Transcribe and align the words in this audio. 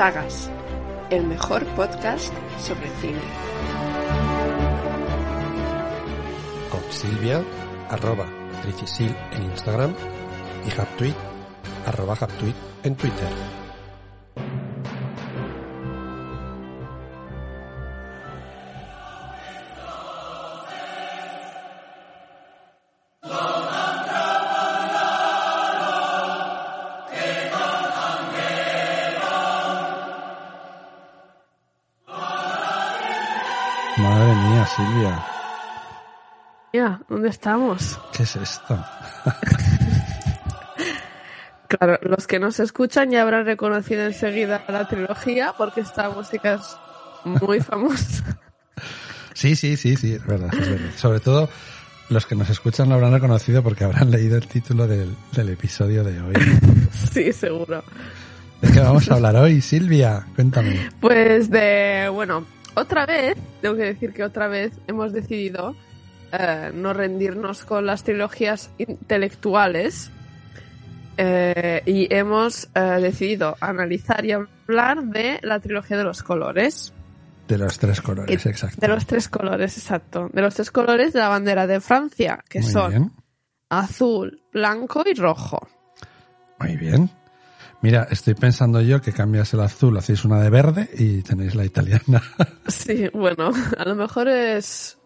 Sagas, 0.00 0.50
el 1.10 1.26
mejor 1.26 1.62
podcast 1.76 2.32
sobre 2.58 2.88
cine. 3.02 3.20
Con 6.70 6.80
Silvia, 6.90 7.44
arroba 7.90 8.24
Trifisil 8.62 9.14
en 9.32 9.42
Instagram 9.42 9.94
y 10.66 10.80
Haptweet, 10.80 11.14
arroba 11.84 12.16
Haptweet 12.18 12.54
en 12.82 12.96
Twitter. 12.96 13.59
¿Dónde 37.10 37.28
estamos? 37.28 37.98
¿Qué 38.16 38.22
es 38.22 38.36
esto? 38.36 38.82
Claro, 41.68 42.00
los 42.02 42.26
que 42.26 42.40
nos 42.40 42.58
escuchan 42.58 43.12
ya 43.12 43.22
habrán 43.22 43.44
reconocido 43.46 44.04
enseguida 44.04 44.64
la 44.66 44.88
trilogía 44.88 45.54
porque 45.56 45.82
esta 45.82 46.10
música 46.10 46.54
es 46.54 46.76
muy 47.24 47.60
famosa. 47.60 48.24
Sí, 49.34 49.54
sí, 49.54 49.76
sí, 49.76 49.94
sí, 49.94 50.14
es 50.14 50.26
verdad, 50.26 50.50
es 50.52 50.68
verdad. 50.68 50.90
Sobre 50.96 51.20
todo 51.20 51.48
los 52.08 52.26
que 52.26 52.34
nos 52.34 52.50
escuchan 52.50 52.88
lo 52.88 52.96
habrán 52.96 53.12
reconocido 53.12 53.62
porque 53.62 53.84
habrán 53.84 54.10
leído 54.10 54.36
el 54.36 54.48
título 54.48 54.88
del, 54.88 55.14
del 55.30 55.50
episodio 55.50 56.02
de 56.02 56.20
hoy. 56.20 56.34
Sí, 57.12 57.32
seguro. 57.32 57.84
¿De 58.60 58.72
qué 58.72 58.80
vamos 58.80 59.08
a 59.08 59.14
hablar 59.14 59.36
hoy, 59.36 59.60
Silvia? 59.60 60.26
Cuéntame. 60.34 60.90
Pues 61.00 61.50
de, 61.50 62.08
bueno, 62.12 62.44
otra 62.74 63.06
vez, 63.06 63.36
tengo 63.62 63.76
que 63.76 63.84
decir 63.84 64.12
que 64.12 64.24
otra 64.24 64.48
vez 64.48 64.72
hemos 64.88 65.12
decidido 65.12 65.76
eh, 66.32 66.70
no 66.74 66.92
rendirnos 66.92 67.64
con 67.64 67.86
las 67.86 68.04
trilogías 68.04 68.70
intelectuales 68.78 70.10
eh, 71.16 71.82
y 71.86 72.12
hemos 72.14 72.68
eh, 72.74 72.80
decidido 73.00 73.56
analizar 73.60 74.24
y 74.24 74.32
hablar 74.32 75.02
de 75.04 75.38
la 75.42 75.60
trilogía 75.60 75.96
de 75.96 76.04
los 76.04 76.22
colores. 76.22 76.92
De 77.48 77.58
los 77.58 77.78
tres 77.78 78.00
colores, 78.00 78.46
exacto. 78.46 78.80
De 78.80 78.88
los 78.88 79.06
tres 79.06 79.28
colores, 79.28 79.76
exacto. 79.76 80.30
De 80.32 80.40
los 80.40 80.54
tres 80.54 80.70
colores 80.70 81.12
de 81.12 81.18
la 81.18 81.28
bandera 81.28 81.66
de 81.66 81.80
Francia, 81.80 82.42
que 82.48 82.60
Muy 82.60 82.70
son 82.70 82.90
bien, 82.90 83.12
azul, 83.68 84.42
blanco 84.52 85.02
y 85.04 85.14
rojo. 85.14 85.68
muy 86.60 86.76
bien. 86.76 87.10
Mira, 87.82 88.06
estoy 88.10 88.34
pensando 88.34 88.82
yo 88.82 89.00
que 89.00 89.12
cambias 89.12 89.54
el 89.54 89.60
azul, 89.60 89.96
hacéis 89.96 90.24
una 90.24 90.40
de 90.40 90.50
verde 90.50 90.90
y 90.98 91.22
tenéis 91.22 91.54
la 91.54 91.64
italiana. 91.64 92.22
Sí, 92.68 93.08
bueno, 93.12 93.50
a 93.78 93.84
lo 93.84 93.94
mejor 93.96 94.28
es... 94.28 94.96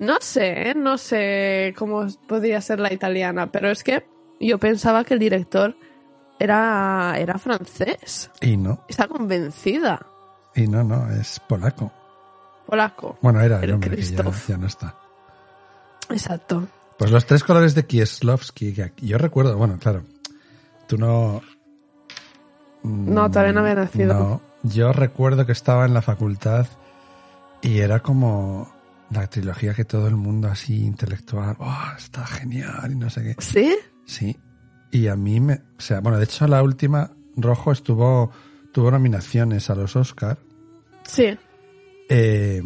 No 0.00 0.16
sé, 0.20 0.70
¿eh? 0.70 0.74
no 0.74 0.96
sé 0.98 1.74
cómo 1.76 2.06
podría 2.26 2.60
ser 2.62 2.80
la 2.80 2.92
italiana, 2.92 3.52
pero 3.52 3.70
es 3.70 3.84
que 3.84 4.06
yo 4.40 4.58
pensaba 4.58 5.04
que 5.04 5.14
el 5.14 5.20
director 5.20 5.76
era, 6.38 7.14
era 7.18 7.38
francés. 7.38 8.30
Y 8.40 8.56
no, 8.56 8.82
Está 8.88 9.06
convencida. 9.08 10.00
y 10.54 10.66
no, 10.66 10.82
no, 10.82 11.10
es 11.12 11.38
polaco. 11.40 11.92
Polaco. 12.66 13.18
Bueno, 13.20 13.40
era 13.42 13.60
el 13.60 13.72
hombre 13.72 13.90
que 13.90 13.96
ya, 13.96 14.02
Krzysztof. 14.02 14.48
ya 14.48 14.56
no 14.56 14.66
está. 14.66 14.94
Exacto. 16.08 16.66
Pues 16.98 17.10
los 17.10 17.26
tres 17.26 17.44
colores 17.44 17.74
de 17.74 17.84
Kieslowski, 17.84 18.72
que 18.72 18.92
yo 19.02 19.18
recuerdo, 19.18 19.56
bueno, 19.56 19.78
claro, 19.78 20.04
tú 20.86 20.96
no... 20.96 21.42
No, 22.82 23.28
todavía 23.30 23.52
no 23.52 23.60
había 23.60 23.74
nacido. 23.74 24.14
No, 24.14 24.40
yo 24.62 24.92
recuerdo 24.94 25.44
que 25.44 25.52
estaba 25.52 25.84
en 25.84 25.92
la 25.92 26.00
facultad 26.00 26.66
y 27.60 27.80
era 27.80 28.00
como 28.00 28.72
la 29.10 29.26
trilogía 29.28 29.74
que 29.74 29.84
todo 29.84 30.06
el 30.08 30.16
mundo 30.16 30.48
así 30.48 30.84
intelectual, 30.84 31.56
oh, 31.58 31.78
está 31.96 32.26
genial 32.26 32.92
y 32.92 32.96
no 32.96 33.10
sé 33.10 33.22
qué. 33.22 33.36
¿Sí? 33.42 33.76
Sí, 34.06 34.36
y 34.92 35.06
a 35.08 35.16
mí 35.16 35.40
me, 35.40 35.54
o 35.54 35.80
sea, 35.80 36.00
bueno, 36.00 36.18
de 36.18 36.24
hecho 36.24 36.46
la 36.46 36.62
última, 36.62 37.10
Rojo 37.36 37.72
estuvo, 37.72 38.30
tuvo 38.72 38.90
nominaciones 38.90 39.68
a 39.70 39.74
los 39.74 39.94
Oscar 39.96 40.38
Sí. 41.06 41.36
eh, 42.08 42.62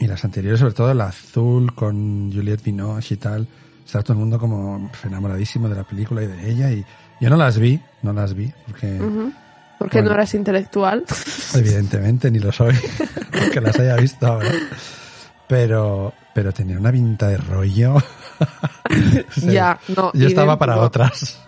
y 0.00 0.06
las 0.06 0.24
anteriores, 0.24 0.60
sobre 0.60 0.74
todo 0.74 0.94
la 0.94 1.06
azul 1.06 1.74
con 1.74 2.32
Juliette 2.32 2.62
Binoche 2.62 3.14
y 3.14 3.18
tal, 3.18 3.48
estaba 3.84 4.04
todo 4.04 4.12
el 4.14 4.18
mundo 4.20 4.38
como 4.38 4.90
enamoradísimo 5.04 5.68
de 5.68 5.74
la 5.74 5.84
película 5.84 6.22
y 6.22 6.26
de 6.28 6.50
ella. 6.50 6.70
Y 6.70 6.84
yo 7.20 7.30
no 7.30 7.36
las 7.36 7.58
vi, 7.58 7.80
no 8.02 8.12
las 8.12 8.34
vi, 8.34 8.52
porque. 8.66 8.96
Porque 9.78 9.98
Bueno. 9.98 10.10
no 10.10 10.14
eras 10.14 10.34
intelectual. 10.34 11.04
evidentemente 11.54 12.30
ni 12.30 12.38
lo 12.38 12.52
soy, 12.52 12.74
que 13.52 13.60
las 13.60 13.76
haya 13.80 13.96
visto 13.96 14.24
ahora. 14.26 14.48
Pero, 15.48 16.12
pero 16.34 16.52
tenía 16.52 16.78
una 16.78 16.92
pinta 16.92 17.28
de 17.28 17.36
rollo. 17.38 17.96
Sí. 19.30 19.52
ya, 19.52 19.78
no. 19.96 20.10
Yo 20.14 20.28
estaba 20.28 20.58
para 20.58 20.78
otras. 20.78 21.38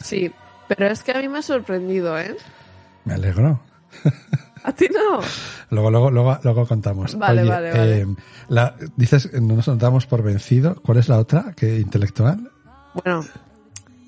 Sí, 0.00 0.30
pero 0.68 0.86
es 0.86 1.02
que 1.02 1.12
a 1.12 1.20
mí 1.20 1.28
me 1.28 1.38
ha 1.38 1.42
sorprendido, 1.42 2.16
¿eh? 2.18 2.36
Me 3.04 3.14
alegro. 3.14 3.60
A 4.62 4.72
ti 4.72 4.86
no. 4.92 5.20
Luego, 5.70 5.90
luego, 5.90 6.10
luego, 6.10 6.38
luego 6.44 6.66
contamos. 6.66 7.16
Vale, 7.18 7.42
Oye, 7.42 7.50
vale, 7.50 7.70
vale. 7.72 8.00
eh, 8.02 8.06
la, 8.48 8.74
dices, 8.96 9.32
no 9.32 9.54
nos 9.56 9.78
damos 9.78 10.06
por 10.06 10.22
vencido. 10.22 10.76
¿Cuál 10.82 10.98
es 10.98 11.08
la 11.08 11.18
otra? 11.18 11.52
¿Qué 11.56 11.78
intelectual? 11.80 12.50
Bueno, 13.02 13.24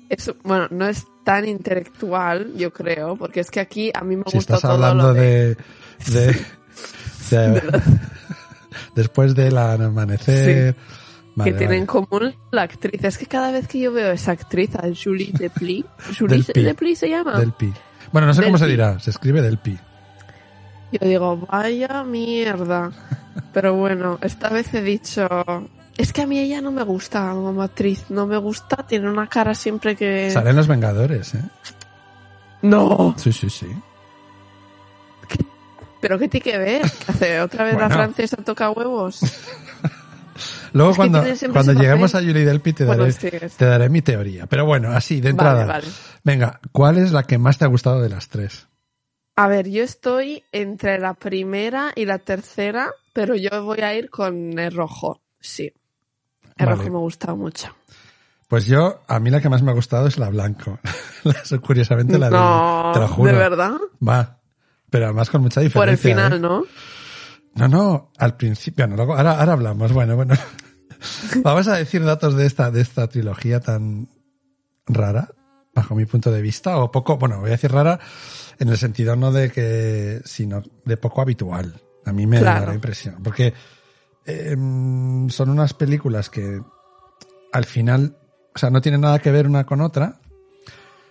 es, 0.07 0.31
bueno, 0.43 0.67
no 0.71 0.87
es 0.87 1.05
tan 1.25 1.47
intelectual, 1.47 2.53
yo 2.55 2.71
creo, 2.71 3.15
porque 3.17 3.41
es 3.41 3.51
que 3.51 3.59
aquí 3.59 3.91
a 3.93 4.01
mí 4.01 4.15
me 4.15 4.23
Si 4.27 4.37
gusta 4.37 4.55
estás 4.55 4.61
todo 4.61 4.73
hablando 4.73 5.07
lo 5.09 5.13
de... 5.15 5.57
de, 6.07 6.35
de, 7.29 7.49
de- 7.51 7.61
después 8.95 9.35
del 9.35 9.57
amanecer. 9.57 10.75
Vale, 11.35 11.51
que 11.51 11.57
tiene 11.57 11.77
en 11.77 11.85
común 11.85 12.35
la 12.51 12.63
actriz. 12.63 13.03
Es 13.03 13.17
que 13.17 13.25
cada 13.25 13.51
vez 13.51 13.67
que 13.67 13.79
yo 13.79 13.91
veo 13.91 14.09
a 14.09 14.13
esa 14.13 14.31
actriz, 14.31 14.75
a 14.75 14.83
Julie 14.93 15.31
Depli, 15.37 15.85
Julie. 16.17 16.43
Depli 16.53 16.95
se 16.95 17.09
llama. 17.09 17.39
Del 17.39 17.53
pi. 17.53 17.71
Bueno, 18.11 18.27
no 18.27 18.33
sé 18.33 18.43
cómo 18.43 18.57
se 18.57 18.67
dirá. 18.67 18.99
Se 18.99 19.11
escribe 19.11 19.41
del 19.41 19.57
pi. 19.57 19.77
Yo 20.91 21.07
digo, 21.07 21.37
vaya 21.37 22.03
mierda. 22.03 22.91
Pero 23.53 23.75
bueno, 23.75 24.19
esta 24.21 24.49
vez 24.49 24.73
he 24.73 24.81
dicho... 24.81 25.27
Es 25.97 26.13
que 26.13 26.21
a 26.21 26.27
mí 26.27 26.39
ella 26.39 26.61
no 26.61 26.71
me 26.71 26.83
gusta 26.83 27.31
como 27.33 27.61
actriz, 27.61 28.05
no 28.07 28.25
me 28.25 28.37
gusta, 28.37 28.77
tiene 28.87 29.09
una 29.09 29.27
cara 29.27 29.53
siempre 29.53 29.97
que... 29.97 30.31
Salen 30.31 30.55
los 30.55 30.67
Vengadores, 30.67 31.35
¿eh? 31.35 31.43
No, 32.61 33.13
Sí, 33.17 33.33
sí, 33.33 33.49
sí. 33.49 33.67
Pero 35.99 36.17
¿qué 36.19 36.27
tiene 36.27 36.43
que 36.43 36.57
ver? 36.57 36.81
¿Que 36.81 37.11
hace 37.11 37.41
otra 37.41 37.63
vez 37.65 37.77
la 37.77 37.89
francesa 37.89 38.37
toca 38.37 38.69
huevos? 38.71 39.19
Luego 40.73 40.91
Es 40.91 40.97
cuando, 40.97 41.23
cuando 41.51 41.73
lleguemos 41.73 42.13
a. 42.15 42.19
Julie 42.19 42.45
Delpy 42.45 42.73
te 42.73 42.85
Bueno, 42.85 43.03
daré, 43.03 43.13
sí, 43.13 43.27
es- 43.31 43.55
te 43.57 43.65
daré 43.65 43.89
mi 43.89 44.01
teoría. 44.01 44.45
Pero 44.45 44.65
bueno, 44.65 44.91
así, 44.91 45.19
de 45.19 45.29
entrada. 45.29 45.65
Vale, 45.65 45.67
vale. 45.67 45.87
Venga, 46.23 46.59
¿cuál 46.71 46.97
es 46.99 47.11
la 47.11 47.23
que 47.23 47.37
más 47.37 47.57
te 47.57 47.65
ha 47.65 47.67
gustado 47.67 48.01
de 48.01 48.09
las 48.09 48.29
tres? 48.29 48.67
A 49.35 49.47
ver, 49.47 49.67
yo 49.69 49.83
estoy 49.83 50.43
entre 50.51 50.99
la 50.99 51.13
primera 51.15 51.91
y 51.95 52.05
la 52.05 52.19
tercera, 52.19 52.91
pero 53.13 53.35
yo 53.35 53.63
voy 53.63 53.79
a 53.79 53.95
ir 53.95 54.09
con 54.09 54.59
el 54.59 54.71
rojo. 54.73 55.21
Sí. 55.39 55.73
El 56.57 56.65
Vale. 56.67 56.77
rojo 56.77 56.89
me 56.91 56.97
gusta 56.99 57.33
mucho. 57.35 57.75
Pues 58.47 58.65
yo, 58.65 59.01
a 59.07 59.19
mí 59.19 59.29
la 59.29 59.41
que 59.41 59.49
más 59.49 59.61
me 59.61 59.71
ha 59.71 59.75
gustado 59.75 60.07
es 60.07 60.17
la 60.17 60.29
blanco. 60.29 60.79
La- 61.23 61.57
Curiosamente 61.59 62.17
la 62.17 62.29
no, 62.29 62.87
de, 62.87 62.93
te 62.93 62.99
lo 62.99 63.07
juro. 63.07 63.31
¿de 63.31 63.37
verdad? 63.37 63.73
Va. 64.07 64.38
Pero 64.89 65.05
además 65.05 65.29
con 65.29 65.41
mucha 65.41 65.61
Por 65.71 65.89
el 65.89 65.95
diferencia. 65.95 66.09
final, 66.15 66.33
¿eh? 66.33 66.39
¿no? 66.39 66.63
No, 67.55 67.67
no, 67.67 68.11
al 68.17 68.35
principio, 68.37 68.87
no, 68.87 68.95
luego, 68.95 69.15
ahora, 69.15 69.39
ahora 69.39 69.53
hablamos. 69.53 69.91
Bueno, 69.91 70.15
bueno. 70.15 70.35
Vamos 71.43 71.67
a 71.67 71.75
decir 71.77 72.03
datos 72.03 72.35
de 72.35 72.45
esta, 72.45 72.71
de 72.71 72.81
esta 72.81 73.07
trilogía 73.07 73.59
tan 73.59 74.09
rara, 74.85 75.29
bajo 75.73 75.95
mi 75.95 76.05
punto 76.05 76.31
de 76.31 76.41
vista, 76.41 76.77
o 76.77 76.91
poco, 76.91 77.17
bueno, 77.17 77.39
voy 77.39 77.49
a 77.49 77.53
decir 77.53 77.71
rara 77.71 77.99
en 78.59 78.69
el 78.69 78.77
sentido 78.77 79.15
no 79.15 79.31
de 79.31 79.51
que, 79.51 80.21
sino 80.25 80.61
de 80.85 80.97
poco 80.97 81.21
habitual. 81.21 81.81
A 82.05 82.11
mí 82.13 82.27
me 82.27 82.39
Claro. 82.39 82.61
da 82.61 82.67
la 82.67 82.73
impresión. 82.75 83.21
Porque 83.23 83.53
em, 84.25 85.29
son 85.29 85.49
unas 85.49 85.73
películas 85.73 86.29
que 86.29 86.61
al 87.51 87.65
final, 87.65 88.17
o 88.55 88.59
sea, 88.59 88.69
no 88.69 88.81
tienen 88.81 89.01
nada 89.01 89.19
que 89.19 89.31
ver 89.31 89.47
una 89.47 89.65
con 89.65 89.81
otra. 89.81 90.19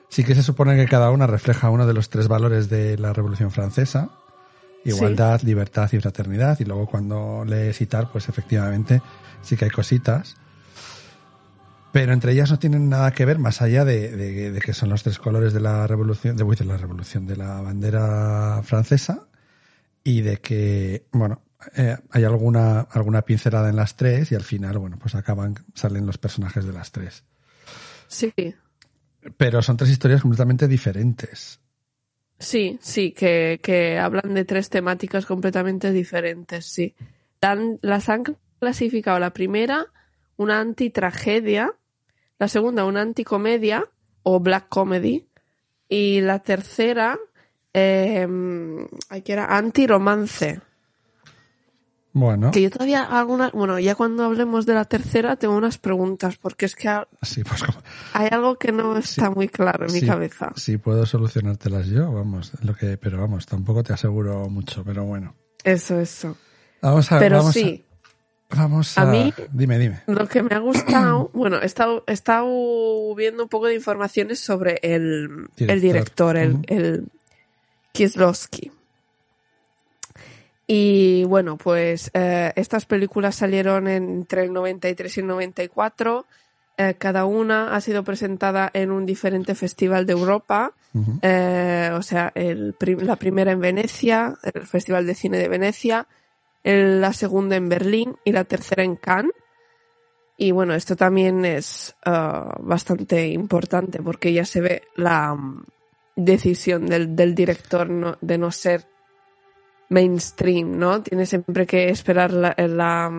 Sí 0.08 0.24
que 0.24 0.34
se 0.34 0.42
supone 0.42 0.76
que 0.76 0.86
cada 0.86 1.10
una 1.10 1.26
refleja 1.26 1.70
uno 1.70 1.86
de 1.86 1.94
los 1.94 2.08
tres 2.08 2.28
valores 2.28 2.68
de 2.70 2.96
la 2.98 3.12
Revolución 3.12 3.50
Francesa. 3.50 4.10
Igualdad, 4.84 5.42
libertad 5.42 5.90
y 5.92 6.00
fraternidad. 6.00 6.58
Y 6.60 6.64
luego 6.64 6.86
cuando 6.86 7.44
lees 7.46 7.80
y 7.80 7.86
tal, 7.86 8.10
pues 8.10 8.28
efectivamente 8.28 9.02
sí 9.42 9.56
que 9.56 9.66
hay 9.66 9.70
cositas. 9.70 10.36
Pero 11.92 12.12
entre 12.12 12.32
ellas 12.32 12.50
no 12.50 12.58
tienen 12.58 12.88
nada 12.88 13.12
que 13.12 13.24
ver 13.24 13.38
más 13.38 13.60
allá 13.62 13.84
de, 13.84 14.14
de- 14.16 14.50
de 14.52 14.60
que 14.60 14.72
son 14.74 14.88
los 14.90 15.02
tres 15.02 15.18
colores 15.18 15.52
de 15.52 15.60
la 15.60 15.86
revolución, 15.86 16.36
de, 16.36 16.44
de 16.44 16.64
la 16.64 16.76
revolución, 16.76 17.26
de 17.26 17.36
la 17.36 17.60
bandera 17.60 18.60
francesa. 18.62 19.26
Y 20.04 20.22
de 20.22 20.38
que, 20.38 21.06
bueno, 21.12 21.42
eh, 21.76 21.96
hay 22.10 22.24
alguna, 22.24 22.80
alguna 22.80 23.22
pincelada 23.22 23.68
en 23.68 23.76
las 23.76 23.96
tres 23.96 24.32
y 24.32 24.34
al 24.36 24.42
final, 24.44 24.78
bueno, 24.78 24.98
pues 24.98 25.14
acaban, 25.14 25.56
salen 25.74 26.06
los 26.06 26.16
personajes 26.18 26.64
de 26.64 26.72
las 26.72 26.92
tres. 26.92 27.24
Sí. 28.06 28.32
Pero 29.36 29.62
son 29.62 29.76
tres 29.76 29.90
historias 29.90 30.22
completamente 30.22 30.68
diferentes. 30.68 31.60
Sí, 32.38 32.78
sí, 32.80 33.12
que, 33.12 33.60
que 33.62 33.98
hablan 33.98 34.34
de 34.34 34.44
tres 34.44 34.70
temáticas 34.70 35.26
completamente 35.26 35.90
diferentes, 35.90 36.66
sí. 36.66 36.94
Dan, 37.40 37.78
las 37.82 38.08
han 38.08 38.24
clasificado 38.60 39.18
la 39.18 39.32
primera, 39.32 39.86
una 40.36 40.60
antitragedia, 40.60 41.72
la 42.38 42.48
segunda, 42.48 42.84
una 42.84 43.02
anticomedia 43.02 43.84
o 44.22 44.38
black 44.38 44.68
comedy, 44.68 45.26
y 45.88 46.20
la 46.20 46.40
tercera, 46.40 47.18
eh, 47.72 48.26
que 49.24 49.32
era 49.32 49.56
antiromance. 49.56 50.60
Bueno, 52.12 52.50
Que 52.50 52.62
yo 52.62 52.70
todavía 52.70 53.04
alguna, 53.04 53.50
bueno, 53.52 53.78
ya 53.78 53.94
cuando 53.94 54.24
hablemos 54.24 54.64
de 54.66 54.74
la 54.74 54.86
tercera 54.86 55.36
tengo 55.36 55.54
unas 55.54 55.76
preguntas, 55.78 56.36
porque 56.38 56.66
es 56.66 56.74
que 56.74 56.88
ha- 56.88 57.06
sí, 57.22 57.44
pues 57.44 57.62
hay 58.14 58.28
algo 58.32 58.56
que 58.56 58.72
no 58.72 58.96
está 58.96 59.30
muy 59.30 59.48
claro 59.48 59.86
en 59.86 59.92
mi 59.92 60.00
sí, 60.00 60.06
cabeza. 60.06 60.50
sí 60.56 60.78
puedo 60.78 61.04
solucionártelas 61.06 61.86
yo, 61.86 62.10
vamos, 62.12 62.52
lo 62.62 62.74
que, 62.74 62.96
pero 62.96 63.20
vamos, 63.20 63.44
tampoco 63.46 63.82
te 63.82 63.92
aseguro 63.92 64.48
mucho, 64.48 64.82
pero 64.84 65.04
bueno. 65.04 65.34
Eso, 65.62 66.00
eso. 66.00 66.36
Vamos 66.80 67.12
a, 67.12 67.18
Pero 67.18 67.36
vamos 67.38 67.52
sí, 67.54 67.84
a, 68.50 68.56
vamos 68.56 68.96
a, 68.96 69.02
A 69.02 69.04
mí- 69.04 69.34
dime, 69.52 69.78
dime. 69.78 70.00
lo 70.06 70.26
que 70.26 70.42
me 70.42 70.54
ha 70.54 70.60
gustado, 70.60 71.30
bueno, 71.34 71.60
he 71.60 71.66
estado, 71.66 72.04
he 72.06 72.12
estado 72.14 73.14
viendo 73.16 73.42
un 73.42 73.48
poco 73.50 73.66
de 73.66 73.74
informaciones 73.74 74.40
sobre 74.40 74.78
el, 74.82 75.48
el 75.58 75.80
Director. 75.80 75.80
director, 75.80 76.36
el, 76.38 76.52
Ujú. 76.54 76.62
el 76.68 77.08
Kieslowski. 77.92 78.72
Y 80.70 81.24
bueno, 81.24 81.56
pues 81.56 82.10
eh, 82.12 82.52
estas 82.54 82.84
películas 82.84 83.34
salieron 83.36 83.88
entre 83.88 84.44
el 84.44 84.52
93 84.52 85.16
y 85.16 85.20
el 85.20 85.26
94. 85.26 86.26
Eh, 86.76 86.94
cada 86.98 87.24
una 87.24 87.74
ha 87.74 87.80
sido 87.80 88.04
presentada 88.04 88.70
en 88.74 88.90
un 88.92 89.06
diferente 89.06 89.54
festival 89.54 90.04
de 90.04 90.12
Europa. 90.12 90.74
Eh, 91.22 91.90
o 91.94 92.02
sea, 92.02 92.30
el 92.34 92.74
la 93.00 93.16
primera 93.16 93.52
en 93.52 93.60
Venecia, 93.60 94.36
el 94.42 94.66
Festival 94.66 95.06
de 95.06 95.14
Cine 95.14 95.38
de 95.38 95.48
Venecia, 95.48 96.06
el- 96.62 97.00
la 97.00 97.12
segunda 97.14 97.56
en 97.56 97.68
Berlín 97.70 98.16
y 98.24 98.32
la 98.32 98.44
tercera 98.44 98.82
en 98.84 98.96
Cannes. 98.96 99.32
Y 100.36 100.50
bueno, 100.52 100.74
esto 100.74 100.94
también 100.96 101.44
es 101.46 101.96
bastante 102.60 103.26
importante 103.28 104.00
porque 104.02 104.32
ya 104.34 104.44
se 104.44 104.60
ve 104.60 104.82
la 104.96 105.34
mm, 105.34 105.64
decisión 106.14 106.86
del, 106.86 107.16
del 107.16 107.34
director 107.34 107.88
no- 107.88 108.18
de 108.20 108.36
no 108.38 108.50
ser 108.52 108.84
mainstream, 109.88 110.78
¿no? 110.78 111.02
Tiene 111.02 111.26
siempre 111.26 111.66
que 111.66 111.88
esperar 111.88 112.32
la, 112.32 112.54
la, 112.56 113.10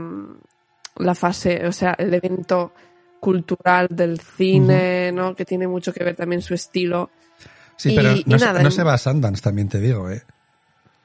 la 0.98 1.16
fase, 1.16 1.66
o 1.66 1.72
sea, 1.72 1.96
el 1.98 2.14
evento 2.14 2.74
cultural 3.20 3.88
del 3.90 4.20
cine, 4.20 5.12
¿no? 5.12 5.36
Que 5.36 5.46
tiene 5.46 5.68
mucho 5.68 5.92
que 5.94 6.04
ver 6.04 6.16
también 6.16 6.42
su 6.42 6.54
estilo. 6.54 7.10
Sí, 7.76 7.92
Y- 7.92 7.96
pero 7.96 8.10
no, 8.26 8.40
se- 8.40 8.46
nada, 8.46 8.62
no 8.62 8.68
en- 8.68 8.72
se 8.72 8.84
va 8.84 8.94
a 8.94 8.98
Sundance, 8.98 9.42
también 9.42 9.68
te 9.70 9.80
digo, 9.80 10.10
¿eh? 10.10 10.22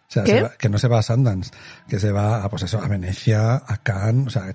O 0.08 0.12
sea, 0.14 0.26
se 0.26 0.42
va- 0.42 0.52
que 0.56 0.68
no 0.68 0.78
se 0.78 0.86
va 0.88 0.98
a 0.98 1.02
Sundance, 1.02 1.50
que 1.88 1.98
se 1.98 2.12
va 2.12 2.44
a, 2.44 2.48
pues 2.50 2.62
eso, 2.64 2.78
a 2.80 2.86
Venecia, 2.88 3.54
a 3.56 3.76
Cannes, 3.82 4.26
o 4.28 4.30
sea, 4.30 4.52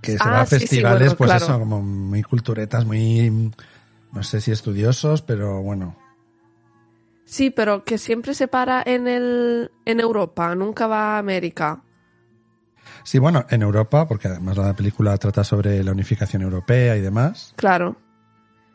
que 0.00 0.12
se 0.18 0.28
Ah, 0.28 0.30
va 0.32 0.40
a 0.42 0.46
sí, 0.46 0.58
sí, 0.60 0.60
festivales, 0.60 0.98
bueno, 1.08 1.16
pues 1.16 1.30
claro. 1.30 1.44
eso, 1.46 1.58
como 1.58 1.82
muy 1.82 2.22
culturetas, 2.22 2.84
muy, 2.86 3.52
no 4.12 4.22
sé 4.22 4.40
si 4.40 4.52
estudiosos, 4.52 5.22
pero 5.22 5.62
bueno. 5.62 5.96
Sí, 7.26 7.50
pero 7.50 7.84
que 7.84 7.98
siempre 7.98 8.34
se 8.34 8.46
para 8.46 8.82
en 8.86 9.08
el 9.08 9.72
en 9.84 10.00
Europa, 10.00 10.54
nunca 10.54 10.86
va 10.86 11.16
a 11.16 11.18
América. 11.18 11.82
Sí, 13.02 13.18
bueno, 13.18 13.44
en 13.50 13.62
Europa, 13.62 14.06
porque 14.06 14.28
además 14.28 14.56
la 14.56 14.74
película 14.74 15.16
trata 15.18 15.42
sobre 15.44 15.82
la 15.82 15.90
unificación 15.92 16.42
europea 16.42 16.96
y 16.96 17.00
demás, 17.00 17.52
Claro. 17.56 17.96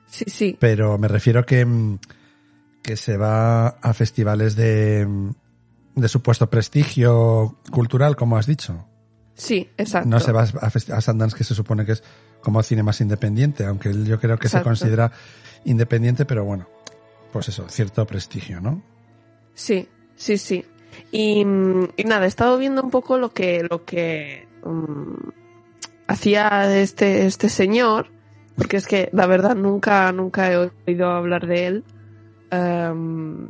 Sí, 0.08 0.26
sí. 0.28 0.58
pero 0.60 0.98
me 0.98 1.08
refiero 1.08 1.46
que, 1.46 1.66
mm, 1.66 2.00
que 2.84 2.98
se 2.98 3.16
va 3.16 3.68
a 3.70 3.94
festivales 3.94 4.58
de, 4.58 5.06
mm, 5.08 5.30
de 5.96 6.08
supuesto 6.10 6.50
prestigio 6.50 7.58
cultural, 7.72 8.18
como 8.18 8.38
has 8.38 8.48
dicho. 8.48 8.86
Sí, 9.34 9.70
exacto. 9.78 10.10
No 10.10 10.20
se 10.20 10.34
va 10.34 10.42
a, 10.44 10.68
a 10.98 11.02
Sundance, 11.02 11.38
que 11.38 11.46
se 11.46 11.56
supone 11.56 11.86
que 11.86 11.94
es 11.94 12.04
como 12.42 12.62
cine 12.64 12.84
más 12.84 13.00
independiente, 13.00 13.66
aunque 13.66 13.94
yo 14.04 14.20
creo 14.20 14.38
que 14.38 14.50
se 14.50 14.62
considera 14.62 15.12
independiente, 15.64 16.26
pero 16.26 16.44
bueno, 16.44 16.68
pues 17.32 17.50
eso, 17.50 17.68
cierto 17.70 18.06
prestigio, 18.06 18.62
¿no? 18.62 18.82
Sí, 19.54 19.88
sí, 20.16 20.38
sí. 20.38 20.66
Y, 21.12 21.46
mm, 21.46 21.90
y 21.98 22.04
nada, 22.04 22.26
he 22.26 22.28
estado 22.28 22.58
viendo 22.58 22.82
un 22.82 22.90
poco 22.90 23.18
lo 23.18 23.32
que, 23.32 23.66
lo 23.70 23.86
que 23.86 24.48
mm, 24.64 25.30
hacía 26.08 26.78
este, 26.78 27.26
este 27.26 27.50
señor, 27.50 28.08
porque 28.56 28.78
es 28.78 28.88
que 28.88 29.10
la 29.14 29.28
verdad 29.28 29.56
nunca, 29.56 30.12
nunca 30.12 30.52
he 30.52 30.72
oído 30.86 31.10
hablar 31.10 31.48
de 31.48 31.68
él. 31.68 31.84
Em, 32.52 33.48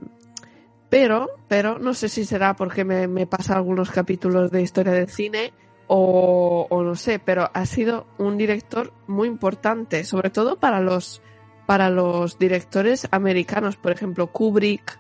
pero, 0.90 1.30
pero 1.48 1.80
no 1.80 1.94
sé 1.94 2.10
si 2.10 2.26
será 2.26 2.56
porque 2.56 2.84
me, 2.84 3.08
me 3.08 3.26
pasa 3.26 3.56
algunos 3.56 3.92
capítulos 3.92 4.52
de 4.52 4.62
historia 4.62 4.92
del 4.92 5.10
cine 5.10 5.54
o, 5.88 6.68
o 6.70 6.84
no 6.84 6.96
sé, 6.96 7.20
pero 7.20 7.50
ha 7.54 7.66
sido 7.66 8.08
un 8.18 8.38
director 8.38 8.94
muy 9.08 9.28
importante, 9.28 10.04
sobre 10.04 10.30
todo 10.30 10.58
para 10.58 10.80
los, 10.82 11.22
para 11.66 11.90
los 11.90 12.38
directores 12.38 13.08
americanos, 13.12 13.76
por 13.76 13.92
ejemplo, 13.92 14.28
Kubrick, 14.28 15.00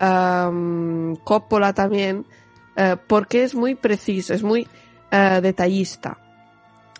um, 0.00 1.16
Coppola 1.16 1.72
también, 1.72 2.24
eh, 2.76 2.96
porque 3.06 3.42
es 3.44 3.54
muy 3.54 3.74
preciso, 3.74 4.34
es 4.34 4.42
muy 4.42 4.66
eh, 5.10 5.40
detallista. 5.42 6.18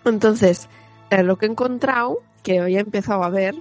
Entonces, 0.05 0.69
eh, 1.11 1.23
lo 1.23 1.37
que 1.37 1.47
he 1.47 1.50
encontrado, 1.50 2.19
que 2.43 2.61
hoy 2.61 2.77
he 2.77 2.81
empezado 2.81 3.23
a 3.25 3.31
ver, 3.31 3.55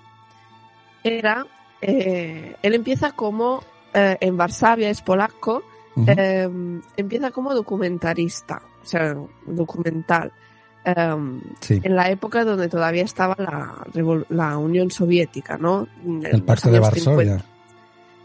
era, 1.04 1.46
eh, 1.82 2.56
él 2.62 2.74
empieza 2.74 3.12
como, 3.12 3.64
eh, 3.94 4.18
en 4.20 4.38
Varsavia, 4.38 4.90
es 4.90 5.02
polaco, 5.02 5.64
eh, 6.06 6.48
empieza 6.96 7.32
como 7.32 7.56
documentarista, 7.56 8.62
o 8.84 8.86
sea, 8.86 9.16
documental. 9.48 10.32
Em, 10.86 11.42
sí, 11.60 11.80
en 11.84 11.96
la 11.96 12.10
época 12.10 12.44
donde 12.46 12.70
todavía 12.70 13.04
estaba 13.04 13.36
la, 13.38 14.24
la 14.30 14.58
Unión 14.58 14.90
Soviética, 14.92 15.58
¿no? 15.58 15.88
En 16.06 16.26
el 16.26 16.44
pacto 16.44 16.70
de 16.72 16.80
Varsovia. 16.80 17.38
50. 17.38 17.46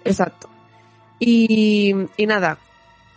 Exacto. 0.04 0.48
Y, 1.18 1.94
y 2.16 2.26
nada, 2.26 2.58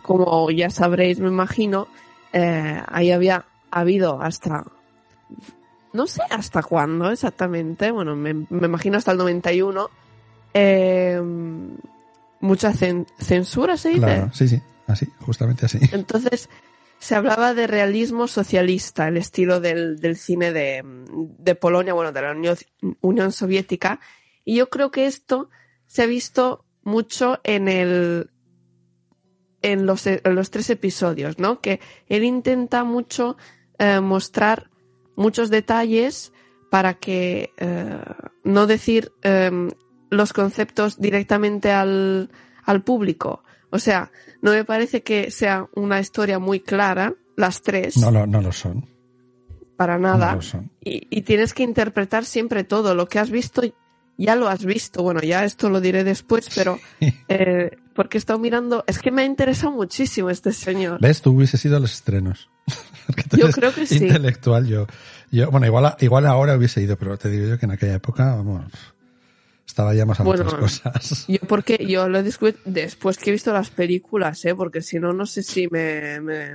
como 0.02 0.50
ya 0.50 0.70
sabréis, 0.70 1.18
me 1.18 1.28
imagino, 1.28 1.88
eh, 2.32 2.80
ahí 2.86 3.10
había 3.10 3.44
habido 3.70 4.20
hasta, 4.22 4.64
no 5.92 6.06
sé 6.06 6.22
hasta 6.30 6.62
cuándo 6.62 7.10
exactamente, 7.10 7.90
bueno, 7.90 8.14
me, 8.14 8.32
me 8.34 8.66
imagino 8.66 8.96
hasta 8.98 9.10
el 9.12 9.18
91, 9.18 9.90
eh, 10.54 11.20
mucha 12.40 12.72
cen- 12.72 13.06
censura, 13.18 13.76
se 13.76 13.88
dice. 13.90 14.00
Claro, 14.00 14.30
sí, 14.32 14.46
sí, 14.48 14.62
así, 14.86 15.06
justamente 15.20 15.66
así. 15.66 15.78
Entonces, 15.92 16.48
se 16.98 17.14
hablaba 17.14 17.54
de 17.54 17.66
realismo 17.66 18.26
socialista, 18.26 19.08
el 19.08 19.16
estilo 19.16 19.60
del, 19.60 19.98
del 19.98 20.16
cine 20.16 20.52
de, 20.52 20.82
de 20.84 21.54
Polonia, 21.54 21.94
bueno, 21.94 22.12
de 22.12 22.22
la 22.22 22.36
Unión, 23.00 23.32
Soviética. 23.32 24.00
Y 24.44 24.56
yo 24.56 24.68
creo 24.70 24.90
que 24.90 25.06
esto 25.06 25.50
se 25.86 26.02
ha 26.02 26.06
visto 26.06 26.64
mucho 26.82 27.40
en 27.44 27.68
el 27.68 28.30
en 29.62 29.84
los, 29.84 30.06
en 30.06 30.34
los 30.34 30.50
tres 30.50 30.70
episodios, 30.70 31.38
¿no? 31.38 31.60
Que 31.60 31.80
él 32.08 32.22
intenta 32.22 32.84
mucho 32.84 33.36
eh, 33.78 34.00
mostrar 34.00 34.70
muchos 35.16 35.50
detalles 35.50 36.32
para 36.70 36.94
que 36.94 37.50
eh, 37.56 37.98
no 38.44 38.66
decir 38.66 39.12
eh, 39.22 39.50
los 40.10 40.32
conceptos 40.32 41.00
directamente 41.00 41.72
al, 41.72 42.30
al 42.64 42.84
público. 42.84 43.42
O 43.70 43.78
sea, 43.78 44.12
no 44.46 44.52
me 44.52 44.64
parece 44.64 45.02
que 45.02 45.30
sea 45.30 45.68
una 45.74 45.98
historia 46.00 46.38
muy 46.38 46.60
clara, 46.60 47.14
las 47.36 47.62
tres, 47.62 47.96
No 47.96 48.10
lo, 48.10 48.26
no 48.26 48.40
lo 48.40 48.52
son. 48.52 48.88
para 49.76 49.98
No 49.98 50.08
nada. 50.16 50.36
lo 50.36 50.42
son. 50.42 50.70
Y, 50.82 51.06
y 51.10 51.22
tienes 51.22 51.52
que 51.52 51.62
interpretar 51.64 52.24
siempre 52.24 52.64
todo. 52.64 52.94
Lo 52.94 53.08
que 53.08 53.18
has 53.18 53.30
visto, 53.30 53.62
ya 54.16 54.36
lo 54.36 54.48
has 54.48 54.64
visto. 54.64 55.02
Bueno, 55.02 55.20
ya 55.20 55.44
esto 55.44 55.68
lo 55.68 55.80
diré 55.80 56.04
después, 56.04 56.48
pero 56.54 56.78
eh, 57.28 57.76
porque 57.94 58.16
he 58.16 58.20
estado 58.20 58.38
mirando. 58.38 58.84
Es 58.86 58.98
que 59.00 59.10
me 59.10 59.22
ha 59.22 59.24
interesado 59.24 59.72
muchísimo 59.72 60.30
este 60.30 60.52
señor. 60.52 61.00
¿Ves? 61.00 61.20
Tú 61.22 61.32
hubieses 61.32 61.62
ido 61.64 61.76
a 61.76 61.80
los 61.80 61.92
estrenos. 61.92 62.48
Yo 63.36 63.50
creo 63.50 63.74
que 63.74 63.86
sí. 63.86 63.96
Intelectual, 63.98 64.66
yo. 64.66 64.86
yo 65.30 65.50
bueno, 65.50 65.66
igual, 65.66 65.94
igual 66.00 66.26
ahora 66.26 66.56
hubiese 66.56 66.82
ido, 66.82 66.96
pero 66.96 67.16
te 67.16 67.28
digo 67.30 67.46
yo 67.46 67.58
que 67.58 67.66
en 67.66 67.72
aquella 67.72 67.94
época, 67.94 68.34
vamos, 68.34 68.64
estaba 69.66 69.94
ya 69.94 70.06
más 70.06 70.20
a 70.20 70.22
Bueno, 70.22 70.44
otras 70.44 70.60
cosas. 70.60 71.24
Yo 71.28 71.38
porque 71.48 71.84
yo 71.86 72.08
lo 72.08 72.18
he 72.18 72.22
descubierto 72.22 72.60
después 72.64 73.18
que 73.18 73.30
he 73.30 73.32
visto 73.32 73.52
las 73.52 73.70
películas, 73.70 74.44
¿eh? 74.44 74.54
Porque 74.54 74.80
si 74.80 74.98
no, 74.98 75.12
no 75.12 75.26
sé 75.26 75.42
si 75.42 75.68
me, 75.68 76.20
me, 76.20 76.52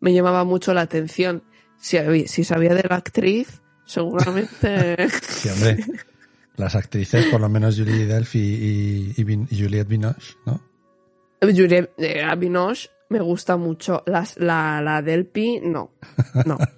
me 0.00 0.12
llamaba 0.12 0.44
mucho 0.44 0.74
la 0.74 0.82
atención. 0.82 1.42
Si, 1.78 1.98
si 2.28 2.44
sabía 2.44 2.74
de 2.74 2.84
la 2.88 2.96
actriz, 2.96 3.62
seguramente... 3.86 5.08
Sí, 5.28 5.48
hombre. 5.48 5.78
Las 6.56 6.74
actrices, 6.74 7.26
por 7.26 7.40
lo 7.40 7.48
menos 7.48 7.78
Julie 7.78 8.04
Delphi 8.04 8.38
y, 8.38 9.14
y, 9.16 9.46
y 9.50 9.62
Juliette 9.62 9.88
Binoche, 9.88 10.34
¿no? 10.44 10.60
Juliette 11.40 11.92
eh, 11.96 12.22
Binoche 12.36 12.90
me 13.08 13.20
gusta 13.20 13.56
mucho. 13.56 14.02
Las, 14.06 14.38
la, 14.38 14.80
la 14.82 15.02
del 15.02 15.26
Pi, 15.26 15.60
no. 15.60 15.92
No. 16.44 16.58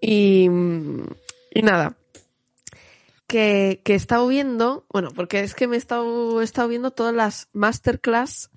Y, 0.00 0.44
y 0.44 1.62
nada. 1.62 1.96
Que, 3.28 3.82
que 3.84 3.92
he 3.92 3.96
estado 3.96 4.26
viendo, 4.26 4.86
bueno, 4.90 5.10
porque 5.14 5.40
es 5.40 5.54
que 5.54 5.68
me 5.68 5.76
he 5.76 5.78
estado, 5.78 6.40
he 6.40 6.44
estado 6.44 6.66
viendo 6.66 6.90
todas 6.90 7.14
las 7.14 7.48
masterclass 7.52 8.50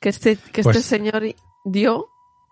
que 0.00 0.10
este, 0.10 0.36
que 0.36 0.62
Pues- 0.62 0.76
este 0.76 0.88
señor 0.88 1.24
dio 1.64 2.06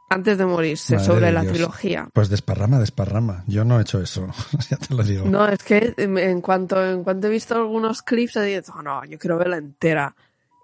antes 0.09 0.39
de 0.39 0.47
morirse 0.47 0.99
sobre 1.01 1.27
de 1.27 1.33
la 1.33 1.45
trilogía. 1.45 2.09
Pues 2.13 2.29
desparrama, 2.29 2.79
desparrama. 2.79 3.45
Yo 3.49 3.65
no 3.65 3.79
he 3.79 3.83
hecho 3.83 4.01
eso, 4.01 4.27
ya 4.71 4.77
te 4.77 4.95
lo 4.95 5.03
digo. 5.03 5.27
No, 5.27 5.47
es 5.49 5.63
que 5.63 5.95
en 5.99 6.41
cuanto, 6.41 6.85
en 6.85 7.05
cuanto 7.05 7.27
he 7.27 7.31
visto 7.31 7.55
algunos 7.57 8.03
clips, 8.03 8.37
he 8.37 8.43
dicho, 8.57 8.73
"Oh, 8.77 8.83
no, 8.83 9.05
yo 9.05 9.19
quiero 9.19 9.37
verla 9.39 9.57
entera. 9.59 10.15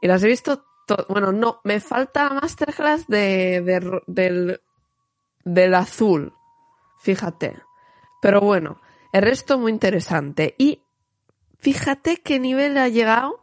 Y 0.00 0.06
las 0.08 0.22
he 0.22 0.28
visto, 0.28 0.64
to- 0.86 1.06
bueno, 1.08 1.30
no, 1.32 1.60
me 1.64 1.78
falta 1.80 2.30
masterclass 2.30 3.06
de, 3.08 3.60
de 3.62 4.00
del, 4.06 4.60
del 5.44 5.74
azul, 5.74 6.32
fíjate. 7.00 7.56
Pero 8.20 8.40
bueno, 8.40 8.80
el 9.12 9.22
resto 9.22 9.58
muy 9.58 9.72
interesante. 9.72 10.54
Y 10.56 10.80
fíjate 11.62 12.16
qué 12.18 12.38
nivel 12.38 12.76
ha 12.76 12.88
llegado 12.88 13.40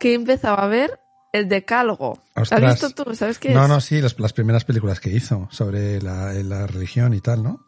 que 0.00 0.12
he 0.12 0.14
empezado 0.14 0.58
a 0.58 0.66
ver 0.66 0.98
el 1.32 1.48
decálogo. 1.48 2.18
¿Has 2.34 2.50
visto 2.50 2.90
tú? 2.90 3.14
¿Sabes 3.14 3.38
qué 3.38 3.50
No, 3.50 3.64
es? 3.64 3.68
no, 3.68 3.80
sí, 3.80 4.00
las, 4.00 4.18
las 4.18 4.32
primeras 4.32 4.64
películas 4.64 5.00
que 5.00 5.10
hizo 5.10 5.46
sobre 5.50 6.00
la, 6.00 6.32
la 6.32 6.66
religión 6.66 7.14
y 7.14 7.20
tal, 7.20 7.42
¿no? 7.42 7.60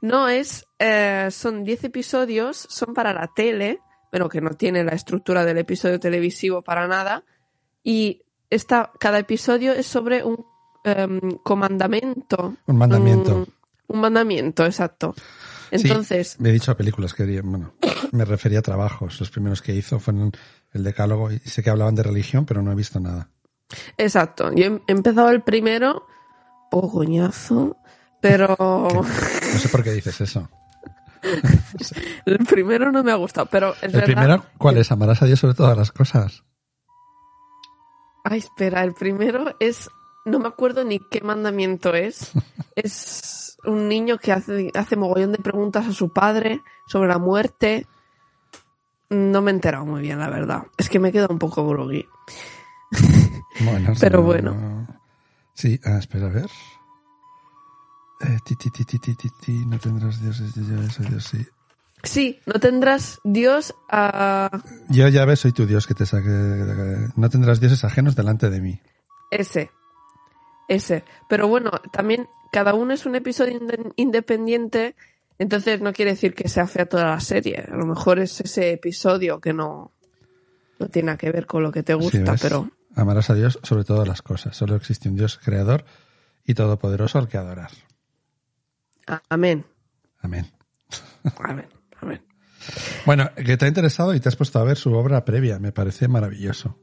No, 0.00 0.28
es, 0.28 0.66
eh, 0.78 1.28
son 1.30 1.64
10 1.64 1.84
episodios, 1.84 2.66
son 2.70 2.94
para 2.94 3.12
la 3.12 3.28
tele, 3.34 3.80
pero 4.10 4.28
que 4.28 4.40
no 4.40 4.50
tiene 4.50 4.82
la 4.84 4.92
estructura 4.92 5.44
del 5.44 5.58
episodio 5.58 6.00
televisivo 6.00 6.62
para 6.62 6.86
nada. 6.86 7.24
Y 7.82 8.22
esta, 8.48 8.92
cada 8.98 9.18
episodio 9.18 9.72
es 9.72 9.86
sobre 9.86 10.24
un 10.24 10.46
comandamento. 11.42 12.56
Un 12.66 12.76
mandamiento. 12.78 13.36
Un, 13.36 13.52
un 13.88 14.00
mandamiento, 14.00 14.64
exacto. 14.64 15.14
Entonces, 15.70 16.36
Sí, 16.40 16.48
he 16.48 16.52
dicho 16.52 16.76
películas 16.76 17.14
que, 17.14 17.40
bueno, 17.42 17.72
me 18.12 18.24
refería 18.24 18.58
a 18.60 18.62
trabajos. 18.62 19.18
Los 19.20 19.30
primeros 19.30 19.62
que 19.62 19.74
hizo 19.74 19.98
fueron 20.00 20.32
el 20.72 20.82
decálogo 20.84 21.30
y 21.30 21.38
sé 21.40 21.62
que 21.62 21.70
hablaban 21.70 21.94
de 21.94 22.02
religión, 22.02 22.44
pero 22.46 22.62
no 22.62 22.72
he 22.72 22.74
visto 22.74 22.98
nada. 23.00 23.28
exacto. 23.98 24.52
Yo 24.52 24.64
he 24.66 24.92
empezado 24.92 25.30
el 25.30 25.42
primero, 25.42 26.06
oh 26.70 26.90
coñazo, 26.90 27.76
pero 28.20 28.56
No 28.58 29.58
sé 29.58 29.68
por 29.68 29.82
qué 29.84 29.92
dices 29.92 30.20
eso. 30.20 30.48
el 32.26 32.38
primero 32.46 32.90
no 32.90 33.02
me 33.02 33.12
ha 33.12 33.16
gustado. 33.16 33.46
Pero 33.50 33.74
El 33.82 33.92
verdad 33.92 34.06
primero, 34.06 34.44
¿cuál 34.58 34.78
es? 34.78 34.90
Amarás 34.90 35.22
a 35.22 35.26
Dios 35.26 35.38
sobre 35.40 35.54
todas 35.54 35.76
las 35.76 35.92
cosas. 35.92 36.44
Ay, 38.24 38.38
espera, 38.38 38.82
el 38.84 38.94
primero 38.94 39.54
es. 39.60 39.88
No 40.24 40.38
me 40.38 40.48
acuerdo 40.48 40.84
ni 40.84 40.98
qué 40.98 41.20
mandamiento 41.22 41.94
es. 41.94 42.32
Es 42.76 43.58
un 43.64 43.88
niño 43.88 44.16
que 44.18 44.32
hace, 44.32 44.70
hace 44.74 44.96
mogollón 44.96 45.32
de 45.32 45.38
preguntas 45.38 45.86
a 45.86 45.92
su 45.92 46.12
padre 46.12 46.62
sobre 46.86 47.08
la 47.08 47.18
muerte. 47.18 47.86
No 49.10 49.42
me 49.42 49.50
he 49.50 49.54
enterado 49.54 49.84
muy 49.84 50.00
bien, 50.00 50.18
la 50.18 50.30
verdad. 50.30 50.62
Es 50.78 50.88
que 50.88 50.98
me 50.98 51.12
quedo 51.12 51.28
un 51.30 51.38
poco 51.38 51.66
groggy. 51.66 52.06
Bueno, 53.62 53.92
Pero 54.00 54.20
no- 54.20 54.24
bueno. 54.24 54.86
Sí, 55.52 55.78
ah, 55.84 55.98
espera, 55.98 56.26
a 56.26 56.30
ver. 56.30 56.48
Eh, 58.20 58.38
ti, 58.44 58.54
ti, 58.56 58.70
ti, 58.70 58.84
ti, 58.84 58.98
ti, 58.98 59.14
ti, 59.14 59.28
ti, 59.40 59.66
no 59.66 59.78
tendrás 59.78 60.20
dioses, 60.22 60.54
yo 60.54 60.62
Dios, 61.08 61.24
sí. 61.24 61.46
Sí, 62.02 62.40
no 62.46 62.54
tendrás 62.60 63.18
Dios 63.24 63.74
a. 63.90 64.50
Yo 64.88 65.08
ya 65.08 65.24
ves, 65.26 65.40
soy 65.40 65.52
tu 65.52 65.66
Dios 65.66 65.86
que 65.86 65.94
te 65.94 66.06
saque. 66.06 66.28
No 67.16 67.28
tendrás 67.28 67.60
dioses 67.60 67.84
ajenos 67.84 68.16
delante 68.16 68.48
de 68.48 68.60
mí. 68.60 68.80
Ese. 69.30 69.70
Ese. 70.70 71.04
Pero 71.28 71.48
bueno, 71.48 71.70
también 71.92 72.28
cada 72.52 72.74
uno 72.74 72.94
es 72.94 73.04
un 73.04 73.16
episodio 73.16 73.58
inde- 73.60 73.92
independiente. 73.96 74.94
Entonces 75.38 75.80
no 75.80 75.92
quiere 75.92 76.12
decir 76.12 76.34
que 76.34 76.48
sea 76.48 76.66
fea 76.66 76.86
toda 76.86 77.04
la 77.06 77.20
serie. 77.20 77.66
A 77.70 77.76
lo 77.76 77.84
mejor 77.86 78.18
es 78.20 78.40
ese 78.40 78.72
episodio 78.72 79.40
que 79.40 79.52
no, 79.52 79.92
no 80.78 80.88
tiene 80.88 81.06
nada 81.06 81.18
que 81.18 81.32
ver 81.32 81.46
con 81.46 81.62
lo 81.64 81.72
que 81.72 81.82
te 81.82 81.92
Sí, 81.94 81.98
gusta, 81.98 82.32
¿ves? 82.32 82.40
pero. 82.42 82.70
Amarás 82.94 83.30
a 83.30 83.34
Dios 83.34 83.58
sobre 83.62 83.84
todas 83.84 84.06
las 84.06 84.22
cosas. 84.22 84.56
Solo 84.56 84.76
existe 84.76 85.08
un 85.08 85.16
Dios 85.16 85.38
creador 85.42 85.84
y 86.44 86.54
todopoderoso 86.54 87.18
al 87.18 87.28
que 87.28 87.36
adorar. 87.38 87.70
Amén. 89.28 89.64
Amén. 90.20 90.46
Amén. 91.36 91.68
Amén. 92.00 92.22
Bueno, 93.06 93.30
que 93.34 93.56
te 93.56 93.64
ha 93.64 93.68
interesado 93.68 94.14
y 94.14 94.20
te 94.20 94.28
has 94.28 94.36
puesto 94.36 94.58
a 94.60 94.64
ver 94.64 94.76
su 94.76 94.92
obra 94.92 95.24
previa. 95.24 95.58
Me 95.58 95.72
parece 95.72 96.06
maravilloso. 96.08 96.78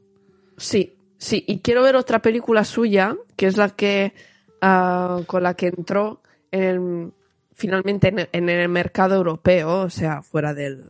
Sí, 0.56 0.97
sí. 1.18 1.44
Y 1.46 1.60
quiero 1.60 1.82
ver 1.82 1.96
otra 1.96 2.20
película 2.22 2.64
suya, 2.64 3.14
que 3.36 3.46
es 3.46 3.56
la 3.56 3.68
que 3.70 4.14
ah, 4.62 5.20
con 5.26 5.42
la 5.42 5.54
que 5.54 5.66
entró 5.68 6.22
en 6.50 6.62
el- 6.62 7.12
finalmente 7.54 8.08
en 8.08 8.18
el, 8.20 8.28
en 8.32 8.48
el 8.48 8.68
mercado 8.68 9.16
europeo, 9.16 9.80
o 9.82 9.90
sea, 9.90 10.22
fuera 10.22 10.54
del, 10.54 10.84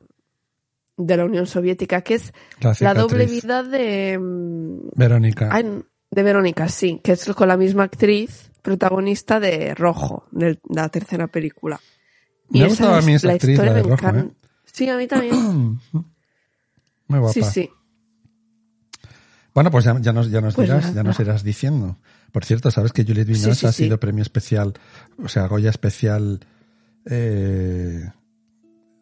de 0.98 1.16
la 1.16 1.24
Unión 1.24 1.46
Soviética, 1.46 2.02
que 2.02 2.14
es 2.14 2.32
La, 2.60 2.74
la 2.80 2.94
doble 2.94 3.24
vida 3.26 3.62
de, 3.62 4.18
mm, 4.18 4.90
Verónica. 4.94 5.48
ay, 5.50 5.82
de 6.10 6.22
Verónica, 6.22 6.68
sí, 6.68 7.00
que 7.02 7.12
es 7.12 7.24
con 7.34 7.48
la 7.48 7.56
misma 7.56 7.84
actriz 7.84 8.50
protagonista 8.62 9.40
de 9.40 9.74
Rojo, 9.74 10.26
de 10.30 10.58
la 10.68 10.88
tercera 10.90 11.26
película. 11.26 11.80
Me 12.50 12.64
ha 12.64 12.66
esa 12.66 12.98
a 12.98 13.00
mí 13.02 13.14
esa 13.14 13.32
actriz, 13.32 13.58
la 13.58 13.64
de 13.72 13.82
me 13.82 13.88
Rojo, 13.88 13.92
encanta. 13.94 14.20
¿eh? 14.20 14.30
Sí, 14.72 14.88
a 14.88 14.96
mí 14.96 15.06
también. 15.06 15.80
Muy 17.08 17.18
guapa. 17.18 17.32
Sí, 17.32 17.42
sí. 17.42 17.70
Bueno, 19.58 19.70
pues 19.72 19.84
ya, 19.84 19.98
ya 20.00 20.12
nos, 20.12 20.30
ya 20.30 20.40
nos 20.40 20.54
Pues 20.54 20.68
dirás, 20.68 20.84
nada. 20.84 20.94
ya 20.94 21.02
nos 21.02 21.18
irás 21.18 21.42
diciendo. 21.42 21.96
Por 22.30 22.44
cierto, 22.44 22.70
sabes 22.70 22.92
que 22.92 23.02
Juliette 23.04 23.26
Binoche 23.26 23.54
Sí, 23.54 23.60
sí, 23.60 23.66
ha 23.66 23.72
sí. 23.72 23.84
sido 23.84 23.98
premio 23.98 24.22
especial, 24.22 24.74
o 25.20 25.28
sea, 25.28 25.48
Goya 25.48 25.70
especial 25.70 26.40
eh, 27.06 28.08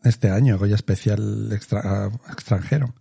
este 0.02 0.30
año, 0.30 0.56
Goya 0.58 0.74
especial 0.76 1.50
extra- 1.52 2.10
extranjero. 2.30 2.94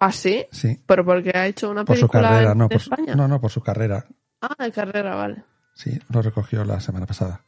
¿Ah, 0.00 0.12
sí? 0.12 0.44
Sí, 0.52 0.78
Pero 0.86 1.04
porque 1.04 1.32
ha 1.34 1.46
hecho 1.46 1.70
una 1.70 1.84
por 1.84 1.96
su 1.96 2.02
película 2.08 2.28
carrera, 2.30 2.52
en 2.52 2.58
no 2.58 2.68
por, 2.68 2.80
su- 2.80 2.90
España. 2.90 3.14
no, 3.14 3.28
no, 3.28 3.40
por 3.40 3.50
su 3.50 3.62
carrera. 3.62 4.04
Ah, 4.42 4.54
de 4.62 4.70
carrera, 4.70 5.14
vale. 5.14 5.42
Sí, 5.74 5.98
lo 6.10 6.20
recogió 6.22 6.64
la 6.64 6.80
semana 6.80 7.06
pasada. 7.06 7.40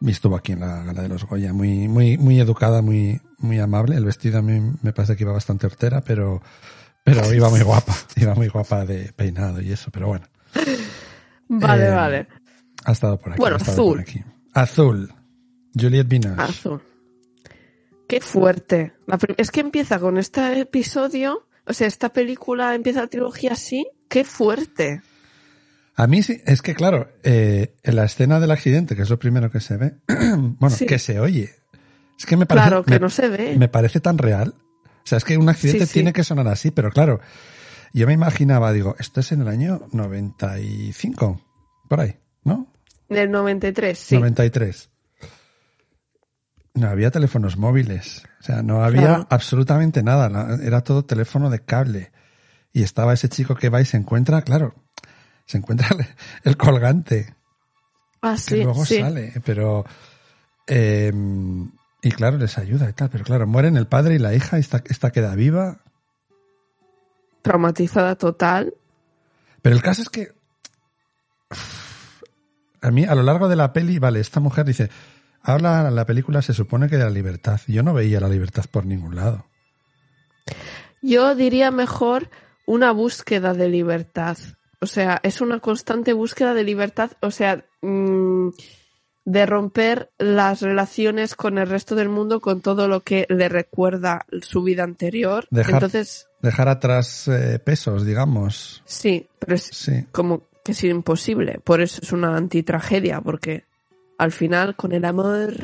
Y 0.00 0.10
estuvo 0.10 0.36
aquí 0.36 0.52
en 0.52 0.60
la 0.60 0.82
gala 0.82 1.02
de 1.02 1.08
los 1.08 1.24
Goya, 1.24 1.52
muy, 1.52 1.88
muy, 1.88 2.18
muy 2.18 2.38
educada, 2.40 2.82
muy, 2.82 3.20
muy 3.38 3.58
amable. 3.60 3.96
El 3.96 4.04
vestido 4.04 4.38
a 4.38 4.42
mí 4.42 4.60
me 4.82 4.92
parece 4.92 5.16
que 5.16 5.22
iba 5.24 5.32
bastante 5.32 5.66
hortera, 5.66 6.00
pero, 6.02 6.42
pero 7.06 7.32
iba 7.32 7.48
muy 7.48 7.60
guapa, 7.62 7.94
iba 8.16 8.34
muy 8.34 8.48
guapa 8.48 8.84
de 8.84 9.12
peinado 9.14 9.62
y 9.62 9.72
eso, 9.72 9.90
pero 9.90 10.08
bueno. 10.08 10.26
Vale, 11.48 11.86
Eh, 11.86 11.90
vale. 11.90 12.28
Ha 12.84 12.92
estado 12.92 13.18
por 13.20 13.30
aquí. 13.32 13.38
Bueno, 13.38 13.54
ha 13.56 13.58
estado 13.58 13.72
azul. 13.82 13.92
por 13.92 14.00
aquí. 14.00 14.24
Azul. 14.52 15.14
Juliette 15.78 16.08
Binoche. 16.08 16.42
Azul. 16.42 16.82
Qué 18.08 18.20
fuerte. 18.20 18.94
La 19.06 19.16
es 19.36 19.50
que 19.52 19.60
empieza 19.60 19.98
con 20.00 20.18
este 20.18 20.60
episodio, 20.60 21.46
o 21.64 21.72
sea, 21.72 21.86
esta 21.86 22.12
película 22.12 22.74
empieza 22.74 23.00
la 23.02 23.06
trilogía 23.06 23.52
así. 23.52 23.86
Qué 24.08 24.24
fuerte. 24.24 25.02
A 25.94 26.06
mí 26.08 26.22
sí, 26.22 26.40
es 26.46 26.62
que 26.62 26.74
claro, 26.74 27.08
eh, 27.22 27.74
en 27.84 27.96
la 27.96 28.04
escena 28.04 28.38
del 28.40 28.50
accidente, 28.50 28.96
que 28.96 29.02
es 29.02 29.10
lo 29.10 29.18
primero 29.18 29.50
que 29.50 29.60
se 29.60 29.76
ve, 29.76 29.94
bueno, 30.08 30.74
Sí. 30.76 30.84
que 30.86 30.98
se 30.98 31.20
oye. 31.20 31.54
Es 32.18 32.26
que 32.26 32.36
me 32.36 32.46
parece, 32.46 32.68
claro, 32.68 32.84
que 32.84 32.90
me, 32.92 32.98
no 32.98 33.08
se 33.10 33.28
ve. 33.28 33.56
me 33.56 33.68
parece 33.68 34.00
tan 34.00 34.18
real. 34.18 34.54
O 35.06 35.08
sea, 35.08 35.18
es 35.18 35.24
que 35.24 35.38
un 35.38 35.48
accidente 35.48 35.86
Sí, 35.86 35.92
sí. 35.92 35.92
tiene 35.94 36.12
que 36.12 36.24
sonar 36.24 36.48
así, 36.48 36.72
pero 36.72 36.90
claro, 36.90 37.20
yo 37.92 38.08
me 38.08 38.12
imaginaba, 38.12 38.72
digo, 38.72 38.96
esto 38.98 39.20
es 39.20 39.30
en 39.30 39.42
el 39.42 39.46
año 39.48 39.86
95, 39.92 41.40
por 41.88 42.00
ahí, 42.00 42.16
¿no? 42.42 42.66
Del 43.08 43.30
93, 43.30 43.96
sí. 43.96 44.16
93. 44.16 44.90
No 46.74 46.88
había 46.88 47.12
teléfonos 47.12 47.56
móviles, 47.56 48.24
o 48.40 48.42
sea, 48.42 48.62
no 48.62 48.82
había 48.82 49.00
Claro. 49.02 49.26
absolutamente 49.30 50.02
nada, 50.02 50.58
era 50.62 50.82
todo 50.82 51.04
teléfono 51.04 51.50
de 51.50 51.60
cable. 51.60 52.10
Y 52.72 52.82
estaba 52.82 53.14
ese 53.14 53.28
chico 53.28 53.54
que 53.54 53.68
va 53.70 53.80
y 53.80 53.84
se 53.86 53.96
encuentra, 53.96 54.42
claro, 54.42 54.74
se 55.46 55.56
encuentra 55.58 55.88
el, 55.96 56.04
el 56.42 56.56
colgante, 56.56 57.32
Ah, 58.20 58.32
que 58.34 58.40
sí, 58.56 58.62
luego 58.64 58.84
sí. 58.84 58.98
sale, 59.00 59.32
pero... 59.44 59.84
eh, 60.66 61.12
y 62.06 62.12
claro, 62.12 62.38
les 62.38 62.56
ayuda 62.56 62.88
y 62.88 62.92
tal, 62.92 63.10
pero 63.10 63.24
claro, 63.24 63.48
mueren 63.48 63.76
el 63.76 63.88
padre 63.88 64.14
y 64.14 64.18
la 64.20 64.32
hija, 64.32 64.58
esta, 64.58 64.80
esta 64.86 65.10
queda 65.10 65.34
viva. 65.34 65.78
Traumatizada 67.42 68.14
total. 68.14 68.74
Pero 69.60 69.74
el 69.74 69.82
caso 69.82 70.02
es 70.02 70.08
que... 70.08 70.32
A 72.80 72.92
mí, 72.92 73.04
a 73.04 73.16
lo 73.16 73.24
largo 73.24 73.48
de 73.48 73.56
la 73.56 73.72
peli, 73.72 73.98
vale, 73.98 74.20
esta 74.20 74.38
mujer 74.38 74.64
dice, 74.64 74.88
habla 75.42 75.90
la 75.90 76.06
película 76.06 76.42
se 76.42 76.54
supone 76.54 76.88
que 76.88 76.96
de 76.96 77.02
la 77.02 77.10
libertad. 77.10 77.60
Yo 77.66 77.82
no 77.82 77.92
veía 77.92 78.20
la 78.20 78.28
libertad 78.28 78.66
por 78.70 78.86
ningún 78.86 79.16
lado. 79.16 79.44
Yo 81.02 81.34
diría 81.34 81.72
mejor 81.72 82.30
una 82.66 82.92
búsqueda 82.92 83.52
de 83.52 83.68
libertad. 83.68 84.38
O 84.80 84.86
sea, 84.86 85.18
es 85.24 85.40
una 85.40 85.58
constante 85.58 86.12
búsqueda 86.12 86.54
de 86.54 86.62
libertad. 86.62 87.10
O 87.20 87.32
sea, 87.32 87.64
mm, 87.82 88.50
de 89.26 89.44
romper 89.44 90.10
las 90.18 90.62
relaciones 90.62 91.34
con 91.34 91.58
el 91.58 91.68
resto 91.68 91.94
del 91.94 92.08
mundo, 92.08 92.40
con 92.40 92.62
todo 92.62 92.88
lo 92.88 93.02
que 93.02 93.26
le 93.28 93.48
recuerda 93.50 94.24
su 94.40 94.62
vida 94.62 94.84
anterior. 94.84 95.46
Dejar- 95.50 95.74
Entonces, 95.74 96.28
Dejar 96.40 96.68
atrás 96.68 97.28
eh, 97.28 97.58
pesos, 97.58 98.06
digamos. 98.06 98.82
sí, 98.86 99.28
pero 99.38 99.56
es 99.56 99.64
Sí. 99.64 100.06
como 100.12 100.44
que 100.64 100.72
es 100.72 100.82
imposible. 100.84 101.60
Por 101.62 101.80
eso 101.82 102.00
es 102.02 102.12
una 102.12 102.36
antitragedia, 102.36 103.20
porque 103.20 103.64
al 104.16 104.32
final, 104.32 104.76
con 104.76 104.92
el 104.92 105.04
amor. 105.04 105.54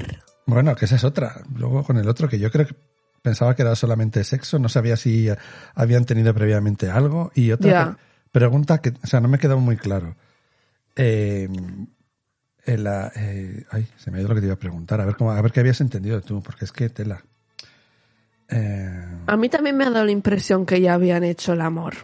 Bueno, 0.44 0.74
que 0.74 0.84
esa 0.84 0.96
es 0.96 1.04
otra. 1.04 1.42
Luego 1.56 1.84
con 1.84 1.96
el 1.98 2.08
otro, 2.08 2.28
que 2.28 2.38
yo 2.38 2.50
creo 2.50 2.66
que 2.66 2.74
Pensaba 3.22 3.54
que 3.54 3.62
era 3.62 3.76
solamente 3.76 4.24
sexo, 4.24 4.58
no 4.58 4.68
sabía 4.68 4.96
si 4.96 5.28
habían 5.76 6.04
tenido 6.04 6.34
previamente 6.34 6.90
algo. 6.90 7.30
Y 7.36 7.52
otra 7.52 7.96
pregunta 8.32 8.80
que, 8.80 8.94
o 9.00 9.06
sea, 9.06 9.20
no 9.20 9.28
me 9.28 9.38
quedó 9.38 9.60
muy 9.60 9.76
claro. 9.76 10.16
Eh, 10.96 11.48
en 12.64 12.84
la- 12.84 13.10
eh, 13.16 13.64
ay, 13.70 13.88
se 13.96 14.10
me 14.10 14.18
ha 14.18 14.20
ido 14.20 14.28
lo 14.28 14.34
que 14.34 14.40
te 14.40 14.46
iba 14.46 14.54
a 14.54 14.58
preguntar. 14.58 15.00
A 15.00 15.04
ver, 15.04 15.16
cómo, 15.16 15.32
a 15.32 15.40
ver 15.42 15.50
qué 15.52 15.60
habías 15.60 15.80
entendido 15.80 16.20
tú, 16.20 16.42
porque 16.42 16.64
es 16.64 16.72
que 16.72 16.88
tela. 16.88 17.22
Eh, 18.48 19.18
A 19.26 19.36
mí 19.36 19.48
también 19.48 19.76
me 19.76 19.84
ha 19.84 19.90
dado 19.90 20.04
la 20.04 20.10
impresión 20.12 20.66
que 20.66 20.80
ya 20.80 20.94
habían 20.94 21.24
hecho 21.24 21.52
el 21.54 21.60
amor. 21.60 21.94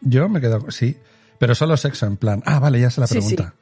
Yo 0.00 0.28
me 0.28 0.40
quedo, 0.40 0.70
sí, 0.70 0.96
pero 1.38 1.54
solo 1.54 1.76
sexo 1.76 2.06
en 2.06 2.16
plan. 2.16 2.42
Ah, 2.46 2.60
vale, 2.60 2.80
ya 2.80 2.90
sé 2.90 3.00
la 3.00 3.06
Sí, 3.06 3.14
pregunta. 3.14 3.54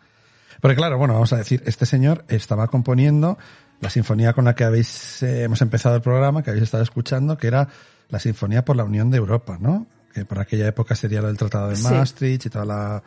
Porque 0.61 0.77
claro, 0.77 0.99
bueno, 0.99 1.15
vamos 1.15 1.33
a 1.33 1.37
decir, 1.39 1.63
este 1.67 1.87
señor 1.87 2.25
estaba 2.29 2.67
componiendo 2.69 3.39
la 3.81 3.91
sinfonía 3.91 4.33
con 4.33 4.45
la 4.47 4.55
que 4.55 4.65
habéis 4.65 5.23
eh, 5.23 5.45
hemos 5.45 5.61
empezado 5.63 5.97
el 5.97 6.03
programa, 6.03 6.43
que 6.43 6.51
habéis 6.51 6.65
estado 6.65 6.83
escuchando, 6.83 7.37
que 7.37 7.47
era 7.47 7.69
la 8.09 8.19
Sinfonía 8.21 8.65
por 8.65 8.77
la 8.77 8.85
Unión 8.85 9.11
de 9.11 9.19
Europa, 9.19 9.59
¿no? 9.61 9.87
Que 10.15 10.25
por 10.25 10.39
aquella 10.39 10.69
época 10.69 10.95
sería 10.95 11.21
lo 11.21 11.27
del 11.27 11.37
Tratado 11.37 11.69
de 11.71 11.77
Sí. 11.77 11.83
Maastricht 11.83 12.47
y 12.47 12.51
toda 12.51 12.65
la, 12.65 13.03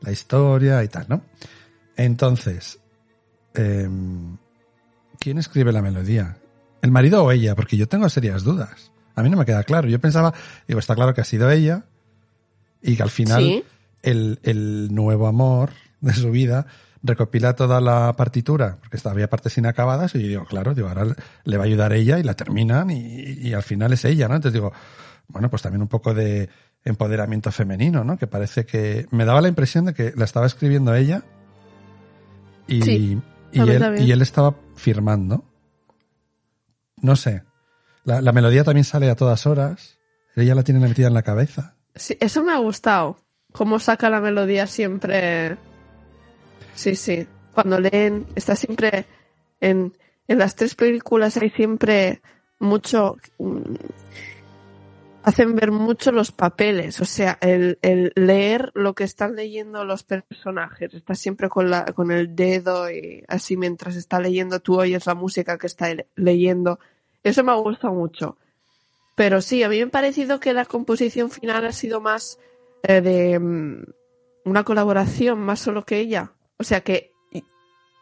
la 0.00 0.12
historia 0.12 0.84
y 0.84 0.88
tal, 0.88 1.06
¿no? 1.08 1.22
Entonces, 1.96 2.78
em, 3.54 4.36
¿quién 5.18 5.38
escribe 5.38 5.72
la 5.72 5.82
melodía? 5.82 6.36
¿El 6.80 6.90
marido 6.90 7.24
o 7.24 7.30
ella? 7.32 7.54
Porque 7.54 7.76
yo 7.76 7.86
tengo 7.88 8.08
serias 8.08 8.42
dudas. 8.42 8.90
A 9.14 9.22
mí 9.22 9.30
no 9.30 9.36
me 9.36 9.44
queda 9.44 9.62
claro. 9.62 9.88
Yo 9.88 10.00
pensaba, 10.00 10.32
digo, 10.66 10.80
está 10.80 10.94
claro 10.94 11.14
que 11.14 11.20
ha 11.20 11.24
sido 11.24 11.50
ella 11.50 11.84
y 12.82 12.96
que 12.96 13.02
al 13.02 13.10
final 13.10 13.42
Sí. 13.44 13.64
el, 14.02 14.40
el 14.42 14.94
nuevo 14.94 15.26
amor 15.26 15.70
de 16.00 16.12
su 16.14 16.30
vida 16.30 16.66
recopila 17.04 17.54
toda 17.54 17.80
la 17.80 18.14
partitura, 18.16 18.78
porque 18.80 18.98
había 19.08 19.28
partes 19.28 19.58
inacabadas, 19.58 20.14
y 20.14 20.22
yo 20.22 20.28
digo, 20.28 20.44
claro, 20.44 20.72
digo, 20.72 20.88
ahora 20.88 21.04
le 21.44 21.56
va 21.56 21.64
a 21.64 21.66
ayudar 21.66 21.92
ella 21.92 22.18
y 22.18 22.22
la 22.22 22.34
terminan 22.34 22.90
y, 22.90 22.98
y 23.40 23.54
al 23.54 23.64
final 23.64 23.92
es 23.92 24.04
ella, 24.04 24.28
¿no? 24.28 24.36
Entonces 24.36 24.54
digo, 24.54 24.72
bueno, 25.28 25.50
pues 25.50 25.62
también 25.62 25.82
un 25.82 25.88
poco 25.88 26.14
de 26.14 26.48
empoderamiento 26.84 27.50
femenino, 27.50 28.04
¿no? 28.04 28.16
Que 28.18 28.26
parece 28.28 28.66
que 28.66 29.06
me 29.10 29.24
daba 29.24 29.40
la 29.40 29.48
impresión 29.48 29.84
de 29.84 29.94
que 29.94 30.12
la 30.16 30.24
estaba 30.24 30.46
escribiendo 30.46 30.94
ella 30.94 31.22
y, 32.68 32.82
Sí, 32.82 33.18
y, 33.52 33.60
él, 33.60 33.78
también. 33.78 34.06
y 34.06 34.12
él 34.12 34.22
estaba 34.22 34.54
firmando. 34.76 35.44
No 36.96 37.16
sé. 37.16 37.42
La, 38.04 38.20
la 38.20 38.32
melodía 38.32 38.64
también 38.64 38.84
sale 38.84 39.10
a 39.10 39.16
todas 39.16 39.46
horas. 39.46 39.98
Ella 40.34 40.54
la 40.54 40.62
tiene 40.62 40.80
metida 40.80 41.08
en 41.08 41.14
la 41.14 41.22
cabeza. 41.22 41.76
Sí, 41.94 42.16
eso 42.20 42.42
me 42.42 42.52
ha 42.52 42.58
gustado. 42.58 43.18
Cómo 43.52 43.78
saca 43.78 44.08
la 44.08 44.20
melodía 44.20 44.66
siempre. 44.66 45.56
Sí, 46.74 46.96
sí. 46.96 47.26
Cuando 47.54 47.78
leen, 47.78 48.26
está 48.34 48.56
siempre 48.56 49.04
en, 49.60 49.92
en 50.26 50.38
las 50.38 50.56
tres 50.56 50.74
películas 50.74 51.36
hay 51.36 51.50
siempre 51.50 52.22
mucho. 52.58 53.18
Hacen 55.24 55.54
ver 55.54 55.70
mucho 55.70 56.10
los 56.10 56.32
papeles, 56.32 57.00
o 57.00 57.04
sea, 57.04 57.38
el, 57.40 57.78
el 57.82 58.10
leer 58.16 58.72
lo 58.74 58.94
que 58.94 59.04
están 59.04 59.36
leyendo 59.36 59.84
los 59.84 60.02
personajes. 60.02 60.92
Está 60.94 61.14
siempre 61.14 61.48
con, 61.48 61.70
la, 61.70 61.84
con 61.84 62.10
el 62.10 62.34
dedo 62.34 62.90
y 62.90 63.22
así 63.28 63.56
mientras 63.56 63.94
está 63.94 64.18
leyendo 64.18 64.58
tú 64.58 64.80
oyes 64.80 65.06
la 65.06 65.14
música 65.14 65.58
que 65.58 65.68
está 65.68 65.94
le- 65.94 66.08
leyendo. 66.16 66.80
Eso 67.22 67.44
me 67.44 67.52
ha 67.52 67.54
gustado 67.54 67.94
mucho. 67.94 68.36
Pero 69.14 69.40
sí, 69.42 69.62
a 69.62 69.68
mí 69.68 69.76
me 69.76 69.84
ha 69.84 69.88
parecido 69.90 70.40
que 70.40 70.52
la 70.54 70.64
composición 70.64 71.30
final 71.30 71.66
ha 71.66 71.72
sido 71.72 72.00
más 72.00 72.40
eh, 72.82 73.00
de 73.00 73.38
mm, 73.38 73.84
una 74.44 74.64
colaboración, 74.64 75.38
más 75.38 75.60
solo 75.60 75.84
que 75.84 75.98
ella. 75.98 76.32
O 76.56 76.64
sea 76.64 76.80
que 76.80 77.12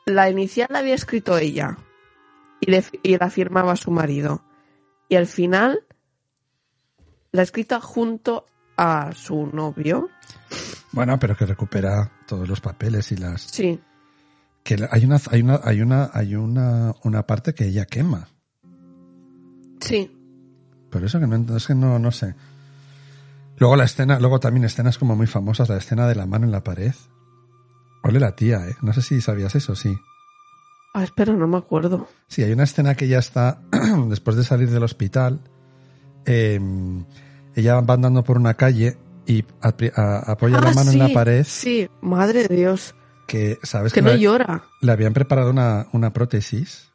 la 0.07 0.31
inicial 0.31 0.69
la 0.71 0.79
había 0.79 0.95
escrito 0.95 1.37
ella 1.37 1.77
y 2.63 3.17
la 3.19 3.31
firmaba 3.31 3.77
su 3.77 3.91
marido. 3.91 4.43
Y 5.09 5.17
al 5.17 5.27
final 5.27 5.85
la 7.33 7.43
ha 7.43 7.45
escrito 7.45 7.81
junto 7.81 8.47
a 8.77 9.13
su 9.15 9.47
novio. 9.47 10.09
Bueno, 10.93 11.19
pero 11.19 11.37
que 11.37 11.47
recupera 11.47 12.11
todos 12.27 12.49
los 12.49 12.61
papeles 12.61 13.13
y 13.13 13.17
las 13.17 13.43
Sí, 13.43 13.81
que 14.65 14.89
hay 14.91 15.05
una 15.05 15.21
hay 15.31 15.41
una 15.43 15.61
hay 15.63 15.83
una 15.83 16.11
hay 16.13 16.35
una 16.35 16.95
una 17.05 17.27
parte 17.27 17.55
que 17.55 17.67
ella 17.67 17.85
quema. 17.85 18.29
sí, 19.81 20.11
Por 20.91 21.05
eso 21.05 21.21
que 21.21 21.27
no 21.27 21.57
es 21.57 21.67
que 21.67 21.75
no 21.75 21.99
no 21.99 22.11
sé. 22.11 22.35
Luego 23.59 23.77
la 23.77 23.85
escena, 23.85 24.19
luego 24.19 24.41
también 24.41 24.65
escenas 24.65 24.97
como 24.99 25.15
muy 25.17 25.27
famosas, 25.27 25.69
la 25.69 25.77
escena 25.77 26.09
de 26.09 26.15
la 26.15 26.27
mano 26.27 26.47
en 26.47 26.53
la 26.53 26.65
pared. 26.65 26.95
Ole 28.03 28.19
la 28.19 28.35
tía, 28.35 28.67
eh. 28.67 28.75
No 28.81 28.95
sé 28.95 29.03
si 29.03 29.21
sabías 29.21 29.55
eso, 29.55 29.77
sí. 29.77 29.95
Ah, 30.95 31.05
espera, 31.05 31.35
no 31.35 31.47
me 31.47 31.59
acuerdo. 31.59 32.09
Sí, 32.27 32.43
hay 32.43 32.53
una 32.53 32.65
escena 32.65 32.95
que 32.95 33.05
ella 33.05 33.19
está 33.19 33.61
después 34.09 34.37
de 34.37 34.45
salir 34.45 34.71
del 34.71 34.83
hospital. 34.83 35.41
Eh, 36.31 36.61
ella 37.55 37.81
va 37.81 37.95
andando 37.95 38.23
por 38.25 38.37
una 38.39 38.55
calle 38.55 38.97
y 39.27 39.45
a- 39.61 40.31
apoya 40.33 40.61
la 40.61 40.71
Ah, 40.71 40.75
mano 40.75 40.91
en 40.93 40.99
la 40.99 41.09
pared. 41.11 41.45
Sí, 41.47 41.89
madre 42.01 42.47
de 42.49 42.57
Dios. 42.57 42.95
Que 43.27 43.59
sabes 43.63 43.93
Que 43.93 44.01
que, 44.01 44.07
no 44.07 44.13
le, 44.13 44.19
llora. 44.21 44.65
le 44.81 44.91
habían 44.93 45.13
preparado 45.13 45.51
una, 45.51 45.87
una 45.93 46.13
prótesis 46.13 46.91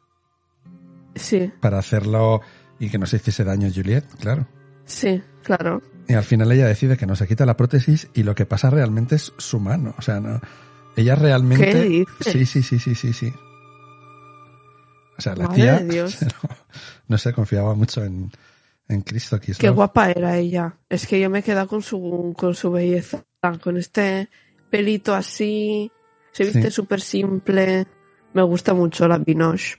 Sí, 1.14 1.50
para 1.60 1.78
hacerlo 1.78 2.42
y 2.78 2.90
que 2.90 2.98
no 2.98 3.06
se 3.06 3.16
hiciese 3.16 3.42
daño 3.42 3.68
a 3.68 3.70
Juliet, 3.74 4.04
claro. 4.20 4.46
sí, 4.84 5.22
claro. 5.42 5.80
Y 6.08 6.12
al 6.14 6.24
final 6.24 6.52
ella 6.52 6.66
decide 6.66 6.96
que 6.98 7.06
no 7.06 7.16
se 7.16 7.26
quita 7.26 7.46
la 7.46 7.56
prótesis 7.56 8.08
y 8.14 8.22
lo 8.22 8.34
que 8.34 8.44
pasa 8.46 8.68
realmente 8.70 9.16
es 9.16 9.32
su 9.38 9.58
mano. 9.58 9.94
O 9.98 10.02
sea, 10.02 10.20
no. 10.20 10.40
Ella 10.94 11.14
realmente. 11.16 11.72
¿Qué? 11.72 12.04
Sí, 12.20 12.46
sí, 12.46 12.62
sí, 12.62 12.78
sí, 12.78 12.94
sí, 12.94 13.12
sí. 13.12 13.32
O 15.18 15.22
sea, 15.22 15.34
la 15.34 15.48
Madre 15.48 15.62
tía. 15.62 15.78
de 15.78 15.84
Dios. 15.94 16.18
No, 16.22 16.48
no 17.08 17.18
sé, 17.18 17.32
confiaba 17.32 17.74
mucho 17.74 18.04
en, 18.04 18.30
en 18.88 19.00
Cristo 19.02 19.38
Kislov. 19.40 19.60
Qué 19.60 19.68
guapa 19.70 20.10
era 20.10 20.36
ella. 20.36 20.76
Es 20.88 21.06
que 21.06 21.18
yo 21.20 21.28
me 21.30 21.40
he 21.40 21.42
quedado 21.42 21.66
con 21.68 21.82
su, 21.82 22.34
con 22.36 22.54
su 22.54 22.70
belleza. 22.70 23.24
Con 23.62 23.76
este 23.76 24.28
pelito 24.70 25.14
así. 25.14 25.90
Se 26.32 26.44
viste 26.44 26.62
Sí. 26.64 26.70
súper 26.70 27.00
simple. 27.00 27.86
Me 28.34 28.42
gusta 28.42 28.74
mucho 28.74 29.06
la 29.08 29.18
Binoche. 29.18 29.76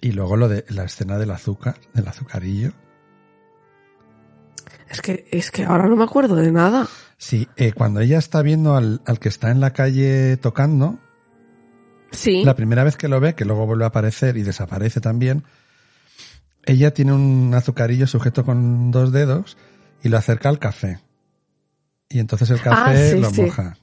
Y 0.00 0.12
luego 0.12 0.36
lo 0.36 0.48
de 0.48 0.64
la 0.68 0.84
escena 0.84 1.18
del 1.18 1.30
azúcar, 1.32 1.76
del 1.92 2.06
azucarillo. 2.08 2.72
Es 4.88 5.02
que, 5.02 5.26
es 5.30 5.50
que 5.50 5.64
ahora 5.64 5.86
no 5.88 5.96
me 5.96 6.04
acuerdo 6.04 6.34
de 6.36 6.50
nada. 6.52 6.86
Sí, 7.18 7.48
eh, 7.56 7.72
cuando 7.72 8.00
ella 8.00 8.18
está 8.18 8.42
viendo 8.42 8.76
al, 8.76 9.02
al 9.06 9.18
que 9.18 9.28
está 9.28 9.50
en 9.50 9.60
la 9.60 9.72
calle 9.72 10.36
tocando, 10.36 10.98
Sí. 12.10 12.42
la 12.44 12.54
primera 12.56 12.84
vez 12.84 12.96
que 12.96 13.08
lo 13.08 13.20
ve, 13.20 13.34
que 13.34 13.44
luego 13.44 13.66
vuelve 13.66 13.84
a 13.84 13.88
aparecer 13.88 14.36
y 14.38 14.42
desaparece 14.42 15.00
también, 15.00 15.44
ella 16.68 16.92
tiene 16.92 17.12
un 17.12 17.52
azucarillo 17.54 18.06
sujeto 18.06 18.44
con 18.44 18.90
dos 18.90 19.10
dedos 19.12 19.56
y 20.02 20.08
lo 20.08 20.16
acerca 20.18 20.48
al 20.48 20.58
café. 20.58 21.00
Y 22.08 22.20
entonces 22.20 22.50
el 22.50 22.60
café 22.60 23.10
Ah, 23.10 23.10
sí, 23.14 23.20
lo 23.20 23.30
sí. 23.30 23.42
moja. 23.42 23.76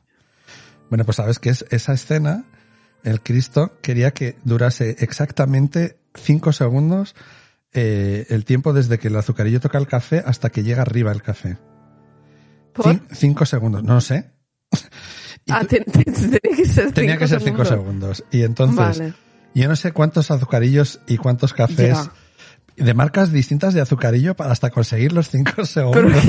Bueno, 0.89 1.03
pues 1.05 1.17
sabes 1.17 1.39
que 1.39 1.49
es 1.49 1.65
esa 1.69 1.93
escena, 1.93 2.45
el 3.03 3.21
Cristo 3.21 3.73
quería 3.81 4.11
que 4.11 4.37
durase 4.43 4.95
exactamente 4.99 5.97
cinco 6.15 6.51
segundos 6.53 7.15
eh, 7.73 8.25
el 8.29 8.45
tiempo 8.45 8.71
desde 8.71 8.97
que 8.99 9.09
el 9.09 9.15
azucarillo 9.17 9.59
toca 9.59 9.77
el 9.77 9.87
café 9.87 10.23
hasta 10.25 10.49
que 10.49 10.63
llega 10.63 10.81
arriba 10.83 11.11
el 11.11 11.21
café. 11.21 11.57
¿Por? 12.73 12.85
Cin- 12.85 13.01
cinco 13.11 13.45
segundos, 13.45 13.83
no 13.83 13.99
sé. 14.01 14.31
Ah, 15.47 15.63
tenía 15.63 15.83
que 15.93 16.65
ser 16.65 16.91
tenía 16.91 17.11
cinco 17.13 17.19
que 17.19 17.27
ser 17.27 17.41
cinco 17.41 17.65
segundos. 17.65 18.23
Y 18.31 18.41
entonces, 18.41 18.97
Vale. 18.97 19.13
yo 19.53 19.67
no 19.67 19.75
sé 19.75 19.91
cuántos 19.91 20.31
azucarillos 20.31 21.01
y 21.05 21.17
cuántos 21.17 21.53
cafés 21.53 21.89
Ya. 22.05 22.11
De 22.77 22.93
marcas 22.93 23.31
distintas 23.31 23.73
de 23.73 23.81
azucarillo 23.81 24.35
para 24.35 24.51
hasta 24.51 24.69
conseguir 24.69 25.13
los 25.13 25.29
cinco 25.29 25.51
Pero, 25.55 25.65
segundos. 25.65 26.23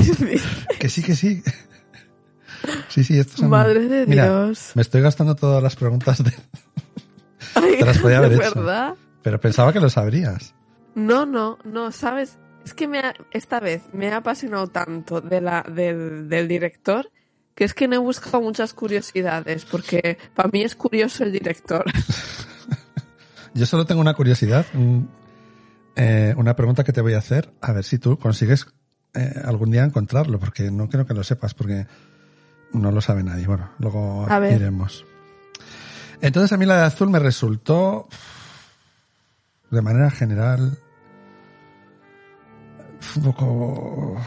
que 0.79 0.89
sí, 0.89 1.03
que 1.03 1.15
sí. 1.17 1.43
Sí, 2.89 3.05
sí, 3.05 3.19
estos 3.19 3.41
son... 3.41 3.51
madre 3.51 3.87
de 3.89 4.07
Mira, 4.07 4.25
Dios. 4.27 4.73
me 4.75 4.83
estoy 4.83 5.01
gastando 5.03 5.35
todas 5.37 5.63
las 5.63 5.77
preguntas, 5.77 6.23
de... 6.25 6.33
Ay, 7.55 7.77
te 7.79 7.85
las 7.85 7.99
podía 7.99 8.19
haber 8.19 8.33
hecho. 8.33 8.55
¿Verdad? 8.55 8.95
pero 9.23 9.41
pensaba 9.41 9.73
que 9.73 9.81
lo 9.81 9.91
sabrías. 9.91 10.55
No, 10.95 11.27
no, 11.27 11.59
no, 11.65 11.91
¿sabes? 11.93 12.39
Es 12.65 12.75
que 12.75 12.87
me 12.89 13.01
ha- 13.01 13.15
esta 13.33 13.61
vez 13.61 13.83
me 13.93 14.09
ha 14.13 14.17
apasionado 14.19 14.69
tanto 14.69 15.21
de 15.21 15.41
la, 15.41 15.63
del, 15.63 16.29
del 16.29 16.47
director 16.49 17.11
que 17.55 17.65
es 17.65 17.75
que 17.75 17.89
no 17.89 17.95
he 17.97 17.99
buscado 17.99 18.41
muchas 18.41 18.73
curiosidades 18.75 19.65
porque 19.65 20.19
para 20.35 20.49
mí 20.53 20.63
es 20.63 20.75
curioso 20.77 21.25
el 21.25 21.33
director. 21.33 21.85
Yo 23.55 23.65
solo 23.67 23.87
tengo 23.87 24.01
una 24.01 24.15
curiosidad, 24.15 24.67
un- 24.75 25.09
eh, 25.97 26.35
una 26.37 26.55
pregunta 26.55 26.85
que 26.85 26.93
te 26.93 27.01
voy 27.01 27.15
a 27.15 27.19
hacer, 27.19 27.53
a 27.61 27.73
ver 27.73 27.85
si 27.85 27.99
tú 27.99 28.19
consigues 28.19 28.67
eh, 29.15 29.41
algún 29.45 29.71
día 29.71 29.83
encontrarlo, 29.85 30.39
porque 30.39 30.71
no 30.71 30.89
creo 30.89 31.07
que 31.07 31.15
lo 31.15 31.25
sepas, 31.25 31.55
porque 31.55 31.87
no 32.73 32.93
lo 32.93 33.01
sabe 33.01 33.23
nadie. 33.23 33.47
Bueno, 33.47 33.71
luego 33.79 34.27
iremos. 34.51 35.05
Entonces 36.21 36.53
a 36.53 36.57
mí 36.57 36.67
la 36.67 36.77
de 36.79 36.85
azul 36.85 37.11
me 37.11 37.19
resultó, 37.19 38.09
de 39.71 39.83
manera 39.83 40.11
general, 40.11 40.79
un 43.17 43.23
poco 43.23 44.21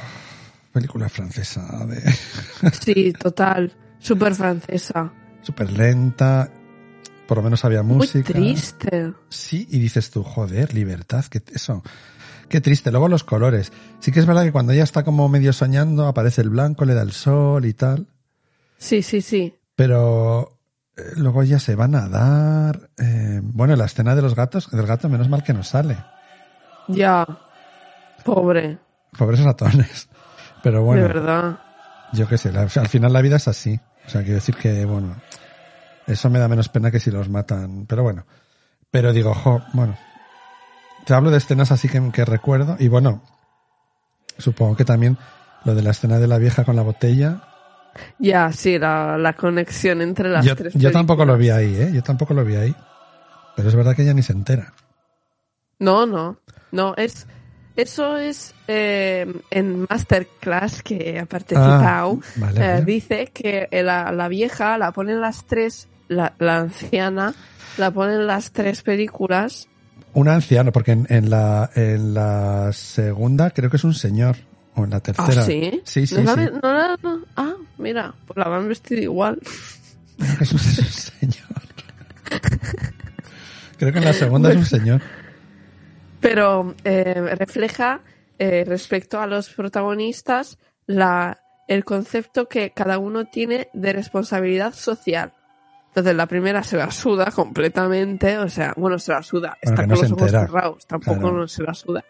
película 0.72 1.10
francesa, 1.10 1.86
de 1.86 2.02
Sí, 2.80 3.14
total, 3.14 3.74
súper 4.00 4.36
francesa. 4.36 5.12
súper 5.42 5.72
lenta, 5.72 6.52
por 7.30 7.38
lo 7.38 7.44
menos 7.44 7.64
había 7.64 7.84
Muy 7.84 7.98
música. 7.98 8.34
triste. 8.34 9.14
Sí, 9.30 9.68
y 9.70 9.80
dices 9.80 10.10
tú, 10.12 10.24
joder, 10.24 10.74
libertad, 10.74 11.24
que 11.26 11.42
eso. 11.54 11.84
Qué 12.50 12.60
triste. 12.60 12.90
Luego 12.92 13.08
los 13.08 13.24
colores. 13.24 13.72
Sí 14.00 14.12
que 14.12 14.20
es 14.20 14.26
verdad 14.26 14.44
que 14.44 14.52
cuando 14.52 14.74
ella 14.74 14.84
está 14.84 15.04
como 15.04 15.30
medio 15.30 15.54
soñando, 15.54 16.08
aparece 16.08 16.42
el 16.42 16.50
blanco, 16.50 16.84
le 16.86 16.96
da 16.96 17.04
el 17.04 17.12
sol 17.12 17.66
y 17.66 17.74
tal. 17.74 18.08
Sí, 18.80 19.04
sí, 19.04 19.22
sí. 19.22 19.54
Pero 19.76 20.58
eh, 20.98 21.04
luego 21.18 21.44
ella 21.44 21.60
se 21.60 21.76
va 21.76 21.86
a 21.86 21.88
nadar. 21.88 22.90
eh, 22.98 23.40
bueno, 23.44 23.76
la 23.76 23.86
escena 23.86 24.16
de 24.16 24.24
los 24.24 24.34
gatos, 24.36 24.72
del 24.72 24.88
gato, 24.88 25.08
menos 25.08 25.30
mal 25.30 25.44
que 25.44 25.54
no 25.54 25.64
sale. 25.64 25.98
Ya. 26.88 27.26
Pobre. 28.26 28.80
Pobres 29.18 29.42
ratones. 29.44 30.10
Pero 30.64 30.84
bueno, 30.84 31.04
de 31.04 31.08
verdad. 31.08 31.60
yo 32.14 32.28
qué 32.28 32.38
sé, 32.40 32.52
la- 32.52 32.62
al 32.64 32.88
final 32.88 33.14
la 33.14 33.22
vida 33.22 33.36
es 33.38 33.48
así. 33.48 33.80
O 34.08 34.10
sea, 34.10 34.22
quiero 34.22 34.36
decir 34.36 34.56
que, 34.56 34.86
bueno, 34.86 35.16
eso 36.10 36.30
me 36.30 36.40
da 36.40 36.48
menos 36.48 36.70
pena 36.70 36.92
que 36.92 37.00
si 37.00 37.12
los 37.12 37.30
matan. 37.30 37.86
Pero 37.88 38.04
bueno, 38.04 38.26
pero 38.92 39.14
digo, 39.14 39.34
jo, 39.34 39.62
bueno, 39.74 39.98
te 41.06 41.14
hablo 41.14 41.32
de 41.32 41.38
escenas 41.38 41.72
así 41.72 41.88
que, 41.88 42.12
que 42.12 42.26
recuerdo. 42.26 42.76
Y 42.80 42.88
bueno, 42.88 43.24
supongo 44.38 44.76
que 44.76 44.86
también 44.86 45.18
lo 45.64 45.76
de 45.76 45.82
la 45.82 45.92
escena 45.92 46.20
de 46.20 46.28
la 46.28 46.38
vieja 46.38 46.64
con 46.64 46.76
la 46.76 46.82
botella. 46.82 47.44
Ya, 48.18 48.52
sí, 48.52 48.78
la, 48.78 49.18
la 49.18 49.34
conexión 49.34 50.02
entre 50.02 50.30
las 50.30 50.46
Yo, 50.46 50.56
tres 50.56 50.74
yo 50.74 50.92
tampoco 50.92 51.26
lo 51.26 51.38
vi 51.38 51.50
ahí, 51.50 51.76
¿eh? 51.76 51.92
Yo 51.94 52.04
tampoco 52.04 52.34
lo 52.34 52.46
vi 52.46 52.56
ahí. 52.56 52.76
Pero 53.56 53.68
es 53.68 53.76
verdad 53.76 53.96
que 53.96 54.04
ella 54.04 54.14
ni 54.14 54.22
se 54.24 54.34
entera. 54.34 54.74
No, 55.80 56.06
no. 56.06 56.38
No, 56.72 56.96
es. 56.96 57.28
Eso 57.76 58.18
es 58.18 58.54
eh, 58.68 59.26
en 59.52 59.86
Masterclass 59.90 60.84
que 60.84 61.20
ha 61.20 61.26
participado. 61.26 62.20
Ah, 62.22 62.32
vale, 62.36 62.60
eh, 62.60 62.70
vale. 62.74 62.86
dice 62.86 63.28
que 63.34 63.68
la, 63.72 64.12
la 64.12 64.28
vieja 64.28 64.78
la 64.78 64.92
ponen 64.92 65.22
las 65.22 65.46
tres, 65.46 65.88
la, 66.10 66.34
la 66.40 66.58
anciana 66.58 67.34
la 67.78 67.92
ponen 67.92 68.28
las 68.28 68.52
tres 68.52 68.82
películas. 68.84 69.70
Un 70.14 70.28
anciano, 70.28 70.72
porque 70.74 70.92
en, 70.92 71.08
en 71.10 71.30
la, 71.30 71.70
en 71.76 72.14
la 72.14 72.72
segunda 72.74 73.52
creo 73.52 73.70
que 73.70 73.78
es 73.78 73.84
un 73.86 73.94
señor. 73.94 74.36
O 74.76 74.84
en 74.84 74.90
la 74.92 75.00
tercera. 75.00 75.42
¿Ah, 75.42 75.46
sí? 75.46 75.82
Sí, 75.86 76.06
sí, 76.08 76.16
¿No 76.16 76.22
la 76.24 76.34
sí. 76.34 76.40
ve- 76.40 76.52
no 76.52 76.74
la- 76.74 76.98
no? 77.02 77.20
Ah, 77.36 77.54
mira, 77.78 78.14
pues 78.28 78.38
la 78.38 78.48
van 78.50 78.68
vestido 78.68 79.02
igual. 79.02 79.40
Creo 80.18 80.38
que 80.38 80.44
es 80.44 80.52
un, 80.52 80.60
es 80.60 80.80
un 80.80 80.86
señor. 81.32 81.62
Creo 83.78 83.92
que 83.94 84.00
en 84.00 84.06
la 84.06 84.14
segunda 84.14 84.50
es 84.52 84.58
un 84.58 84.66
señor. 84.66 85.02
Pero 86.20 86.76
eh, 86.84 87.14
refleja 87.38 88.02
eh, 88.38 88.64
respecto 88.68 89.20
a 89.22 89.28
los 89.28 89.50
protagonistas 89.50 90.58
la, 90.86 91.40
el 91.68 91.86
concepto 91.86 92.48
que 92.50 92.72
cada 92.72 92.98
uno 93.00 93.26
tiene 93.26 93.70
de 93.74 93.94
responsabilidad 93.94 94.74
social. 94.74 95.34
Entonces 95.90 96.16
la 96.16 96.28
primera 96.28 96.64
se 96.64 96.78
la 96.78 96.92
suda 96.92 97.32
completamente, 97.32 98.38
o 98.38 98.48
sea, 98.50 98.74
bueno, 98.78 98.98
se 99.00 99.12
la 99.12 99.24
suda, 99.24 99.58
Bueno, 99.64 99.76
está 99.76 99.76
con 99.76 99.90
no 99.90 99.96
los 100.02 100.12
ojos 100.12 100.32
cerrados, 100.32 100.88
tampoco 100.88 101.20
Claro. 101.20 101.38
no 101.38 101.48
se 101.48 101.64
la 101.64 101.74
suda. 101.74 102.06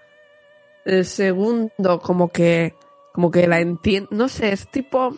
El 0.86 1.06
segundo, 1.06 2.00
como 2.02 2.30
que, 2.30 2.76
como 3.14 3.32
que 3.32 3.48
la 3.48 3.60
entiende, 3.60 4.10
no 4.12 4.28
sé, 4.28 4.52
es 4.52 4.68
tipo, 4.70 5.16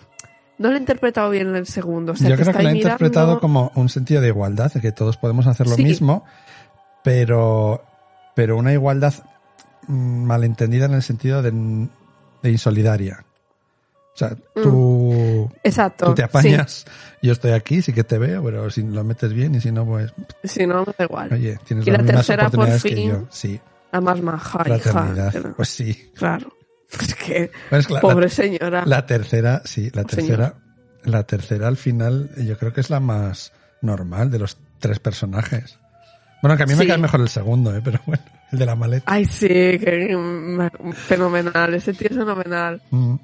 no 0.57 0.69
lo 0.69 0.75
he 0.75 0.79
interpretado 0.79 1.29
bien 1.31 1.55
el 1.55 1.65
segundo. 1.65 2.11
O 2.13 2.15
sea, 2.15 2.29
Yo 2.29 2.35
que 2.37 2.43
creo 2.43 2.55
que 2.55 2.63
la 2.63 2.71
he 2.71 2.75
interpretado 2.75 3.39
como 3.39 3.71
un 3.75 3.89
sentido 3.89 4.21
de 4.21 4.27
igualdad, 4.27 4.71
de 4.71 4.79
que 4.81 4.91
todos 4.91 5.17
podemos 5.17 5.47
hacer 5.47 5.67
lo 5.67 5.75
Sí. 5.75 5.83
mismo, 5.83 6.23
pero, 7.03 7.83
pero 8.35 8.57
una 8.57 8.73
igualdad 8.73 9.13
mm, 9.87 10.23
malentendida 10.25 10.85
en 10.85 10.93
el 10.93 11.01
sentido 11.03 11.41
de, 11.41 11.51
de 12.43 12.51
insolidaria. 12.51 13.25
O 14.13 14.17
sea, 14.17 14.35
tú, 14.61 15.49
Exacto. 15.63 16.05
tú 16.07 16.13
te 16.15 16.21
sí. 16.21 16.25
apañas, 16.25 16.85
yo 17.21 17.31
estoy 17.31 17.51
aquí, 17.51 17.81
sí 17.81 17.93
que 17.93 18.03
te 18.03 18.17
veo, 18.17 18.43
pero 18.43 18.69
si 18.69 18.83
lo 18.83 19.03
metes 19.03 19.31
bien 19.33 19.55
y 19.55 19.61
si 19.61 19.71
no, 19.71 19.85
pues, 19.85 20.11
Si 20.43 20.67
no, 20.67 20.81
me 20.85 20.93
da 20.97 21.05
igual. 21.05 21.31
oye, 21.33 21.57
tienes 21.65 21.87
Y 21.87 21.91
las 21.91 21.99
la 21.99 22.03
mismas 22.03 22.27
tercera, 22.27 22.43
por 22.49 22.59
oportunidades 22.59 22.83
que 22.83 22.95
fin, 22.95 23.09
yo. 23.09 23.27
Sí, 23.29 23.59
La 23.91 24.01
más 24.01 24.21
maja, 24.21 24.63
fraternidad. 24.63 25.53
Pues 25.55 25.69
sí. 25.69 26.11
Claro. 26.15 26.53
Es 26.99 27.15
que, 27.15 27.51
Pues 27.69 27.89
la- 27.89 28.01
pobre 28.01 28.27
señora. 28.29 28.83
La 28.85 29.05
tercera, 29.05 29.61
sí, 29.63 29.89
la 29.93 30.03
tercera, 30.03 30.55
la 31.05 31.23
tercera 31.23 31.69
al 31.69 31.77
final 31.77 32.29
yo 32.37 32.57
creo 32.57 32.73
que 32.73 32.81
es 32.81 32.89
la 32.89 32.99
más 32.99 33.53
normal 33.81 34.29
de 34.29 34.39
los 34.39 34.57
tres 34.79 34.99
personajes. 34.99 35.79
Bueno, 36.41 36.57
que 36.57 36.63
a 36.63 36.65
mí 36.65 36.75
me 36.75 36.85
cae 36.85 36.97
mejor 36.97 37.21
el 37.21 37.29
segundo, 37.29 37.73
¿eh? 37.75 37.81
pero 37.83 37.99
bueno, 38.05 38.23
el 38.51 38.59
de 38.59 38.65
la 38.65 38.75
maleta. 38.75 39.05
Ay, 39.07 39.23
sí, 39.25 39.47
que 39.47 40.15
mm, 40.17 40.91
fenomenal. 40.91 41.73
Ese 41.75 41.93
tío 41.93 42.09
es 42.11 42.17
fenomenal. 42.17 42.81
Mm. 42.91 43.15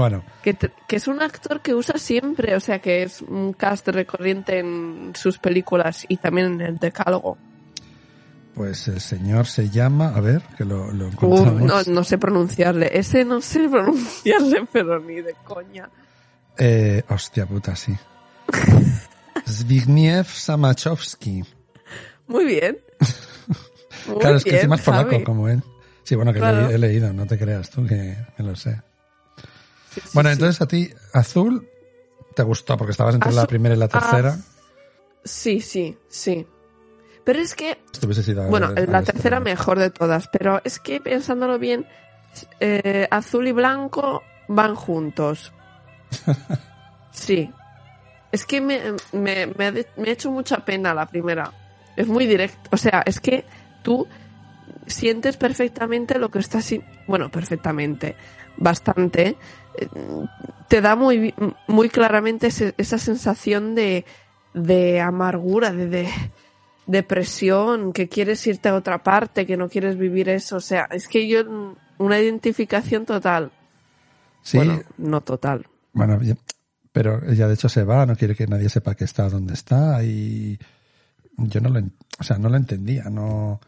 Bueno, 0.00 0.24
Que, 0.42 0.56
que 0.88 0.96
es 0.96 1.06
un 1.08 1.20
actor 1.20 1.60
que 1.60 1.74
usa 1.74 1.98
siempre, 1.98 2.54
o 2.56 2.60
sea, 2.60 2.78
que 2.78 3.02
es 3.02 3.20
un 3.22 3.52
cast 3.52 3.86
recurrente 3.88 4.58
en 4.58 5.12
sus 5.14 5.38
películas 5.38 6.06
y 6.08 6.16
también 6.16 6.46
en 6.54 6.60
el 6.62 6.78
decálogo. 6.78 7.36
pues 8.54 8.88
el 8.88 9.00
señor 9.00 9.46
se 9.46 9.68
llama, 9.70 10.08
a 10.16 10.20
ver, 10.20 10.42
que 10.56 10.64
lo, 10.64 10.90
lo 10.92 11.06
Uh, 11.06 11.08
encontramos. 11.10 11.62
no, 11.86 11.92
no 11.94 12.04
sé 12.04 12.16
pronunciarle. 12.18 12.90
Ese 12.92 13.24
no 13.24 13.40
sé 13.42 13.68
pronunciarle, 13.68 14.66
pero 14.72 14.98
ni 15.00 15.20
de 15.20 15.34
coña. 15.44 15.88
Eh, 16.58 17.02
hostia 17.08 17.44
puta, 17.46 17.76
sí. 17.76 17.94
Zbigniew 19.48 20.24
Samachowski. 20.24 21.44
Muy 22.26 22.44
bien. 22.44 22.78
Muy 24.08 24.18
claro, 24.18 24.36
es 24.36 24.44
que 24.44 24.50
bien, 24.50 24.60
encima 24.60 24.76
es 24.76 24.82
polaco 24.82 25.24
como 25.24 25.48
él. 25.48 25.62
Sí, 26.04 26.14
bueno, 26.16 26.32
que 26.32 26.38
Claro. 26.40 26.68
le- 26.68 26.74
he 26.74 26.78
leído, 26.78 27.12
no 27.12 27.26
te 27.26 27.38
creas 27.38 27.70
tú 27.70 27.86
que 27.86 28.16
me 28.38 28.44
lo 28.44 28.56
sé. 28.56 28.80
Sí, 29.94 30.00
sí, 30.02 30.10
Bueno, 30.14 30.30
entonces 30.30 30.60
a 30.60 30.66
ti, 30.66 30.90
Azul, 31.12 31.68
te 32.34 32.42
gustó 32.42 32.76
porque 32.76 32.92
estabas 32.92 33.14
entre 33.14 33.32
la 33.32 33.46
primera 33.46 33.74
y 33.74 33.78
la 33.78 33.88
tercera. 33.88 34.36
Sí, 35.24 35.60
sí, 35.60 35.96
sí. 36.08 36.46
Pero 37.24 37.38
es 37.40 37.54
que 37.54 37.78
ido 38.26 38.48
Bueno, 38.48 38.68
a 38.68 38.80
la 38.80 39.02
tercera 39.02 39.40
mejor 39.40 39.78
de 39.78 39.90
todas, 39.90 40.28
pero 40.28 40.60
es 40.64 40.78
que 40.78 41.00
pensándolo 41.00 41.58
bien, 41.58 41.86
eh, 42.60 43.06
azul 43.10 43.46
y 43.48 43.52
blanco 43.52 44.22
van 44.48 44.74
juntos. 44.74 45.52
Sí. 47.12 47.52
Es 48.32 48.46
que 48.46 48.60
me, 48.60 48.80
me, 49.12 49.48
me 49.48 49.66
ha 49.66 49.72
de- 49.72 49.88
me 49.96 50.08
ha 50.08 50.12
hecho 50.12 50.30
mucha 50.30 50.64
pena 50.64 50.94
la 50.94 51.06
primera. 51.06 51.52
Es 51.96 52.06
muy 52.06 52.26
directo. 52.26 52.70
O 52.72 52.76
sea, 52.76 53.02
es 53.04 53.20
que 53.20 53.44
tú 53.82 54.06
sientes 54.86 55.36
perfectamente 55.36 56.18
lo 56.18 56.30
que 56.30 56.38
estás... 56.38 56.72
Bueno, 57.08 57.28
perfectamente. 57.30 58.14
Bastante. 58.60 59.36
eh, 59.78 59.88
Te 60.68 60.80
da 60.80 60.94
muy, 60.94 61.34
muy 61.66 61.88
claramente 61.88 62.46
ese- 62.46 62.74
esa 62.78 62.98
sensación 62.98 63.74
de, 63.74 64.04
de 64.54 65.00
amargura, 65.00 65.72
de, 65.72 65.88
de 65.88 66.08
depresión, 66.86 67.92
que 67.92 68.08
quieres 68.08 68.46
irte 68.46 68.68
a 68.68 68.74
otra 68.74 69.02
parte, 69.02 69.46
que 69.46 69.56
no 69.56 69.68
quieres 69.68 69.96
vivir 69.98 70.28
eso. 70.28 70.56
O 70.56 70.60
sea, 70.60 70.86
es 70.90 71.08
que 71.08 71.26
yo... 71.28 71.74
Una 71.98 72.18
identificación 72.18 73.04
total. 73.04 73.50
Sí, 74.42 74.56
Bueno, 74.56 74.72
bueno, 74.76 74.88
no 74.96 75.20
total. 75.20 75.66
ya- 76.22 76.34
pero 76.92 77.20
ella 77.30 77.46
de 77.46 77.52
hecho 77.54 77.68
se 77.68 77.84
va, 77.84 78.06
no 78.06 78.16
quiere 78.16 78.34
que 78.34 78.46
nadie 78.46 78.70
sepa 78.70 78.94
que 78.94 79.04
está 79.04 79.28
donde 79.28 79.52
está 79.52 80.02
y 80.02 80.58
yo 81.36 81.60
no 81.60 81.68
lo, 81.68 81.80
o 82.18 82.24
sea, 82.24 82.38
no 82.38 82.48
lo 82.48 82.56
entendía, 82.56 83.04
no. 83.10 83.60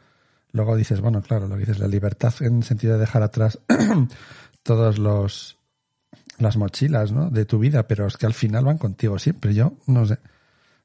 Luego 0.53 0.77
dices, 0.77 1.01
bueno, 1.03 1.21
claro, 1.21 1.47
lo 1.47 1.55
que 1.57 1.61
dices, 1.61 1.79
la 1.79 1.89
libertad 1.89 2.33
en 2.41 2.57
el 2.59 2.65
sentido 2.65 2.95
de 2.95 3.01
dejar 3.01 3.23
atrás 3.23 3.59
todos 4.63 4.99
los 4.99 5.59
las 6.39 6.57
mochilas, 6.57 7.13
¿no? 7.13 7.31
De 7.31 7.45
tu 7.45 7.59
vida, 7.59 7.87
pero 7.87 8.07
es 8.07 8.17
que 8.17 8.27
al 8.27 8.35
final 8.35 8.65
van 8.65 8.79
contigo 8.79 9.19
siempre. 9.19 9.55
Yo 9.55 9.75
no 9.87 10.07
sé, 10.07 10.19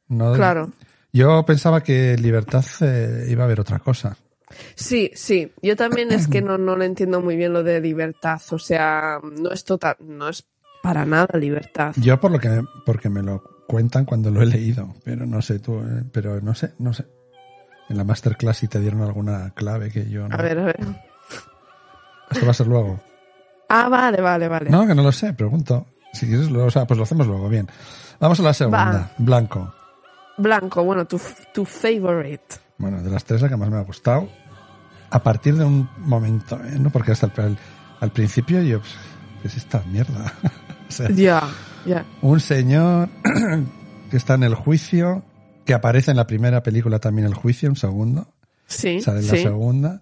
no. 0.08 0.34
Claro. 0.34 0.72
Yo 1.12 1.44
pensaba 1.46 1.82
que 1.82 2.16
libertad 2.18 2.66
eh, 2.82 3.28
iba 3.30 3.44
a 3.44 3.46
haber 3.46 3.60
otra 3.60 3.80
cosa. 3.80 4.16
Sí, 4.76 5.12
sí. 5.16 5.52
Yo 5.62 5.76
también 5.76 6.12
es 6.12 6.28
que 6.28 6.42
no, 6.42 6.58
no 6.58 6.76
lo 6.76 6.84
entiendo 6.84 7.22
muy 7.22 7.36
bien 7.36 7.54
lo 7.54 7.64
de 7.64 7.82
libertad. 7.82 8.42
O 8.52 8.60
sea, 8.60 9.20
no 9.24 9.52
es 9.52 9.64
total, 9.64 9.98
no 10.00 10.30
es 10.30 10.46
para 10.82 11.06
nada 11.06 11.38
libertad. 11.38 11.94
Yo 11.98 12.20
por 12.20 12.32
lo 12.32 12.40
que 12.40 12.62
porque 12.86 13.10
me 13.10 13.24
lo 13.24 13.44
cuentan 13.68 14.06
cuando 14.06 14.32
lo 14.32 14.42
he 14.42 14.46
leído, 14.46 14.96
pero 15.04 15.26
no 15.26 15.42
sé 15.42 15.60
tú, 15.60 15.80
eh, 15.80 16.04
pero 16.12 16.40
no 16.40 16.54
sé, 16.56 16.74
no 16.80 16.94
sé. 16.94 17.06
En 17.90 17.98
la 17.98 18.04
masterclass 18.04 18.58
si 18.58 18.68
te 18.68 18.80
dieron 18.80 19.02
alguna 19.02 19.52
clave 19.54 19.90
que 19.90 20.10
yo 20.10 20.28
no. 20.28 20.36
A 20.36 20.42
ver, 20.42 20.60
a 20.60 20.66
ver. 20.66 20.80
Esto 22.30 22.46
va 22.46 22.52
a 22.52 22.56
ser 22.56 22.68
luego. 22.68 23.02
Ah, 23.70 23.90
vale, 23.90 24.22
vale, 24.22 24.48
vale. 24.48 24.70
No, 24.70 24.86
que 24.88 24.96
no 24.96 25.04
lo 25.04 25.12
sé, 25.12 25.34
pregunto. 25.34 25.86
Si 26.14 26.26
quieres, 26.28 26.50
luego, 26.50 26.68
o 26.68 26.72
sea, 26.72 26.86
pues 26.88 26.98
lo 26.98 27.04
hacemos 27.04 27.28
luego, 27.28 27.50
bien. 27.50 27.68
Vamos 28.20 28.40
a 28.40 28.44
la 28.44 28.54
segunda, 28.54 28.86
Va. 28.86 29.12
blanco. 29.18 29.74
Blanco, 30.38 30.84
bueno, 30.84 31.06
tu, 31.06 31.20
tu 31.54 31.66
favorite. 31.66 32.56
Bueno, 32.78 33.02
de 33.02 33.10
las 33.10 33.24
tres 33.26 33.42
la 33.42 33.50
que 33.50 33.58
más 33.58 33.70
me 33.70 33.78
ha 33.78 33.82
gustado. 33.84 34.30
A 35.10 35.22
partir 35.24 35.56
de 35.56 35.64
un 35.66 35.90
momento, 36.00 36.56
¿eh? 36.64 36.78
¿no? 36.80 36.90
Porque 36.90 37.12
hasta 37.12 37.28
el, 37.46 37.58
al 38.00 38.12
principio 38.12 38.62
yo, 38.62 38.80
pues, 38.80 38.96
¿qué 39.42 39.48
es 39.48 39.58
esta 39.58 39.82
mierda? 39.90 40.34
o 40.90 40.92
sea, 40.92 41.10
Ya, 41.10 41.44
ya. 41.86 42.06
un 42.22 42.40
señor 42.40 43.10
que 44.12 44.18
está 44.18 44.36
en 44.36 44.44
el 44.44 44.56
juicio, 44.56 45.24
que 45.66 45.74
aparece 45.74 46.12
en 46.12 46.18
la 46.18 46.28
primera 46.28 46.62
película 46.64 47.00
también 47.00 47.28
el 47.28 47.34
juicio, 47.34 47.70
un 47.70 47.76
segundo, 47.76 48.34
Sí, 48.68 49.00
sale 49.02 49.20
en 49.22 49.28
la 49.28 49.34
segunda, 49.38 50.02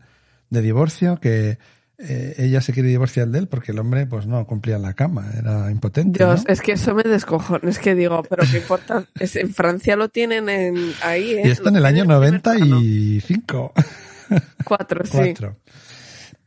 de 0.50 0.62
divorcio, 0.62 1.20
que 1.20 1.60
eh, 1.98 2.36
ella 2.38 2.60
se 2.62 2.74
quiere 2.74 2.90
divorciar 2.90 3.28
de 3.30 3.40
él 3.40 3.48
porque 3.48 3.72
el 3.72 3.80
hombre 3.80 4.06
pues 4.06 4.28
no 4.28 4.46
cumplía 4.46 4.78
la 4.80 4.94
cama, 4.94 5.32
era 5.38 5.72
impotente. 5.72 6.20
Dios, 6.20 6.44
¿no? 6.46 6.54
es 6.54 6.62
que 6.62 6.74
eso 6.74 6.94
me 6.94 7.04
descojona. 7.04 7.70
Es 7.70 7.80
que 7.80 7.96
digo, 7.96 8.22
pero 8.30 8.44
qué 8.52 8.58
importa. 8.58 9.06
Es, 9.20 9.36
en 9.36 9.54
Francia 9.54 9.96
lo 9.96 10.10
tienen 10.10 10.50
en, 10.50 10.94
ahí, 11.04 11.32
¿eh? 11.36 11.42
Y 11.46 11.50
esto 11.52 11.64
Lo 11.66 11.70
en 11.70 11.76
el 11.78 11.86
año 11.86 12.04
tienen 12.06 12.22
primer 12.22 12.42
plano. 12.42 12.66
95, 12.76 13.74
Cuatro, 14.66 15.06
sí. 15.06 15.12
cuatro. 15.12 15.58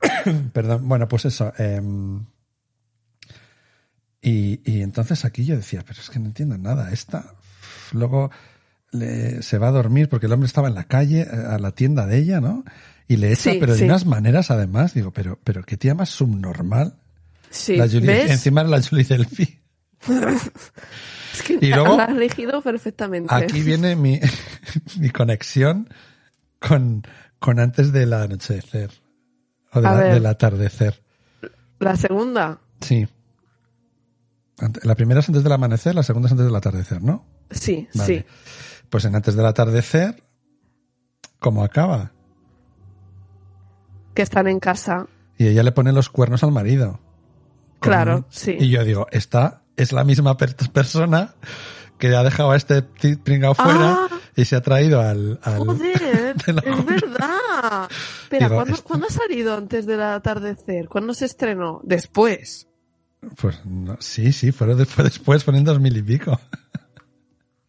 Perdón, 0.53 0.89
bueno, 0.89 1.09
pues 1.09 1.25
eso. 1.25 1.53
em, 1.59 2.25
y, 4.21 4.61
y 4.71 4.83
entonces 4.83 5.25
aquí 5.25 5.45
yo 5.45 5.57
decía, 5.57 5.83
pero 5.87 6.01
es 6.01 6.11
que 6.11 6.19
no 6.19 6.27
entiendo 6.27 6.59
nada. 6.59 6.93
Esta, 6.93 7.35
luego 7.93 8.31
le- 8.91 9.43
se 9.43 9.59
va 9.59 9.69
a 9.69 9.73
dormir 9.73 10.09
porque 10.09 10.27
el 10.27 10.33
hombre 10.33 10.47
estaba 10.47 10.69
en 10.69 10.75
la 10.75 10.85
calle, 10.85 11.23
eh, 11.23 11.27
a 11.49 11.59
la 11.59 11.73
tienda 11.73 12.07
de 12.07 12.19
ella, 12.19 12.41
¿no? 12.41 12.65
Y 13.09 13.17
le 13.17 13.33
echa, 13.33 13.53
Sí, 13.53 13.57
pero 13.59 13.75
de 13.75 13.85
unas 13.85 14.05
maneras 14.07 14.51
además, 14.51 14.93
digo, 14.95 15.11
pero, 15.13 15.39
pero 15.43 15.63
qué 15.65 15.77
tía 15.79 15.95
más 15.95 16.11
subnormal. 16.11 16.95
Sí, 17.51 17.77
la 17.77 17.87
Julie, 17.89 18.07
¿ves? 18.07 18.31
encima 18.31 18.61
era 18.61 18.69
la 18.71 18.83
Julie 18.83 19.05
Delphi. 19.05 19.59
Es 21.35 21.43
que 21.43 21.59
y 21.61 21.69
luego- 21.71 21.97
la 21.97 22.05
has 22.05 22.11
elegido 22.11 22.61
perfectamente. 22.63 23.33
Aquí 23.33 23.63
viene 23.63 23.95
mi, 23.97 24.19
mi 24.99 25.11
conexión 25.11 25.89
con, 26.59 27.03
con 27.39 27.61
antes 27.61 27.93
del 27.93 28.13
anochecer. 28.13 28.91
O 29.73 29.79
de 29.81 29.83
la- 29.85 29.95
ver. 29.95 30.15
del 30.15 30.27
atardecer. 30.27 31.03
La 31.79 31.97
segunda, 31.97 32.61
Sí. 32.81 33.07
La 34.83 34.97
primera 34.97 35.21
es 35.21 35.29
antes 35.29 35.45
del 35.45 35.53
amanecer, 35.53 35.95
la 35.95 36.03
segunda 36.03 36.27
es 36.27 36.33
antes 36.33 36.47
del 36.47 36.57
atardecer, 36.57 37.01
¿no? 37.03 37.25
sí, 37.51 37.87
Vale. 37.95 38.19
sí. 38.19 38.25
Pues 38.91 39.05
en 39.05 39.15
antes 39.15 39.37
del 39.37 39.47
atardecer, 39.47 40.25
¿cómo 41.39 41.63
acaba? 41.63 42.11
Que 44.19 44.23
están 44.23 44.49
en 44.49 44.59
casa. 44.59 45.07
Y 45.37 45.47
ella 45.47 45.63
le 45.63 45.71
pone 45.71 45.93
los 45.93 46.09
cuernos 46.09 46.43
al 46.43 46.51
marido. 46.51 46.99
Con- 47.79 47.93
Claro, 47.93 48.25
sí. 48.31 48.57
Y 48.59 48.69
yo 48.69 48.83
digo, 48.83 49.07
esta 49.13 49.63
es 49.77 49.93
la 49.93 50.03
misma 50.03 50.37
per- 50.37 50.57
persona 50.73 51.37
que 51.99 52.17
ha 52.17 52.25
dejado 52.25 52.51
a 52.51 52.57
este 52.57 52.83
pringao 52.83 53.55
fuera 53.55 53.93
Ah. 53.93 54.09
y 54.35 54.45
se 54.45 54.57
ha 54.57 54.61
traído 54.61 55.01
al... 55.01 55.39
al- 55.45 55.59
Joder, 55.59 56.35
es 56.49 56.85
verdad. 56.85 57.89
Digo, 58.33 58.49
¿cuándo, 58.57 58.75
esto- 58.75 58.83
cuándo 58.89 59.07
ha 59.07 59.11
salido 59.13 59.57
antes 59.57 59.87
del 59.87 60.03
atardecer? 60.03 60.89
¿Cuándo 60.89 61.15
se 61.15 61.27
estrenó? 61.27 61.81
Después. 61.85 62.67
Pues 63.41 63.65
no, 63.65 63.99
sí, 64.01 64.33
sí, 64.33 64.51
fue 64.51 64.75
después, 64.75 65.05
después, 65.11 65.45
fue 65.45 65.57
en 65.57 65.63
dos 65.63 65.79
mil 65.79 65.97
y 65.97 66.03
pico. 66.03 66.41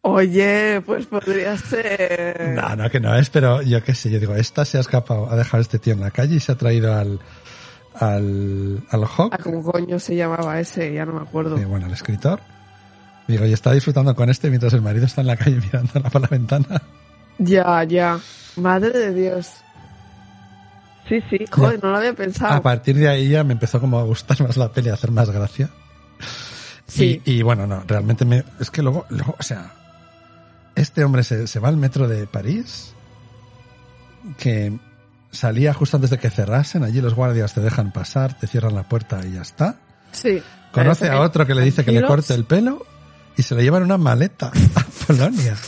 Oye, 0.02 0.80
pues 0.86 1.06
podría 1.06 1.56
ser. 1.58 2.52
No, 2.54 2.74
no, 2.76 2.88
que 2.90 3.00
no 3.00 3.14
es, 3.16 3.28
pero 3.28 3.60
yo 3.62 3.82
qué 3.84 3.94
sé, 3.94 4.10
yo 4.10 4.18
digo, 4.18 4.34
esta 4.34 4.64
se 4.64 4.78
ha 4.78 4.80
escapado, 4.80 5.30
ha 5.30 5.36
dejado 5.36 5.58
a 5.58 5.60
este 5.62 5.78
tío 5.78 5.92
en 5.92 6.00
la 6.00 6.10
calle 6.10 6.36
y 6.36 6.40
se 6.40 6.52
ha 6.52 6.54
traído 6.54 6.94
al, 6.96 7.20
al, 7.94 8.82
al 8.90 9.04
Hawk, 9.04 9.34
Ah, 9.34 9.38
¿Cómo 9.42 9.62
coño 9.62 9.98
se 9.98 10.16
llamaba 10.16 10.58
ese? 10.58 10.92
Ya 10.94 11.04
no 11.04 11.12
me 11.12 11.20
acuerdo. 11.22 11.58
eh, 11.58 11.66
bueno, 11.66 11.86
al 11.86 11.92
escritor. 11.92 12.40
Digo, 13.28 13.44
y 13.46 13.52
está 13.52 13.72
disfrutando 13.72 14.14
con 14.16 14.30
este 14.30 14.48
mientras 14.48 14.72
el 14.72 14.80
marido 14.82 15.04
está 15.06 15.20
en 15.20 15.26
la 15.26 15.36
calle 15.36 15.56
mirándola 15.62 16.08
por 16.08 16.22
la 16.22 16.28
ventana. 16.28 16.82
Ya, 17.38 17.84
ya. 17.84 18.18
Madre 18.56 18.90
de 18.90 19.12
Dios. 19.14 19.48
Sí, 21.08 21.20
sí, 21.28 21.44
joder, 21.50 21.82
no 21.82 21.90
lo 21.90 21.98
había 21.98 22.14
pensado. 22.14 22.54
A 22.54 22.62
partir 22.62 22.96
de 22.96 23.08
ahí 23.08 23.28
ya 23.28 23.44
me 23.44 23.52
empezó 23.52 23.80
como 23.80 23.98
a 23.98 24.04
gustar 24.04 24.40
más 24.42 24.56
la 24.56 24.72
peli, 24.72 24.88
a 24.88 24.94
hacer 24.94 25.10
más 25.10 25.28
gracia. 25.30 25.68
Sí. 26.86 27.20
Y, 27.24 27.38
y 27.38 27.42
bueno, 27.42 27.66
no, 27.66 27.82
realmente 27.86 28.24
me, 28.24 28.44
es 28.58 28.70
que 28.70 28.80
luego, 28.82 29.06
luego 29.10 29.34
o 29.38 29.42
sea, 29.42 29.72
este 30.82 31.04
hombre 31.04 31.22
se, 31.22 31.46
se 31.46 31.58
va 31.60 31.68
al 31.68 31.76
metro 31.76 32.08
de 32.08 32.26
París, 32.26 32.92
que 34.38 34.78
salía 35.30 35.72
justo 35.74 35.96
antes 35.96 36.10
de 36.10 36.18
que 36.18 36.30
cerrasen, 36.30 36.82
allí 36.84 37.00
los 37.00 37.14
guardias 37.14 37.54
te 37.54 37.60
dejan 37.60 37.92
pasar, 37.92 38.38
te 38.38 38.46
cierran 38.46 38.74
la 38.74 38.88
puerta 38.88 39.20
y 39.26 39.32
ya 39.34 39.42
está. 39.42 39.76
Sí. 40.12 40.42
Conoce 40.72 41.08
a 41.08 41.20
otro 41.20 41.46
que 41.46 41.54
le 41.54 41.62
dice 41.62 41.84
que 41.84 41.92
le 41.92 42.02
corte 42.02 42.34
el 42.34 42.44
pelo 42.44 42.84
y 43.36 43.42
se 43.42 43.54
lo 43.54 43.60
llevan 43.62 43.82
una 43.82 43.98
maleta 43.98 44.48
a 44.48 45.06
Polonia. 45.06 45.56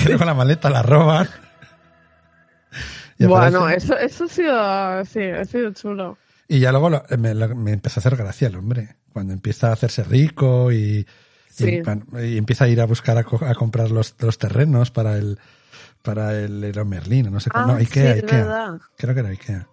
Que 0.00 0.10
luego 0.10 0.24
la 0.24 0.34
maleta 0.34 0.70
la 0.70 0.80
roban. 0.82 1.28
Y 3.18 3.26
Bueno, 3.26 3.66
aparece- 3.66 3.76
eso, 3.76 3.98
eso 3.98 4.24
ha 4.24 4.28
sido, 4.28 5.04
sí, 5.04 5.20
ha 5.40 5.44
sido 5.44 5.72
chulo. 5.72 6.18
Y 6.48 6.60
ya 6.60 6.70
luego 6.70 6.88
lo- 6.90 7.04
me, 7.18 7.34
lo- 7.34 7.54
me 7.56 7.72
empezó 7.72 7.98
a 7.98 8.00
hacer 8.00 8.16
gracia 8.16 8.46
el 8.48 8.54
hombre. 8.56 8.96
Cuando 9.12 9.32
empieza 9.32 9.68
a 9.68 9.72
hacerse 9.72 10.04
rico 10.04 10.70
y, 10.70 11.04
Sí. 11.52 11.82
y, 12.18 12.24
y 12.24 12.38
empieza 12.38 12.64
a 12.64 12.68
ir 12.68 12.80
a 12.80 12.86
buscar 12.86 13.18
a, 13.18 13.24
co- 13.24 13.44
a 13.44 13.54
comprar 13.54 13.90
los, 13.90 14.14
los 14.20 14.38
terrenos 14.38 14.90
para 14.90 15.16
el 15.16 15.38
para 16.02 16.36
el, 16.38 16.64
el 16.64 16.84
Merlin, 16.84 17.30
no 17.30 17.38
sé 17.38 17.50
Ah. 17.54 17.64
No, 17.66 17.74
Ikea, 17.76 18.14
sí, 18.14 18.20
Ikea. 18.22 18.38
verdad. 18.38 18.80
Creo 18.96 19.14
que 19.14 19.20
era 19.20 19.28
Ikea. 19.28 19.68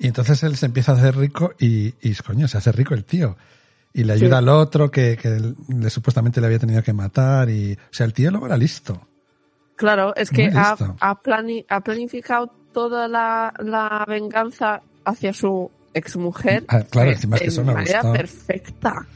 Y 0.00 0.08
entonces 0.08 0.42
él 0.42 0.56
se 0.56 0.66
empieza 0.66 0.92
a 0.92 0.96
hacer 0.96 1.16
rico 1.16 1.52
y, 1.60 1.94
y 2.02 2.14
coño, 2.16 2.48
se 2.48 2.58
hace 2.58 2.72
rico 2.72 2.94
el 2.94 3.04
tío. 3.04 3.36
Y 3.92 4.02
le 4.02 4.14
ayuda 4.14 4.38
Sí. 4.38 4.42
al 4.44 4.48
otro 4.48 4.90
que, 4.90 5.16
que 5.16 5.54
le, 5.68 5.90
supuestamente 5.90 6.40
le 6.40 6.46
había 6.48 6.58
tenido 6.58 6.82
que 6.82 6.92
matar. 6.92 7.48
Y, 7.50 7.74
o 7.74 7.92
sea, 7.92 8.04
el 8.06 8.12
tío 8.12 8.32
luego 8.32 8.46
era 8.46 8.56
listo. 8.56 9.06
Claro, 9.76 10.12
es 10.16 10.30
que 10.30 10.46
ha, 10.52 10.72
ha, 11.00 11.22
plani- 11.22 11.64
ha 11.68 11.80
planificado 11.80 12.48
toda 12.72 13.06
la, 13.06 13.54
la 13.60 14.04
venganza 14.08 14.82
hacia 15.04 15.32
su 15.32 15.70
exmujer 15.92 16.64
Ah, 16.66 16.82
claro, 16.82 17.12
encima 17.12 17.36
es 17.36 17.42
que 17.42 17.48
eso 17.48 17.62
me 17.62 17.74
manera 17.74 18.02
perfecta. 18.12 19.06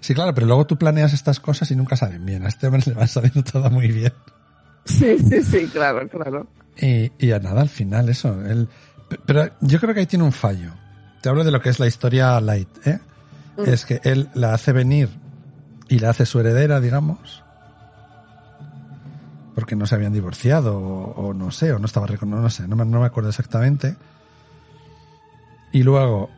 Sí, 0.00 0.14
claro, 0.14 0.34
pero 0.34 0.46
luego 0.46 0.66
tú 0.66 0.76
planeas 0.76 1.12
estas 1.12 1.40
cosas 1.40 1.70
y 1.70 1.76
nunca 1.76 1.96
salen 1.96 2.24
bien. 2.24 2.44
A 2.44 2.48
este 2.48 2.66
hombre 2.66 2.82
le 2.86 2.94
va 2.94 3.06
saliendo 3.06 3.42
todo 3.42 3.70
muy 3.70 3.88
bien. 3.88 4.12
Sí, 4.84 5.18
sí, 5.18 5.42
sí, 5.42 5.66
claro, 5.66 6.08
claro. 6.08 6.46
Y, 6.80 7.12
y 7.18 7.32
a 7.32 7.38
nada, 7.38 7.60
al 7.60 7.68
final, 7.68 8.08
eso. 8.08 8.40
Él, 8.46 8.68
pero 9.26 9.50
yo 9.60 9.80
creo 9.80 9.94
que 9.94 10.00
ahí 10.00 10.06
tiene 10.06 10.24
un 10.24 10.32
fallo. 10.32 10.72
Te 11.20 11.28
hablo 11.28 11.44
de 11.44 11.50
lo 11.50 11.60
que 11.60 11.68
es 11.68 11.80
la 11.80 11.86
historia 11.86 12.40
light, 12.40 12.68
¿eh? 12.86 13.00
Mm. 13.56 13.68
Es 13.68 13.84
que 13.84 14.00
él 14.04 14.28
la 14.34 14.54
hace 14.54 14.72
venir 14.72 15.08
y 15.88 15.98
la 15.98 16.10
hace 16.10 16.26
su 16.26 16.38
heredera, 16.40 16.80
digamos. 16.80 17.42
Porque 19.54 19.74
no 19.74 19.86
se 19.86 19.96
habían 19.96 20.12
divorciado, 20.12 20.78
o, 20.78 21.28
o 21.28 21.34
no 21.34 21.50
sé, 21.50 21.72
o 21.72 21.78
no 21.78 21.86
estaba 21.86 22.06
no, 22.06 22.40
no 22.40 22.50
sé, 22.50 22.68
no 22.68 22.76
me, 22.76 22.84
no 22.84 23.00
me 23.00 23.06
acuerdo 23.06 23.30
exactamente. 23.30 23.96
Y 25.72 25.82
luego, 25.82 26.30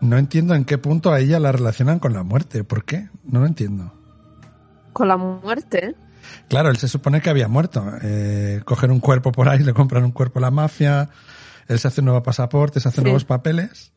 no 0.00 0.18
entiendo 0.18 0.54
en 0.54 0.64
qué 0.64 0.78
punto 0.78 1.12
a 1.12 1.20
ella 1.20 1.38
la 1.40 1.52
relacionan 1.52 1.98
con 1.98 2.12
la 2.12 2.22
muerte. 2.22 2.64
¿Por 2.64 2.84
qué? 2.84 3.08
No 3.24 3.40
lo 3.40 3.46
entiendo. 3.46 3.92
Con 4.92 5.08
la 5.08 5.16
muerte, 5.16 5.94
Claro, 6.48 6.70
él 6.70 6.76
se 6.76 6.88
supone 6.88 7.20
que 7.20 7.30
había 7.30 7.46
muerto. 7.48 7.84
Eh, 8.02 8.60
coger 8.64 8.90
un 8.90 8.98
cuerpo 9.00 9.30
por 9.32 9.48
ahí, 9.48 9.58
le 9.62 9.72
compran 9.74 10.04
un 10.04 10.10
cuerpo 10.12 10.38
a 10.40 10.42
la 10.42 10.50
mafia, 10.50 11.08
él 11.68 11.78
se 11.78 11.86
hace 11.88 12.00
un 12.00 12.06
nuevo 12.06 12.22
pasaporte, 12.22 12.80
se 12.80 12.88
hace 12.88 12.96
Sí. 12.96 13.02
nuevos 13.04 13.24
papeles, 13.24 13.92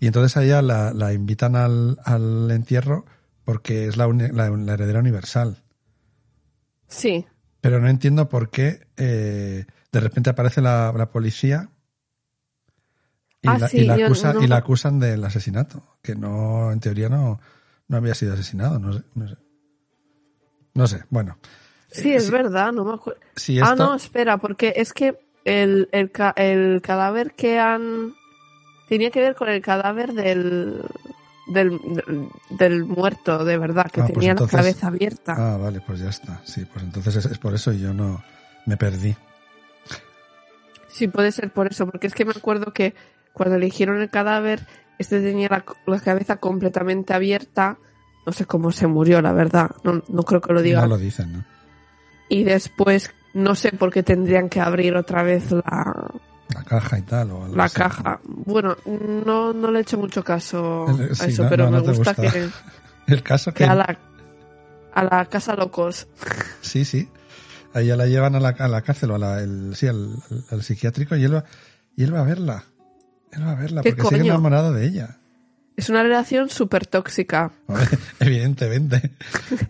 y 0.00 0.06
entonces 0.06 0.36
a 0.36 0.42
ella 0.44 0.60
la, 0.60 0.92
la 0.92 1.12
invitan 1.14 1.56
al, 1.56 1.98
al 2.04 2.50
entierro 2.50 3.06
porque 3.44 3.86
es 3.86 3.96
la, 3.96 4.06
uni- 4.08 4.28
la, 4.32 4.50
la 4.50 4.72
heredera 4.74 5.00
universal. 5.00 5.62
sí. 6.88 7.26
Pero 7.60 7.80
no 7.80 7.88
entiendo 7.88 8.28
por 8.28 8.50
qué 8.50 8.86
eh, 8.98 9.64
de 9.90 10.00
repente 10.00 10.28
aparece 10.28 10.60
la 10.60 11.08
policía 11.12 11.70
y, 13.44 13.48
Ah, 13.48 13.58
la, 13.58 13.68
sí, 13.68 13.78
y 13.78 13.84
la 13.84 13.94
acusa- 13.94 14.32
no- 14.34 14.42
y 14.42 14.46
la 14.48 14.56
acusan 14.56 14.98
del 14.98 15.22
asesinato, 15.24 15.82
que 16.02 16.14
no, 16.16 16.72
en 16.72 16.80
teoría 16.80 17.08
no, 17.08 17.38
no 17.88 17.96
había 17.96 18.14
sido 18.14 18.32
asesinado, 18.34 18.78
no 18.78 18.92
sé. 18.94 19.02
No 19.14 19.28
sé, 19.28 19.36
No 20.74 20.86
sé, 20.88 21.04
bueno. 21.10 21.38
Sí, 21.90 22.10
Eh, 22.12 22.16
es 22.16 22.24
si- 22.26 22.32
verdad, 22.32 22.72
no 22.72 22.84
me 22.84 22.94
acuerdo. 22.94 23.20
Si 23.36 23.58
Ah, 23.60 23.70
esto- 23.72 23.76
no, 23.76 23.94
espera, 23.94 24.38
porque 24.38 24.72
es 24.76 24.92
que 24.92 25.18
el, 25.44 25.88
el, 25.92 26.10
el 26.36 26.82
cadáver 26.82 27.34
que 27.34 27.60
han... 27.60 28.14
Tenía 28.88 29.10
que 29.10 29.20
ver 29.20 29.34
con 29.36 29.48
el 29.48 29.62
cadáver 29.62 30.12
del, 30.14 30.82
del, 31.46 31.70
del, 31.78 32.28
del 32.58 32.84
muerto, 32.84 33.44
de 33.44 33.56
verdad, 33.56 33.90
que 33.90 34.00
Ah, 34.00 34.04
pues 34.06 34.14
tenía 34.14 34.32
entonces- 34.32 34.52
la 34.54 34.58
cabeza 34.60 34.86
abierta. 34.88 35.34
Ah, 35.36 35.56
vale, 35.56 35.80
pues 35.80 36.00
ya 36.00 36.08
está. 36.10 36.40
Sí, 36.44 36.64
pues 36.64 36.84
entonces 36.84 37.14
es, 37.16 37.26
es 37.26 37.38
por 37.38 37.54
eso 37.54 37.72
y 37.72 37.80
yo 37.80 37.94
no 37.94 38.22
me 38.66 38.76
perdí. 38.76 39.14
Sí, 40.88 41.08
puede 41.08 41.32
ser 41.32 41.50
por 41.52 41.66
eso, 41.68 41.86
porque 41.86 42.06
es 42.06 42.14
que 42.14 42.24
me 42.24 42.32
acuerdo 42.32 42.72
que 42.72 42.94
cuando 43.34 43.56
eligieron 43.56 44.00
el 44.00 44.08
cadáver, 44.08 44.66
este 44.98 45.20
tenía 45.20 45.48
la, 45.50 45.64
la 45.86 46.00
cabeza 46.00 46.36
completamente 46.36 47.12
abierta. 47.12 47.76
No 48.26 48.32
sé 48.32 48.46
cómo 48.46 48.72
se 48.72 48.86
murió, 48.86 49.20
la 49.20 49.32
verdad. 49.34 49.70
No, 49.84 50.02
no 50.08 50.22
creo 50.22 50.40
que 50.40 50.52
lo 50.54 50.62
diga. 50.62 50.80
No 50.80 50.86
lo 50.86 50.96
dicen, 50.98 51.30
¿no? 51.34 51.44
Y 52.30 52.44
después, 52.44 53.10
no 53.34 53.54
sé 53.54 53.72
por 53.72 53.92
qué 53.92 54.02
tendrían 54.02 54.48
que 54.48 54.60
abrir 54.60 54.96
otra 54.96 55.22
vez 55.22 55.50
la, 55.52 56.10
La 56.54 56.62
caja 56.64 56.98
y 56.98 57.02
tal. 57.02 57.32
O 57.32 57.44
algo 57.44 57.54
la 57.56 57.64
así. 57.64 57.76
caja. 57.76 58.20
Bueno, 58.24 58.76
no, 59.26 59.52
no 59.52 59.70
le 59.70 59.80
he 59.80 59.82
hecho 59.82 59.98
mucho 59.98 60.24
caso 60.24 60.86
El- 60.88 61.10
a 61.12 61.14
sí, 61.14 61.30
eso, 61.32 61.42
no- 61.42 61.48
pero 61.50 61.64
no, 61.70 61.78
no 61.80 61.84
me 61.84 61.92
gusta 61.92 62.14
gusta. 62.14 62.30
que, 62.32 62.48
El 63.12 63.22
caso 63.22 63.52
que... 63.52 63.58
que 63.64 63.64
a 63.64 63.74
la 63.74 63.98
a 64.94 65.02
la 65.04 65.26
casa 65.26 65.54
locos. 65.56 66.06
Sí, 66.62 66.84
sí. 66.86 67.10
A 67.74 67.80
ella 67.80 67.96
la 67.96 68.06
llevan 68.06 68.36
a 68.36 68.40
la, 68.40 68.50
a 68.50 68.68
la 68.68 68.80
cárcel 68.82 69.10
o 69.10 69.16
a 69.16 69.18
la, 69.18 69.40
el, 69.40 69.74
sí, 69.74 69.86
al, 69.88 70.14
al- 70.30 70.44
al 70.52 70.62
psiquiátrico 70.62 71.16
y 71.16 71.24
él, 71.24 71.34
va, 71.34 71.44
y 71.96 72.04
él 72.04 72.14
va 72.14 72.20
a 72.20 72.24
verla. 72.24 72.64
A 73.42 73.54
verla 73.54 73.82
¿Qué 73.82 73.90
porque 73.90 74.08
sigue 74.08 74.20
coño? 74.20 74.32
enamorado 74.32 74.72
de 74.72 74.86
ella. 74.86 75.16
Es 75.76 75.88
una 75.88 76.02
relación 76.02 76.48
súper 76.48 76.86
tóxica. 76.86 77.52
Evidentemente. 78.20 79.10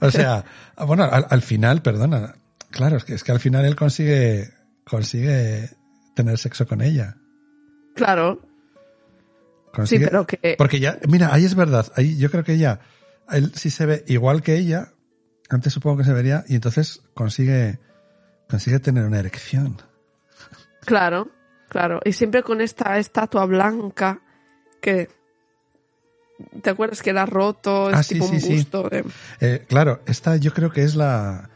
O 0.00 0.11
sea, 0.11 0.44
bueno, 0.87 1.05
al, 1.05 1.27
al 1.31 1.42
final, 1.42 1.83
perdona. 1.83 2.35
Claro, 2.70 2.96
es 2.96 3.05
que, 3.05 3.14
es 3.14 3.24
que 3.24 3.33
al 3.33 3.40
final 3.40 3.64
él 3.64 3.77
consigue, 3.77 4.50
consigue 4.85 5.70
tener 6.14 6.38
sexo 6.38 6.66
con 6.66 6.83
ella. 6.83 7.16
Claro, 7.94 8.40
sí, 9.85 9.98
pero 9.98 10.27
que 10.27 10.55
Porque 10.57 10.81
ya, 10.81 10.98
mira, 11.09 11.33
ahí 11.33 11.44
es 11.44 11.55
verdad. 11.55 11.90
Ahí 11.96 12.16
yo 12.16 12.31
creo 12.31 12.44
que 12.44 12.55
ella, 12.55 12.81
él 13.31 13.53
sí 13.55 13.70
se 13.70 13.87
ve 13.87 14.05
igual 14.07 14.42
que 14.42 14.57
ella. 14.57 14.92
Antes 15.50 15.72
supongo 15.72 15.98
que 15.98 16.05
se 16.05 16.12
vería 16.12 16.44
y 16.48 16.55
entonces 16.55 17.03
consigue, 17.14 17.79
consigue 18.48 18.79
tener 18.79 19.05
una 19.05 19.18
erección. 19.18 19.81
claro. 20.85 21.31
Claro. 21.68 22.00
Y 22.05 22.12
siempre 22.12 22.42
con 22.42 22.61
esta 22.61 22.98
estatua 22.98 23.46
blanca 23.46 24.20
que... 24.81 25.09
¿Te 26.62 26.70
acuerdas 26.70 27.00
que 27.03 27.11
era 27.11 27.27
roto? 27.27 27.90
Es 27.90 27.96
Ah, 27.96 28.03
tipo 28.03 28.27
sí, 28.27 28.35
un 28.35 28.40
sí. 28.40 28.55
busto 28.57 28.88
de- 28.88 29.05
Eh, 29.40 29.64
claro, 29.68 30.00
esta 30.07 30.37
yo 30.37 30.53
creo 30.53 30.70
que 30.70 30.83
es 30.83 30.96
la. 30.96 31.48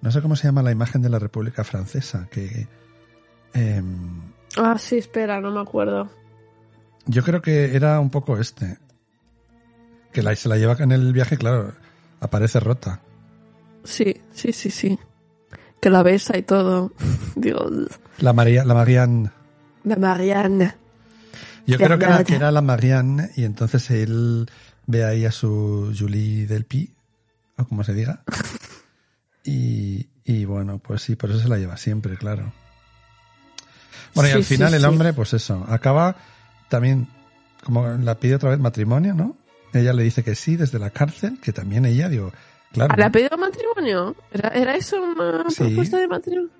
No 0.00 0.10
sé 0.10 0.22
cómo 0.22 0.36
se 0.36 0.44
llama 0.48 0.62
la 0.62 0.72
imagen 0.72 1.02
de 1.02 1.10
la 1.10 1.18
República 1.18 1.64
Francesa. 1.64 2.28
Que. 2.30 2.66
em, 3.52 4.22
Ah, 4.56 4.78
sí, 4.78 4.96
espera, 4.96 5.38
no 5.40 5.50
me 5.50 5.60
acuerdo. 5.60 6.10
yo 7.04 7.22
creo 7.22 7.42
que 7.42 7.76
era 7.76 8.00
un 8.00 8.08
poco 8.08 8.38
este. 8.38 8.78
Que 10.12 10.22
la, 10.22 10.34
se 10.34 10.48
la 10.48 10.56
lleva 10.56 10.76
en 10.78 10.92
el 10.92 11.12
viaje, 11.12 11.36
claro, 11.36 11.72
aparece 12.20 12.58
rota. 12.58 13.00
Sí, 13.84 14.18
sí, 14.32 14.52
sí, 14.54 14.70
sí. 14.70 14.98
Que 15.80 15.90
la 15.90 16.02
besa 16.02 16.38
y 16.38 16.42
todo. 16.42 16.92
Digo, 17.36 17.60
La 18.18 18.32
María, 18.32 18.64
la 18.64 18.72
Marianne. 18.72 19.30
La 19.84 19.96
Marianne. 19.96 20.74
Yo 21.66 21.76
creo 21.78 21.98
que 21.98 22.04
era, 22.04 22.18
ya. 22.18 22.24
que 22.24 22.34
era 22.34 22.50
la 22.50 22.60
Marianne 22.62 23.30
y 23.36 23.44
entonces 23.44 23.90
él 23.90 24.48
ve 24.86 25.04
ahí 25.04 25.24
a 25.24 25.30
su 25.32 25.94
Julie 25.98 26.46
del 26.46 26.64
Pi, 26.64 26.92
o 27.56 27.64
como 27.66 27.84
se 27.84 27.94
diga. 27.94 28.22
Y, 29.44 30.06
y 30.24 30.44
bueno, 30.44 30.78
pues 30.78 31.02
sí, 31.02 31.16
por 31.16 31.28
eso 31.30 31.40
se 31.40 31.48
la 31.48 31.58
lleva 31.58 31.76
siempre, 31.76 32.16
claro. 32.16 32.52
Bueno, 34.14 34.28
y 34.30 34.32
al 34.34 34.44
final 34.44 34.68
sí, 34.70 34.76
el 34.76 34.82
sí. 34.82 34.86
hombre, 34.86 35.12
pues 35.14 35.32
eso, 35.34 35.66
acaba 35.68 36.14
también, 36.68 37.08
como 37.64 37.88
la 37.88 38.14
pide 38.20 38.36
otra 38.36 38.50
vez 38.50 38.60
matrimonio, 38.60 39.14
¿no? 39.14 39.36
Ella 39.72 39.92
le 39.94 40.04
dice 40.04 40.22
que 40.22 40.36
sí 40.36 40.54
desde 40.56 40.78
la 40.78 40.90
cárcel, 40.90 41.40
que 41.42 41.52
también 41.52 41.86
ella, 41.86 42.08
digo, 42.08 42.32
claro. 42.72 42.92
¿Ah, 42.94 42.96
¿Le 42.98 43.04
ha 43.04 43.10
pedido 43.10 43.36
matrimonio? 43.36 44.14
¿Era, 44.30 44.48
era 44.50 44.76
eso 44.76 45.02
una 45.02 45.44
Sí. 45.50 45.64
propuesta 45.64 45.98
de 45.98 46.06
matrimonio? 46.06 46.50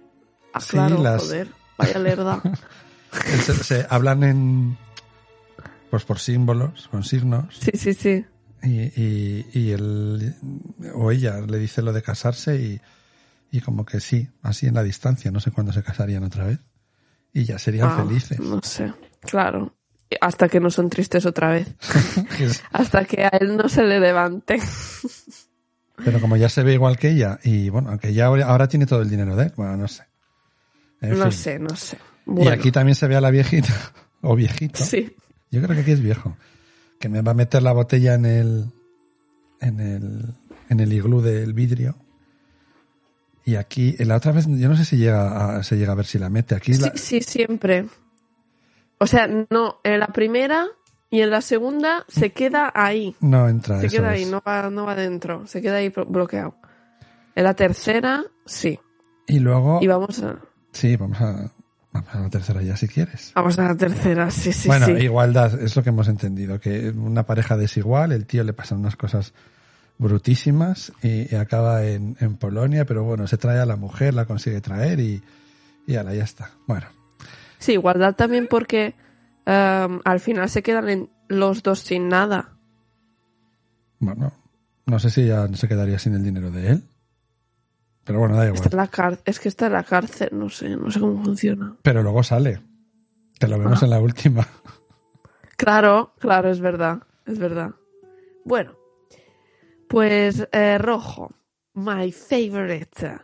Ah, 0.53 0.61
Sí, 0.61 0.71
claro, 0.71 1.01
las- 1.03 1.23
joder. 1.23 1.49
Vaya 1.79 1.99
lerda. 2.01 2.43
se, 3.43 3.55
se 3.55 3.87
hablan 3.91 4.23
en, 4.25 4.79
pues 5.91 6.05
por 6.05 6.19
símbolos, 6.19 6.89
con 6.89 7.05
signos. 7.05 7.57
Sí, 7.59 7.71
sí, 7.75 7.95
sí. 7.95 8.25
Y, 8.63 8.81
y, 9.01 9.47
y 9.53 9.71
él 9.73 10.35
o 10.95 11.11
ella 11.11 11.41
le 11.41 11.59
dice 11.59 11.83
lo 11.83 11.93
de 11.93 12.03
casarse 12.03 12.57
y, 12.57 12.81
y 13.51 13.61
como 13.61 13.85
que 13.85 14.01
sí, 14.01 14.29
así 14.43 14.67
en 14.67 14.75
la 14.75 14.83
distancia, 14.83 15.31
no 15.31 15.41
sé 15.41 15.51
cuándo 15.51 15.73
se 15.73 15.83
casarían 15.83 16.25
otra 16.25 16.45
vez. 16.47 16.59
Y 17.35 17.45
ya 17.45 17.59
serían 17.59 17.89
Ah, 17.91 18.05
felices. 18.07 18.39
No 18.39 18.61
sé, 18.63 18.93
claro. 19.21 19.75
Hasta 20.21 20.49
que 20.49 20.61
no 20.61 20.71
son 20.71 20.91
tristes 20.91 21.25
otra 21.25 21.49
vez. 21.49 21.75
Hasta 22.73 23.05
que 23.07 23.25
a 23.25 23.29
él 23.41 23.57
no 23.57 23.69
se 23.69 23.83
le 23.83 23.99
levante. 23.99 24.61
Pero 26.05 26.21
como 26.21 26.37
ya 26.37 26.49
se 26.49 26.63
ve 26.63 26.75
igual 26.75 26.99
que 26.99 27.11
ella, 27.11 27.39
y 27.43 27.71
bueno, 27.71 27.91
aunque 27.91 28.13
ya 28.13 28.27
ahora 28.27 28.47
ahora 28.47 28.69
tiene 28.69 28.87
todo 28.87 29.01
el 29.03 29.09
dinero 29.11 29.37
de 29.37 29.45
él, 29.45 29.53
bueno, 29.57 29.77
no 29.77 29.89
sé. 29.89 30.05
En 31.01 31.19
no 31.19 31.25
fin. 31.25 31.33
sé, 31.33 31.59
no 31.59 31.75
sé. 31.77 31.97
Y 32.27 32.49
aquí 32.49 32.71
también 32.73 32.95
se 32.95 33.07
ve 33.09 33.17
a 33.17 33.21
la 33.21 33.31
viejita, 33.31 33.73
o 34.23 34.35
viejito. 34.37 34.83
sí. 34.85 35.15
Yo 35.51 35.61
creo 35.63 35.75
que 35.75 35.83
aquí 35.83 35.91
es 35.93 36.01
viejo. 36.01 36.37
Que 36.99 37.09
me 37.09 37.21
va 37.21 37.33
a 37.33 37.35
meter 37.35 37.63
la 37.63 37.73
botella 37.73 38.15
en 38.15 38.25
el, 38.25 38.67
en 39.61 39.81
el, 39.81 40.35
en 40.71 40.81
el 40.81 40.93
iglú 40.93 41.21
del 41.21 41.53
vidrio. 41.53 41.95
Y 43.45 43.57
aquí, 43.57 43.97
en 43.99 44.09
la 44.09 44.17
otra 44.17 44.33
vez, 44.33 44.47
yo 44.47 44.69
no 44.69 44.77
sé 44.77 44.85
si 44.85 44.97
llega 44.97 45.57
a, 45.59 45.63
se 45.63 45.77
llega 45.77 45.93
a 45.93 45.97
ver 45.97 46.07
si 46.07 46.19
la 46.19 46.31
mete. 46.31 46.55
Aquí 46.55 46.75
Sí, 46.75 46.81
la- 46.81 46.93
sí, 46.97 47.21
siempre. 47.23 47.87
O 48.99 49.07
sea, 49.07 49.27
no, 49.51 49.81
en 49.83 49.99
la 49.99 50.07
primera 50.07 50.69
y 51.11 51.21
en 51.23 51.31
la 51.31 51.41
segunda 51.41 52.05
se 52.09 52.31
queda 52.31 52.71
ahí. 52.75 53.17
no 53.21 53.49
entra. 53.49 53.81
Se 53.81 53.87
eso 53.87 53.97
queda 53.97 54.11
ahí, 54.11 54.25
no 54.27 54.41
va, 54.47 54.71
no 54.71 54.87
va 54.87 54.95
dentro. 54.95 55.47
Se 55.49 55.61
queda 55.61 55.77
ahí 55.79 55.89
blo- 55.91 56.07
bloqueado. 56.09 56.55
En 57.35 57.45
la 57.45 57.55
tercera, 57.55 58.23
sí. 58.47 58.79
Y 59.27 59.41
luego, 59.41 59.81
Y 59.83 59.87
vamos 59.89 60.23
a, 60.23 60.39
sí, 60.73 60.97
vamos 60.97 61.21
a, 61.21 61.51
vamos 61.93 62.15
a 62.15 62.21
la 62.21 62.31
tercera 62.31 62.63
ya 62.63 62.77
si 62.77 62.89
quieres. 62.89 63.33
vamos 63.35 63.59
a 63.59 63.65
la 63.65 63.77
tercera, 63.77 64.31
sí, 64.31 64.53
sí, 64.53 64.69
bueno, 64.69 64.87
sí. 64.87 64.93
igualdad, 64.93 65.61
es 65.61 65.77
lo 65.77 65.83
que 65.83 65.91
hemos 65.91 66.09
entendido, 66.09 66.59
que 66.61 66.91
una 66.91 67.25
pareja 67.25 67.57
desigual, 67.57 68.13
el 68.13 68.27
tío 68.27 68.45
le 68.45 68.53
pasan 68.53 68.79
unas 68.79 68.97
cosas 68.97 69.33
brutísimas 69.99 70.93
y, 71.03 71.33
y 71.33 71.37
acaba 71.37 71.85
en, 71.85 72.17
en 72.21 72.37
Polonia, 72.37 72.85
pero 72.87 73.05
bueno, 73.05 73.27
se 73.27 73.37
trae 73.37 73.59
a 73.61 73.67
la 73.67 73.77
mujer, 73.77 74.15
la 74.15 74.25
consigue 74.25 74.61
traer 74.61 74.99
y, 75.01 75.23
y 75.87 75.97
ala, 75.97 76.15
ya 76.15 76.25
está. 76.25 76.51
Bueno, 76.67 76.87
Sí, 77.59 77.73
igualdad 77.75 78.17
también 78.17 78.49
porque 78.51 78.95
em, 79.47 80.01
al 80.05 80.19
final 80.19 80.49
se 80.49 80.63
quedan 80.65 80.89
en 80.89 81.11
los 81.29 81.63
dos 81.63 81.79
sin 81.79 82.09
nada. 82.09 82.49
bueno, 84.01 84.33
no 84.87 84.99
sé 84.99 85.11
si 85.11 85.27
ya 85.27 85.47
se 85.55 85.69
quedaría 85.69 85.99
sin 86.01 86.15
el 86.15 86.25
dinero 86.25 86.51
de 86.51 86.71
él, 86.73 86.83
pero 88.05 88.19
bueno, 88.21 88.37
da 88.37 88.45
Está 88.47 88.55
igual. 88.57 88.71
en 88.73 88.77
la 88.79 88.87
car- 88.89 89.21
es 89.25 89.41
que 89.41 89.49
está 89.49 89.67
en 89.67 89.73
la 89.75 89.85
cárcel, 89.85 90.31
no 90.33 90.49
sé, 90.51 90.71
no 90.77 90.91
sé 90.91 91.01
cómo 91.01 91.23
funciona. 91.25 91.77
Pero 91.83 92.03
luego 92.03 92.23
sale, 92.23 92.61
que 93.39 93.49
lo 93.49 93.59
vemos 93.59 93.83
Ah. 93.83 93.87
en 93.87 93.91
la 93.91 94.01
última. 94.01 94.47
Claro, 95.57 96.13
claro, 96.19 96.51
es 96.51 96.59
verdad, 96.61 97.03
es 97.25 97.39
verdad. 97.39 97.71
Bueno, 98.45 98.75
pues 99.89 100.49
eh, 100.51 100.77
rojo, 100.79 101.31
my 101.75 102.11
favorite. 102.11 103.21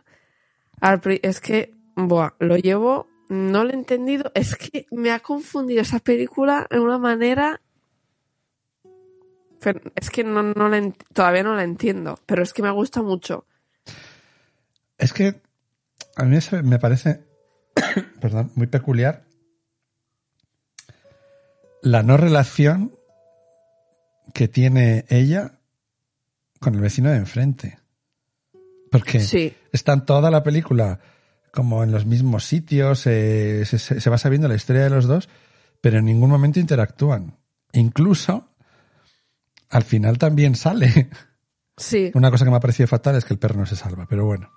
Es 1.21 1.41
que, 1.41 1.75
buah, 1.97 2.29
lo 2.39 2.55
llevo, 2.55 3.07
no 3.27 3.65
lo 3.65 3.71
he 3.71 3.73
entendido, 3.73 4.31
es 4.35 4.55
que 4.55 4.85
me 4.91 5.11
ha 5.11 5.19
confundido 5.19 5.81
esa 5.81 5.99
película 5.99 6.65
de 6.69 6.79
una 6.79 6.97
manera... 6.97 7.59
Es 9.95 10.09
que 10.09 10.23
no, 10.23 10.41
no 10.41 10.69
la 10.69 10.93
todavía 11.13 11.43
no 11.43 11.55
la 11.55 11.63
entiendo, 11.63 12.17
pero 12.25 12.41
es 12.43 12.53
que 12.53 12.61
me 12.61 12.71
gusta 12.71 13.01
mucho. 13.01 13.45
Es 14.99 15.13
que 15.13 15.41
a 16.15 16.23
mí 16.25 16.37
me 16.63 16.77
parece, 16.79 17.23
perdón, 18.21 18.51
muy 18.55 18.67
peculiar 18.67 19.25
la 21.81 22.03
no 22.03 22.17
relación 22.17 22.93
que 24.33 24.47
tiene 24.47 25.05
ella 25.09 25.59
con 26.59 26.75
el 26.75 26.81
vecino 26.81 27.09
de 27.09 27.17
enfrente. 27.17 27.79
Porque 28.91 29.19
Sí, 29.21 29.55
están 29.71 30.05
toda 30.05 30.29
la 30.29 30.43
película 30.43 30.99
como 31.51 31.83
en 31.83 31.91
los 31.91 32.05
mismos 32.05 32.43
sitios, 32.43 33.07
eh, 33.07 33.63
se, 33.65 33.79
se- 33.79 34.01
se 34.01 34.09
va 34.09 34.17
sabiendo 34.17 34.47
la 34.47 34.55
historia 34.55 34.83
de 34.83 34.89
los 34.89 35.05
dos, 35.05 35.29
pero 35.81 35.99
en 35.99 36.05
ningún 36.05 36.29
momento 36.29 36.59
interactúan. 36.59 37.37
Incluso 37.71 38.49
al 39.69 39.83
final 39.83 40.17
también 40.17 40.55
sale. 40.55 41.09
sí, 41.77 42.11
Una 42.13 42.29
cosa 42.29 42.43
que 42.45 42.51
me 42.51 42.57
ha 42.57 42.61
parecido 42.61 42.87
fatal 42.87 43.15
es 43.15 43.25
que 43.25 43.33
el 43.33 43.39
perro 43.39 43.57
no 43.59 43.65
se 43.65 43.75
salva, 43.75 44.05
pero 44.09 44.25
bueno. 44.25 44.51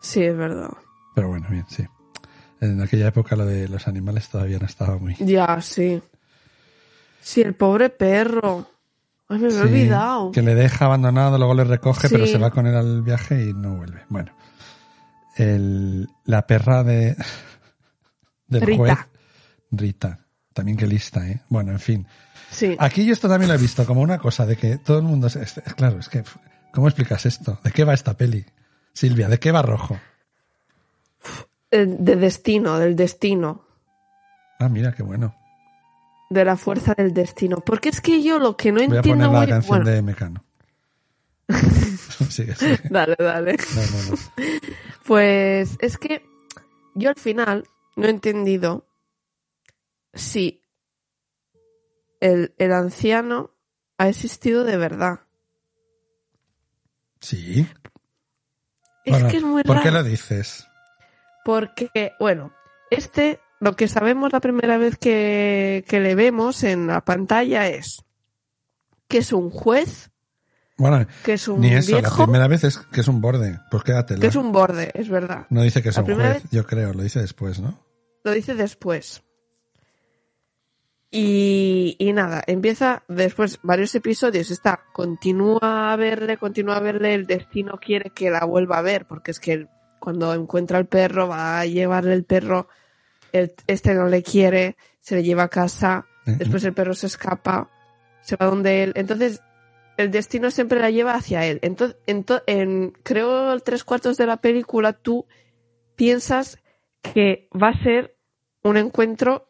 Sí, 0.00 0.22
es 0.22 0.36
verdad. 0.36 0.70
Pero 1.14 1.28
bueno, 1.28 1.46
bien, 1.50 1.64
sí. 1.68 1.84
En 2.60 2.80
aquella 2.80 3.08
época 3.08 3.36
lo 3.36 3.44
de 3.46 3.68
los 3.68 3.86
animales 3.88 4.28
todavía 4.28 4.58
no 4.58 4.66
estaba 4.66 4.98
muy... 4.98 5.14
Ya, 5.20 5.60
sí. 5.60 6.02
Sí, 7.20 7.40
el 7.42 7.54
pobre 7.54 7.90
perro. 7.90 8.66
Ay, 9.28 9.38
me 9.40 9.50
Sí, 9.50 9.58
he 9.58 9.60
olvidado. 9.60 10.32
Que 10.32 10.42
le 10.42 10.54
deja 10.54 10.86
abandonado, 10.86 11.38
luego 11.38 11.54
le 11.54 11.64
recoge, 11.64 12.08
pero 12.08 12.26
se 12.26 12.38
va 12.38 12.50
con 12.50 12.66
él 12.66 12.74
al 12.74 13.02
viaje 13.02 13.44
y 13.44 13.52
no 13.52 13.76
vuelve. 13.76 14.02
Bueno. 14.08 14.32
El, 15.36 16.08
la 16.24 16.46
perra 16.46 16.82
de... 16.82 17.16
del 18.48 18.62
Rita. 18.62 18.76
juez. 18.78 18.98
Rita. 19.70 20.20
También 20.52 20.76
qué 20.76 20.86
lista, 20.86 21.28
¿eh? 21.28 21.42
Bueno, 21.48 21.70
en 21.72 21.78
fin. 21.78 22.06
Sí. 22.50 22.74
Aquí 22.78 23.04
yo 23.06 23.12
esto 23.12 23.28
también 23.28 23.48
lo 23.48 23.54
he 23.54 23.58
visto 23.58 23.84
como 23.86 24.00
una 24.00 24.18
cosa 24.18 24.46
de 24.46 24.56
que 24.56 24.78
todo 24.78 24.98
el 24.98 25.04
mundo... 25.04 25.28
se- 25.28 25.42
es- 25.42 25.60
claro, 25.76 25.98
es 26.00 26.08
que... 26.08 26.24
¿Cómo 26.72 26.88
explicas 26.88 27.24
esto? 27.26 27.58
¿De 27.62 27.70
qué 27.70 27.84
va 27.84 27.94
esta 27.94 28.14
peli? 28.16 28.44
Silvia, 28.92 29.28
¿de 29.28 29.38
qué 29.38 29.52
va 29.52 29.62
rojo? 29.62 29.98
Eh, 31.70 31.86
De 31.86 32.16
destino, 32.16 32.78
del 32.78 32.96
destino. 32.96 33.64
Ah, 34.58 34.68
mira, 34.68 34.92
qué 34.94 35.02
bueno. 35.02 35.34
De 36.30 36.44
la 36.44 36.56
fuerza 36.56 36.94
del 36.94 37.12
destino. 37.14 37.58
Porque 37.64 37.88
es 37.90 38.00
que 38.00 38.22
yo 38.22 38.38
lo 38.38 38.56
que 38.56 38.72
no 38.72 38.78
Voy 38.84 38.94
a 38.94 38.96
entiendo 38.98 39.26
poner 39.26 39.32
la 39.32 39.38
muy- 39.40 39.48
canción 39.48 39.78
bueno, 39.78 39.90
de 39.90 40.02
Mecano. 40.02 40.44
sigue, 42.28 42.54
sigue. 42.54 42.78
Dale, 42.90 43.16
dale. 43.18 43.56
No, 43.74 43.82
no, 43.82 44.10
no. 44.10 44.16
Pues 45.06 45.76
es 45.80 45.96
que 45.96 46.22
yo 46.94 47.08
al 47.10 47.16
final 47.16 47.64
no 47.96 48.06
he 48.06 48.10
entendido 48.10 48.86
si 50.12 50.60
el, 52.20 52.54
el 52.58 52.72
anciano 52.72 53.50
ha 53.96 54.08
existido 54.08 54.64
de 54.64 54.76
verdad. 54.76 55.20
Sí. 57.20 57.66
Es 59.08 59.12
Bueno, 59.14 59.28
que 59.28 59.36
es 59.38 59.42
muy 59.42 59.62
¿Por 59.62 59.76
raro. 59.76 59.84
qué 59.84 59.90
lo 59.92 60.02
dices? 60.02 60.66
Porque, 61.44 62.12
bueno, 62.20 62.52
este, 62.90 63.40
lo 63.60 63.74
que 63.76 63.88
sabemos 63.88 64.32
la 64.32 64.40
primera 64.40 64.76
vez 64.76 64.96
que, 64.98 65.84
que 65.88 66.00
le 66.00 66.14
vemos 66.14 66.62
en 66.64 66.86
la 66.88 67.04
pantalla 67.04 67.68
es 67.68 68.04
que 69.08 69.18
es 69.18 69.32
un 69.32 69.50
juez, 69.50 70.10
Bueno, 70.76 71.06
que 71.24 71.32
es 71.34 71.48
un 71.48 71.60
ni 71.60 71.72
eso, 71.72 71.92
la 71.92 72.00
viejo, 72.02 72.24
primera 72.24 72.48
vez 72.48 72.64
es 72.64 72.78
que 72.78 73.00
es 73.00 73.08
un 73.08 73.20
borde. 73.20 73.58
Pues 73.70 73.82
quédatela. 73.82 74.20
que 74.20 74.26
es 74.26 74.36
un 74.36 74.52
borde, 74.52 74.90
es 74.94 75.08
verdad. 75.08 75.46
No 75.50 75.62
dice 75.62 75.82
que 75.82 75.88
es 75.88 75.96
la 75.96 76.02
un 76.02 76.14
juez, 76.14 76.42
vez- 76.42 76.50
yo 76.50 76.66
creo, 76.66 76.92
lo 76.92 77.02
dice 77.02 77.20
después, 77.20 77.60
¿no? 77.60 77.78
Lo 78.24 78.32
dice 78.32 78.54
después. 78.54 79.22
Y, 81.10 81.96
y 81.98 82.12
nada, 82.12 82.42
empieza 82.46 83.02
después 83.08 83.60
varios 83.62 83.94
episodios, 83.94 84.50
está, 84.50 84.80
continúa 84.92 85.92
a 85.92 85.96
verle, 85.96 86.36
continúa 86.36 86.76
a 86.76 86.80
verle, 86.80 87.14
el 87.14 87.26
destino 87.26 87.78
quiere 87.80 88.10
que 88.10 88.30
la 88.30 88.44
vuelva 88.44 88.76
a 88.76 88.82
ver, 88.82 89.06
porque 89.06 89.30
es 89.30 89.40
que 89.40 89.68
cuando 90.00 90.34
encuentra 90.34 90.76
al 90.76 90.86
perro 90.86 91.26
va 91.26 91.60
a 91.60 91.64
llevarle 91.66 92.12
el 92.12 92.24
perro 92.24 92.68
el, 93.32 93.54
este 93.66 93.94
no 93.94 94.06
le 94.06 94.22
quiere, 94.22 94.76
se 95.00 95.16
le 95.16 95.22
lleva 95.22 95.44
a 95.44 95.48
casa, 95.48 96.06
después 96.26 96.62
el 96.64 96.74
perro 96.74 96.92
se 96.92 97.06
escapa, 97.06 97.70
se 98.20 98.36
va 98.36 98.46
donde 98.46 98.82
él. 98.82 98.92
Entonces, 98.94 99.40
el 99.96 100.10
destino 100.10 100.50
siempre 100.50 100.78
la 100.78 100.90
lleva 100.90 101.14
hacia 101.14 101.46
él. 101.46 101.58
Entonces, 101.62 101.96
ento- 102.06 102.42
en, 102.46 102.92
creo, 103.02 103.58
tres 103.60 103.82
cuartos 103.82 104.18
de 104.18 104.26
la 104.26 104.36
película, 104.36 104.92
tú 104.92 105.26
piensas 105.96 106.58
que 107.14 107.48
va 107.50 107.70
a 107.70 107.82
ser 107.82 108.14
un 108.62 108.76
encuentro 108.76 109.48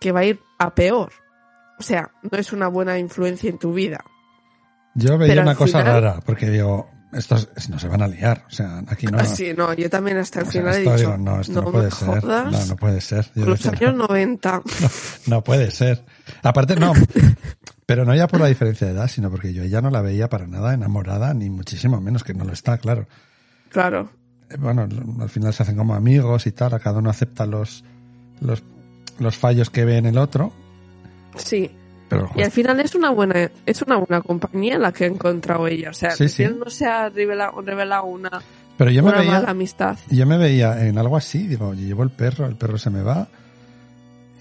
que 0.00 0.12
va 0.12 0.20
a 0.20 0.24
ir 0.24 0.40
a 0.58 0.74
peor. 0.74 1.12
O 1.78 1.82
sea, 1.82 2.10
no 2.30 2.38
es 2.38 2.52
una 2.52 2.68
buena 2.68 2.98
influencia 2.98 3.50
en 3.50 3.58
tu 3.58 3.72
vida. 3.72 4.02
Yo 4.94 5.18
veía 5.18 5.32
Pero 5.34 5.42
una 5.42 5.54
cosa 5.54 5.80
final- 5.80 6.02
rara, 6.02 6.20
porque 6.24 6.48
digo, 6.48 6.88
estos 7.12 7.48
no 7.68 7.78
se 7.78 7.88
van 7.88 8.00
a 8.02 8.08
liar. 8.08 8.44
O 8.46 8.50
sea, 8.50 8.82
aquí 8.88 9.06
no. 9.06 9.18
Así, 9.18 9.52
no, 9.54 9.72
yo 9.74 9.90
también 9.90 10.16
hasta 10.16 10.40
el 10.40 10.48
o 10.48 10.50
sea, 10.50 10.60
final 10.62 10.74
he 10.74 10.78
dicho, 10.80 10.96
digo, 10.96 11.16
no, 11.18 11.40
esto 11.40 11.62
no, 11.62 11.70
puede 11.70 11.90
ser. 11.90 12.20
jodas, 12.20 12.52
No, 12.52 12.66
no 12.66 12.76
puede 12.76 13.00
ser. 13.00 13.26
Yo 13.34 13.44
los 13.46 13.62
decía, 13.62 13.88
años 13.88 14.08
90. 14.08 14.62
no 15.26 15.44
puede 15.44 15.70
ser. 15.70 16.04
Aparte, 16.42 16.76
no. 16.76 16.92
Pero 17.86 18.04
no 18.04 18.14
ya 18.16 18.26
por 18.26 18.40
la 18.40 18.48
diferencia 18.48 18.86
de 18.86 18.94
edad, 18.94 19.06
sino 19.06 19.30
porque 19.30 19.52
yo 19.52 19.62
ella 19.62 19.80
no 19.80 19.90
la 19.90 20.00
veía 20.02 20.28
para 20.28 20.46
nada 20.48 20.74
enamorada, 20.74 21.32
ni 21.34 21.50
muchísimo 21.50 22.00
menos 22.00 22.24
que 22.24 22.34
no 22.34 22.44
lo 22.44 22.52
está, 22.52 22.78
claro. 22.78 23.06
Claro. 23.70 24.10
Eh, 24.50 24.56
Bueno, 24.58 24.88
al 25.20 25.28
final 25.28 25.52
se 25.52 25.62
hacen 25.62 25.76
como 25.76 25.94
amigos 25.94 26.46
y 26.48 26.52
tal, 26.52 26.74
a 26.74 26.80
cada 26.80 26.98
uno 26.98 27.10
acepta 27.10 27.46
los, 27.46 27.84
los, 28.40 28.64
los 29.18 29.36
fallos 29.36 29.70
que 29.70 29.84
ve 29.84 29.98
en 29.98 30.06
el 30.06 30.18
otro. 30.18 30.52
Sí. 31.36 31.70
Pero 32.08 32.30
Y 32.36 32.42
al 32.42 32.52
final 32.52 32.78
es 32.80 32.94
una 32.94 33.10
buena, 33.10 33.50
es 33.66 33.82
una 33.82 33.96
buena 33.96 34.22
compañía 34.22 34.78
la 34.78 34.92
que 34.92 35.04
ha 35.04 35.08
encontrado 35.08 35.66
ella. 35.66 35.90
O 35.90 35.94
sea, 35.94 36.12
Sí, 36.12 36.28
final 36.28 36.60
no 36.60 36.70
se 36.70 36.86
ha 36.86 37.08
revelado, 37.08 37.60
revelado 37.62 38.04
una, 38.04 38.30
pero 38.76 38.90
yo 38.90 39.02
me 39.02 39.12
veía, 39.12 39.32
mala 39.32 39.50
amistad. 39.50 39.98
yo 40.10 40.26
me 40.26 40.36
veía 40.36 40.86
en 40.86 40.98
algo 40.98 41.16
así, 41.16 41.46
digo, 41.46 41.72
yo 41.74 41.80
llevo 41.86 42.02
el 42.02 42.10
perro, 42.10 42.46
el 42.46 42.56
perro 42.56 42.78
se 42.78 42.90
me 42.90 43.02
va 43.02 43.26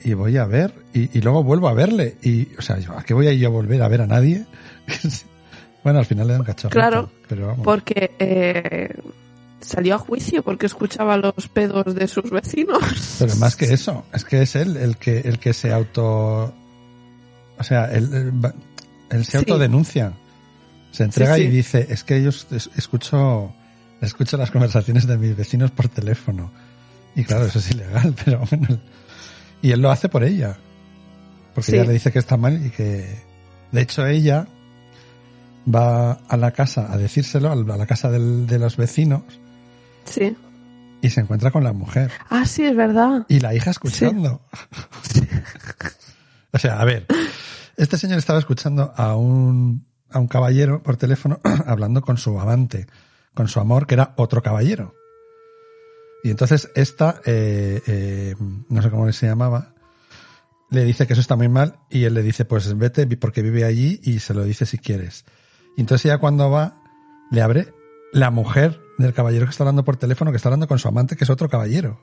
y 0.03 0.13
voy 0.13 0.37
a 0.37 0.45
ver 0.45 0.73
y, 0.93 1.17
y 1.17 1.21
luego 1.21 1.43
vuelvo 1.43 1.67
a 1.69 1.73
verle 1.73 2.17
y, 2.21 2.49
o 2.57 2.61
sea, 2.61 2.77
¿a 2.97 3.03
qué 3.03 3.13
voy 3.13 3.27
a 3.27 3.33
yo 3.33 3.47
a 3.47 3.51
volver 3.51 3.81
a 3.81 3.87
ver 3.87 4.01
a 4.01 4.07
nadie? 4.07 4.45
bueno, 5.83 5.99
al 5.99 6.05
final 6.05 6.27
le 6.27 6.33
dan 6.33 6.43
cachorro. 6.43 6.71
Claro, 6.71 7.09
pero 7.27 7.47
vamos. 7.47 7.63
Porque 7.63 8.11
eh, 8.19 8.93
salió 9.65 9.95
a 9.95 9.97
juicio 9.99 10.43
porque 10.43 10.65
escuchaba 10.65 11.17
los 11.17 11.47
pedos 11.51 11.93
de 11.95 12.07
sus 12.07 12.29
vecinos. 12.29 12.79
Pero 13.19 13.35
más 13.37 13.55
que 13.55 13.65
eso, 13.73 14.05
es 14.13 14.23
que 14.25 14.41
es 14.41 14.55
él 14.55 14.77
el 14.77 14.97
que, 14.97 15.19
el 15.19 15.39
que 15.39 15.53
se 15.53 15.71
auto, 15.73 16.53
o 17.57 17.63
sea, 17.63 17.85
él, 17.93 18.31
él 19.09 19.25
se 19.25 19.31
Sí. 19.31 19.37
autodenuncia. 19.37 20.13
Se 20.91 21.03
entrega 21.03 21.35
Sí, 21.35 21.41
sí. 21.41 21.47
y 21.47 21.51
dice, 21.51 21.87
es 21.89 22.03
que 22.03 22.23
yo 22.23 22.29
es- 22.29 22.69
escucho, 22.77 23.53
escucho 24.01 24.37
las 24.37 24.51
conversaciones 24.51 25.05
de 25.07 25.17
mis 25.17 25.35
vecinos 25.35 25.71
por 25.71 25.89
teléfono. 25.89 26.51
Y 27.15 27.23
claro, 27.25 27.45
eso 27.45 27.59
es 27.59 27.71
ilegal, 27.71 28.15
pero 28.25 28.39
bueno. 28.49 28.79
Y 29.61 29.71
él 29.71 29.81
lo 29.81 29.91
hace 29.91 30.07
por 30.09 30.23
ella. 30.23 30.57
Porque 31.53 31.71
ella 31.75 31.85
le 31.85 31.93
dice 31.93 32.11
que 32.11 32.19
está 32.19 32.37
mal 32.37 32.65
y 32.65 32.69
que, 32.69 33.19
de 33.71 33.81
hecho, 33.81 34.05
ella 34.05 34.47
va 35.73 36.11
a 36.27 36.37
la 36.37 36.51
casa 36.51 36.91
a 36.91 36.97
decírselo, 36.97 37.51
a 37.51 37.55
la 37.55 37.85
casa 37.87 38.09
del- 38.11 38.45
de 38.47 38.59
los 38.59 38.77
vecinos, 38.77 39.23
Sí. 40.05 40.35
y 41.01 41.09
se 41.09 41.21
encuentra 41.21 41.51
con 41.51 41.63
la 41.63 41.73
mujer. 41.73 42.11
Ah, 42.29 42.45
sí, 42.45 42.63
es 42.63 42.75
verdad. 42.75 43.25
Y 43.27 43.39
la 43.39 43.53
hija 43.53 43.71
escuchando. 43.71 44.41
o 46.51 46.57
sea, 46.57 46.79
a 46.79 46.85
ver, 46.85 47.05
este 47.77 47.97
señor 47.97 48.17
estaba 48.17 48.39
escuchando 48.39 48.93
a 48.95 49.15
un, 49.15 49.85
a 50.09 50.19
un 50.19 50.27
caballero 50.27 50.81
por 50.81 50.97
teléfono 50.97 51.39
hablando 51.65 52.01
con 52.01 52.17
su 52.17 52.39
amante, 52.39 52.87
con 53.33 53.47
su 53.47 53.59
amor, 53.59 53.85
que 53.87 53.95
era 53.95 54.13
otro 54.17 54.41
caballero. 54.41 54.95
Y 56.23 56.31
entonces 56.31 56.71
esta, 56.73 57.21
eh, 57.25 57.81
eh, 57.85 58.35
no 58.69 58.81
sé 58.81 58.89
cómo 58.89 59.11
se 59.11 59.27
llamaba, 59.27 59.75
le 60.71 60.83
dice 60.83 61.05
que 61.05 61.13
eso 61.13 61.21
está 61.21 61.35
muy 61.35 61.49
mal 61.49 61.77
y 61.89 62.05
él 62.05 62.15
le 62.15 62.23
dice, 62.23 62.45
pues 62.45 62.75
vete 62.77 63.05
porque 63.17 63.43
vive 63.43 63.63
allí 63.63 63.99
y 64.03 64.19
se 64.19 64.33
lo 64.33 64.43
dice 64.43 64.65
si 64.65 64.79
quieres. 64.79 65.25
Y 65.77 65.81
entonces 65.81 66.05
ella 66.05 66.17
cuando 66.17 66.49
va, 66.49 66.81
le 67.29 67.41
abre 67.41 67.73
la 68.13 68.31
mujer 68.31 68.79
del 68.97 69.13
caballero 69.13 69.45
que 69.45 69.51
está 69.51 69.63
hablando 69.63 69.83
por 69.83 69.97
teléfono, 69.97 70.31
que 70.31 70.37
está 70.37 70.49
hablando 70.49 70.67
con 70.67 70.79
su 70.79 70.87
amante, 70.87 71.15
que 71.15 71.23
es 71.25 71.29
otro 71.29 71.49
caballero. 71.49 72.01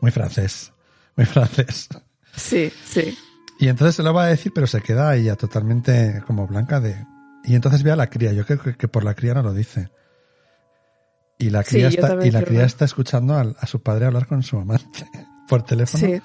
Muy 0.00 0.10
francés, 0.10 0.72
muy 1.16 1.26
francés. 1.26 1.88
Sí, 2.34 2.72
sí. 2.84 3.16
Y 3.58 3.68
entonces 3.68 3.94
se 3.96 4.02
lo 4.02 4.12
va 4.12 4.24
a 4.24 4.28
decir, 4.28 4.52
pero 4.54 4.66
se 4.66 4.80
queda 4.80 5.14
ella 5.14 5.36
totalmente 5.36 6.22
como 6.26 6.46
blanca 6.46 6.80
de... 6.80 7.06
Y 7.44 7.54
entonces 7.54 7.82
ve 7.82 7.92
a 7.92 7.96
la 7.96 8.08
cría, 8.10 8.32
yo 8.32 8.44
creo 8.46 8.60
que, 8.60 8.76
que 8.76 8.88
por 8.88 9.04
la 9.04 9.14
cría 9.14 9.34
no 9.34 9.42
lo 9.42 9.52
dice. 9.54 9.90
Y 11.38 11.50
la 11.50 11.64
cría, 11.64 11.88
está, 11.88 12.24
y 12.24 12.30
la 12.30 12.42
cría 12.44 12.64
está 12.64 12.84
escuchando 12.84 13.36
al- 13.36 13.56
a, 13.58 13.66
su 13.66 13.82
padre 13.82 14.06
hablar 14.06 14.26
con 14.26 14.42
su 14.42 14.58
amante 14.58 15.08
por 15.48 15.62
teléfono, 15.62 16.06
Sí. 16.06 16.22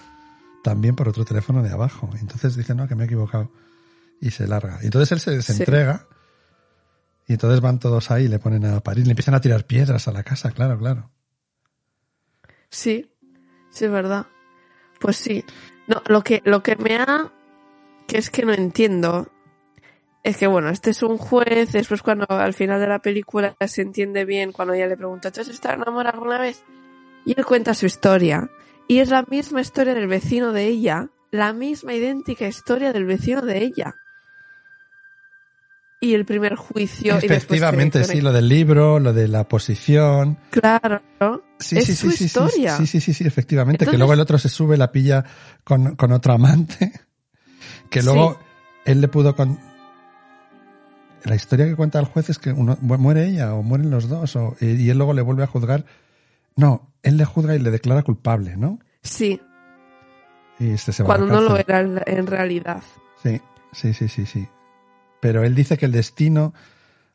también 0.63 0.95
por 0.95 1.09
otro 1.09 1.25
teléfono 1.25 1.63
de 1.63 1.71
abajo. 1.71 2.09
Entonces 2.19 2.55
dice, 2.55 2.75
no, 2.75 2.87
que 2.87 2.95
me 2.95 3.03
he 3.03 3.05
equivocado. 3.07 3.51
Y 4.21 4.31
se 4.31 4.47
larga. 4.47 4.79
Y 4.81 4.85
entonces 4.85 5.11
él 5.11 5.19
se, 5.19 5.41
se 5.41 5.53
Sí. 5.53 5.61
entrega. 5.63 6.05
Y 7.27 7.33
entonces 7.33 7.59
van 7.59 7.79
todos 7.79 8.09
ahí 8.09 8.25
y 8.25 8.27
le 8.29 8.39
ponen 8.39 8.65
a 8.65 8.79
parir. 8.79 9.05
Le 9.05 9.11
empiezan 9.11 9.35
a 9.35 9.41
tirar 9.41 9.65
piedras 9.65 10.07
a 10.07 10.13
la 10.13 10.23
casa, 10.23 10.51
claro, 10.51 10.79
claro. 10.79 11.11
Sí, 12.69 13.11
sí 13.69 13.85
es 13.85 13.91
verdad. 13.91 14.27
Pues 14.99 15.17
sí. 15.17 15.43
No, 15.87 16.01
lo 16.07 16.23
que, 16.23 16.41
lo 16.45 16.63
que 16.63 16.77
me 16.77 16.95
ha, 16.95 17.31
que 18.07 18.17
es 18.17 18.29
que 18.29 18.45
no 18.45 18.53
entiendo, 18.53 19.29
es 20.23 20.37
que 20.37 20.47
bueno, 20.47 20.69
este 20.69 20.91
es 20.91 21.03
un 21.03 21.17
juez, 21.17 21.71
después 21.73 22.01
cuando 22.01 22.25
al 22.29 22.53
final 22.53 22.79
de 22.79 22.87
la 22.87 22.99
película 22.99 23.55
se 23.67 23.81
entiende 23.81 24.25
bien, 24.25 24.51
cuando 24.53 24.73
ella 24.73 24.87
le 24.87 24.97
pregunta, 24.97 25.31
¿tú 25.31 25.41
has 25.41 25.47
estado 25.49 25.75
enamorado 25.75 26.17
alguna 26.17 26.39
vez? 26.39 26.63
Y 27.25 27.37
él 27.37 27.45
cuenta 27.45 27.73
su 27.73 27.85
historia. 27.85 28.49
Y 28.87 28.99
es 28.99 29.09
la 29.09 29.23
misma 29.23 29.59
historia 29.59 29.93
del 29.93 30.07
vecino 30.07 30.53
de 30.53 30.65
ella, 30.65 31.09
la 31.31 31.51
misma 31.51 31.93
idéntica 31.93 32.47
historia 32.47 32.93
del 32.93 33.05
vecino 33.05 33.41
de 33.41 33.63
ella. 33.63 33.95
Y 35.99 36.13
el 36.13 36.25
primer 36.25 36.55
juicio. 36.55 37.13
y 37.13 37.15
después 37.21 37.37
Efectivamente, 37.37 37.99
que- 37.99 38.05
sí, 38.05 38.21
lo 38.21 38.31
del 38.31 38.47
libro, 38.47 38.99
lo 38.99 39.13
de 39.13 39.27
la 39.27 39.47
posición. 39.47 40.37
Claro, 40.51 41.01
¿no? 41.19 41.41
Sí, 41.59 41.77
Es 41.79 41.85
sí, 41.85 41.95
su 41.95 42.11
sí, 42.11 42.25
historia. 42.25 42.77
sí, 42.77 42.85
sí, 42.85 43.01
sí, 43.01 43.13
sí, 43.13 43.25
efectivamente. 43.25 43.85
que 43.87 43.97
luego 43.97 44.13
el 44.13 44.19
otro 44.19 44.37
se 44.37 44.47
sube, 44.49 44.77
la 44.77 44.91
pilla 44.91 45.25
con, 45.63 45.95
con 45.95 46.11
otro 46.11 46.33
amante. 46.33 46.91
Que 47.89 48.03
luego 48.03 48.37
él 48.85 48.99
le 49.01 49.07
pudo 49.07 49.35
con. 49.35 49.57
La 51.23 51.35
historia 51.35 51.65
que 51.65 51.75
cuenta 51.75 51.99
el 51.99 52.05
juez 52.05 52.29
es 52.29 52.37
que 52.37 52.51
uno, 52.51 52.77
mu- 52.81 52.97
muere 52.97 53.25
ella 53.27 53.53
o 53.53 53.63
mueren 53.63 53.89
los 53.89 54.07
dos 54.09 54.35
o, 54.35 54.55
y, 54.59 54.67
y 54.73 54.89
él 54.89 54.97
luego 54.97 55.13
le 55.13 55.21
vuelve 55.21 55.43
a 55.43 55.47
juzgar. 55.47 55.85
No, 56.55 56.91
él 57.01 57.17
le 57.17 57.25
juzga 57.25 57.55
y 57.55 57.59
le 57.59 57.71
declara 57.71 58.03
culpable, 58.03 58.55
¿no? 58.57 58.79
Sí, 59.03 59.39
Y 60.59 60.71
este 60.71 60.91
se 60.91 61.03
va 61.03 61.07
cuando 61.07 61.25
a 61.25 61.41
la 61.41 61.41
no 61.41 61.49
lo 61.49 61.57
era 61.57 61.79
en 61.79 62.27
realidad. 62.27 62.81
Sí, 63.23 63.41
sí, 63.71 63.93
sí, 63.93 64.07
sí, 64.09 64.25
sí. 64.25 64.47
Pero 65.27 65.43
él 65.43 65.55
dice 65.55 65.77
que 65.77 65.85
el 65.85 65.91
destino, 65.91 66.53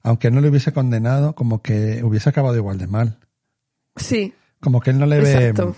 aunque 0.03 0.31
no 0.31 0.43
le 0.43 0.51
hubiese 0.51 0.71
condenado, 0.75 1.35
como 1.35 1.63
que 1.63 2.05
hubiese 2.05 2.29
acabado 2.29 2.55
igual 2.55 2.77
de 2.77 2.87
mal. 2.87 3.17
Sí, 3.97 4.35
Como 4.61 4.83
que 4.83 4.91
él 4.91 4.99
no 4.99 5.07
le 5.07 5.17
Exacto. 5.21 5.75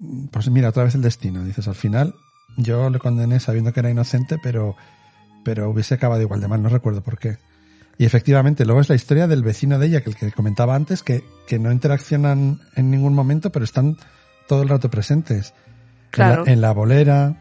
ve. 0.00 0.28
Pues 0.30 0.48
mira, 0.48 0.70
otra 0.70 0.84
vez 0.84 0.94
el 0.94 1.02
destino. 1.02 1.44
Dices, 1.44 1.68
al 1.68 1.74
final 1.74 2.14
yo 2.56 2.88
le 2.88 2.98
condené 2.98 3.38
sabiendo 3.38 3.74
que 3.74 3.80
era 3.80 3.90
inocente, 3.90 4.38
pero, 4.42 4.76
pero 5.44 5.68
hubiese 5.68 5.92
acabado 5.92 6.22
igual 6.22 6.40
de 6.40 6.48
mal, 6.48 6.62
no 6.62 6.70
recuerdo 6.70 7.02
por 7.02 7.18
qué. 7.18 7.36
Y 7.98 8.06
efectivamente, 8.06 8.64
luego 8.64 8.80
es 8.80 8.88
la 8.88 8.94
historia 8.94 9.26
del 9.26 9.42
vecino 9.42 9.78
de 9.78 9.88
ella, 9.88 10.00
que 10.00 10.08
el 10.08 10.16
que 10.16 10.32
comentaba 10.32 10.74
antes, 10.74 11.02
que, 11.02 11.22
que 11.46 11.58
no 11.58 11.70
interaccionan 11.70 12.60
en 12.76 12.90
ningún 12.90 13.12
momento, 13.12 13.52
pero 13.52 13.66
están 13.66 13.98
todo 14.48 14.62
el 14.62 14.70
rato 14.70 14.88
presentes. 14.88 15.52
claro. 16.12 16.40
En 16.40 16.46
la, 16.46 16.52
en 16.52 16.60
la 16.62 16.72
bolera. 16.72 17.36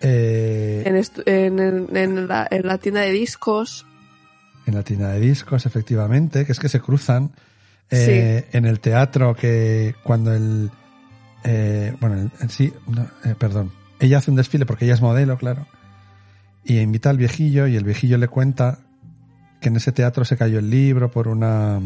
Eh, 0.00 0.82
En, 0.86 1.58
en, 1.60 1.96
en- 1.96 2.28
la, 2.28 2.46
en 2.50 2.66
la 2.66 2.78
tienda 2.78 3.00
de 3.02 3.10
discos. 3.12 3.86
En 4.66 4.74
la 4.74 4.82
tienda 4.82 5.10
de 5.12 5.20
discos, 5.20 5.66
efectivamente, 5.66 6.44
que 6.44 6.52
es 6.52 6.58
que 6.60 6.68
se 6.68 6.80
cruzan. 6.80 7.30
Eh, 7.90 8.46
En 8.52 8.66
el 8.66 8.80
teatro, 8.80 9.34
que 9.34 9.94
cuando 10.02 10.34
el. 10.34 10.70
eh, 11.44 11.94
bueno, 12.00 12.30
el- 12.40 12.50
sí, 12.50 12.72
no, 12.86 13.02
eh, 13.24 13.34
perdón. 13.38 13.72
Ella 14.00 14.18
hace 14.18 14.30
un 14.30 14.36
desfile 14.36 14.66
porque 14.66 14.84
ella 14.84 14.94
es 14.94 15.00
modelo, 15.00 15.38
claro. 15.38 15.66
Y 16.64 16.78
invita 16.80 17.08
al 17.10 17.16
viejillo 17.16 17.66
y 17.66 17.76
el 17.76 17.84
viejillo 17.84 18.18
le 18.18 18.28
cuenta 18.28 18.78
que 19.60 19.68
en 19.70 19.76
ese 19.76 19.90
teatro 19.90 20.24
se 20.24 20.36
cayó 20.36 20.58
el 20.58 20.68
libro 20.70 21.10
por 21.10 21.26
una 21.28 21.80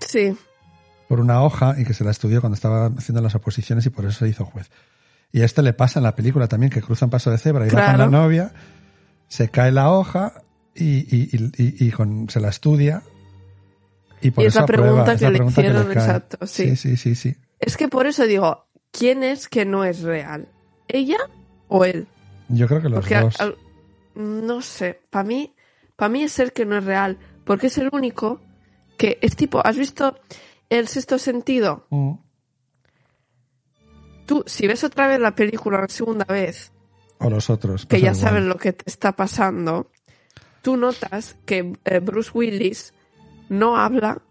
Sí, 0.00 0.34
por 1.06 1.20
una 1.20 1.42
hoja 1.42 1.74
y 1.78 1.84
que 1.84 1.92
se 1.94 2.02
la 2.02 2.10
estudió 2.10 2.40
cuando 2.40 2.54
estaba 2.54 2.86
haciendo 2.86 3.20
las 3.20 3.34
oposiciones 3.34 3.84
y 3.86 3.90
por 3.90 4.06
eso 4.06 4.20
se 4.20 4.28
hizo 4.28 4.44
juez. 4.46 4.70
Y 5.34 5.42
a 5.42 5.46
este 5.46 5.62
le 5.62 5.72
pasa 5.72 5.98
en 5.98 6.04
la 6.04 6.14
película 6.14 6.46
también, 6.46 6.70
que 6.70 6.80
cruza 6.80 7.06
un 7.06 7.10
paso 7.10 7.28
de 7.28 7.38
cebra 7.38 7.66
y 7.66 7.70
va 7.70 7.72
con 7.72 7.80
la 7.80 7.94
Claro. 7.96 8.10
novia, 8.12 8.52
se 9.26 9.48
cae 9.48 9.72
la 9.72 9.90
hoja 9.90 10.42
y, 10.76 10.98
y, 11.12 11.28
y, 11.58 11.86
y- 11.86 11.90
con, 11.90 12.30
se 12.30 12.38
la 12.38 12.50
estudia. 12.50 13.02
Y 14.22 14.30
por 14.30 14.44
Y 14.44 14.46
es 14.46 14.52
eso 14.52 14.60
la 14.60 14.64
aprueba, 14.64 15.04
pregunta 15.04 15.16
que 15.18 15.24
le 15.30 15.30
pregunta 15.38 15.60
hicieron, 15.60 15.90
exacto, 15.90 16.46
sí. 16.46 16.68
sí, 16.68 16.76
sí, 16.76 16.96
sí, 16.96 17.14
sí. 17.16 17.36
es 17.58 17.76
que 17.76 17.88
por 17.88 18.06
eso 18.06 18.26
digo, 18.26 18.68
¿quién 18.92 19.24
es 19.24 19.48
que 19.48 19.64
no 19.64 19.82
es 19.84 20.02
real? 20.02 20.46
¿Ella 20.86 21.18
o 21.66 21.84
él? 21.84 22.06
Yo 22.48 22.68
creo 22.68 22.80
que 22.80 22.88
los 22.88 23.00
Porque 23.00 23.18
dos. 23.18 23.36
no 24.14 24.62
sé, 24.62 25.00
para 25.10 25.24
mí, 25.24 25.52
para 25.96 26.10
mí 26.10 26.22
es 26.22 26.38
el 26.38 26.52
que 26.52 26.64
no 26.64 26.78
es 26.78 26.84
real, 26.84 27.18
porque 27.44 27.66
es 27.66 27.78
el 27.78 27.88
único 27.92 28.40
que 28.96 29.18
es 29.20 29.34
tipo, 29.34 29.60
¿has 29.66 29.76
visto 29.76 30.16
el 30.70 30.86
sexto 30.86 31.18
sentido? 31.18 31.88
Mm. 31.90 32.12
Tú, 34.26 34.42
si 34.46 34.66
ves 34.66 34.84
otra 34.84 35.06
vez 35.08 35.20
la 35.20 35.34
película 35.34 35.80
la 35.80 35.88
segunda 35.88 36.24
vez, 36.24 36.72
O 37.18 37.30
los 37.30 37.50
otros. 37.50 37.86
que 37.86 38.00
ya 38.00 38.08
igual. 38.12 38.16
saben 38.16 38.48
lo 38.48 38.56
que 38.56 38.72
te 38.72 38.84
está 38.86 39.12
pasando, 39.12 39.90
tú 40.62 40.76
notas 40.76 41.36
que 41.46 41.72
eh, 41.84 41.98
Bruce 42.00 42.30
Willis 42.34 42.94
no 43.48 43.76
habla, 43.76 44.22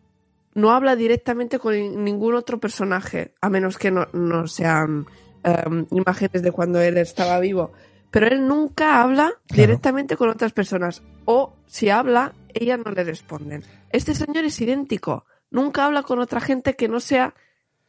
no 0.55 0.71
habla 0.71 0.95
directamente 0.95 1.59
con 1.59 1.73
ni- 1.73 1.89
ningún 1.89 2.35
otro 2.35 2.59
personaje, 2.59 3.33
a 3.41 3.49
menos 3.49 3.77
que 3.77 3.91
no, 3.91 4.07
no 4.13 4.47
sean 4.47 5.05
em, 5.43 5.85
imágenes 5.91 6.41
de 6.41 6.51
cuando 6.51 6.81
él 6.81 6.97
estaba 6.97 7.39
vivo. 7.39 7.71
Pero 8.11 8.27
él 8.27 8.47
nunca 8.47 9.01
habla 9.01 9.31
Claro. 9.47 9.61
directamente 9.63 10.15
con 10.15 10.29
otras 10.29 10.53
personas. 10.53 11.01
O 11.25 11.53
si 11.65 11.89
habla, 11.89 12.33
ellas 12.53 12.79
no 12.85 12.91
le 12.91 13.03
responden. 13.03 13.63
Este 13.91 14.13
señor 14.13 14.45
es 14.45 14.61
idéntico. 14.61 15.25
Nunca 15.49 15.85
habla 15.85 16.03
con 16.03 16.19
otra 16.19 16.39
gente 16.39 16.75
que 16.75 16.87
no 16.87 16.99
sea 16.99 17.33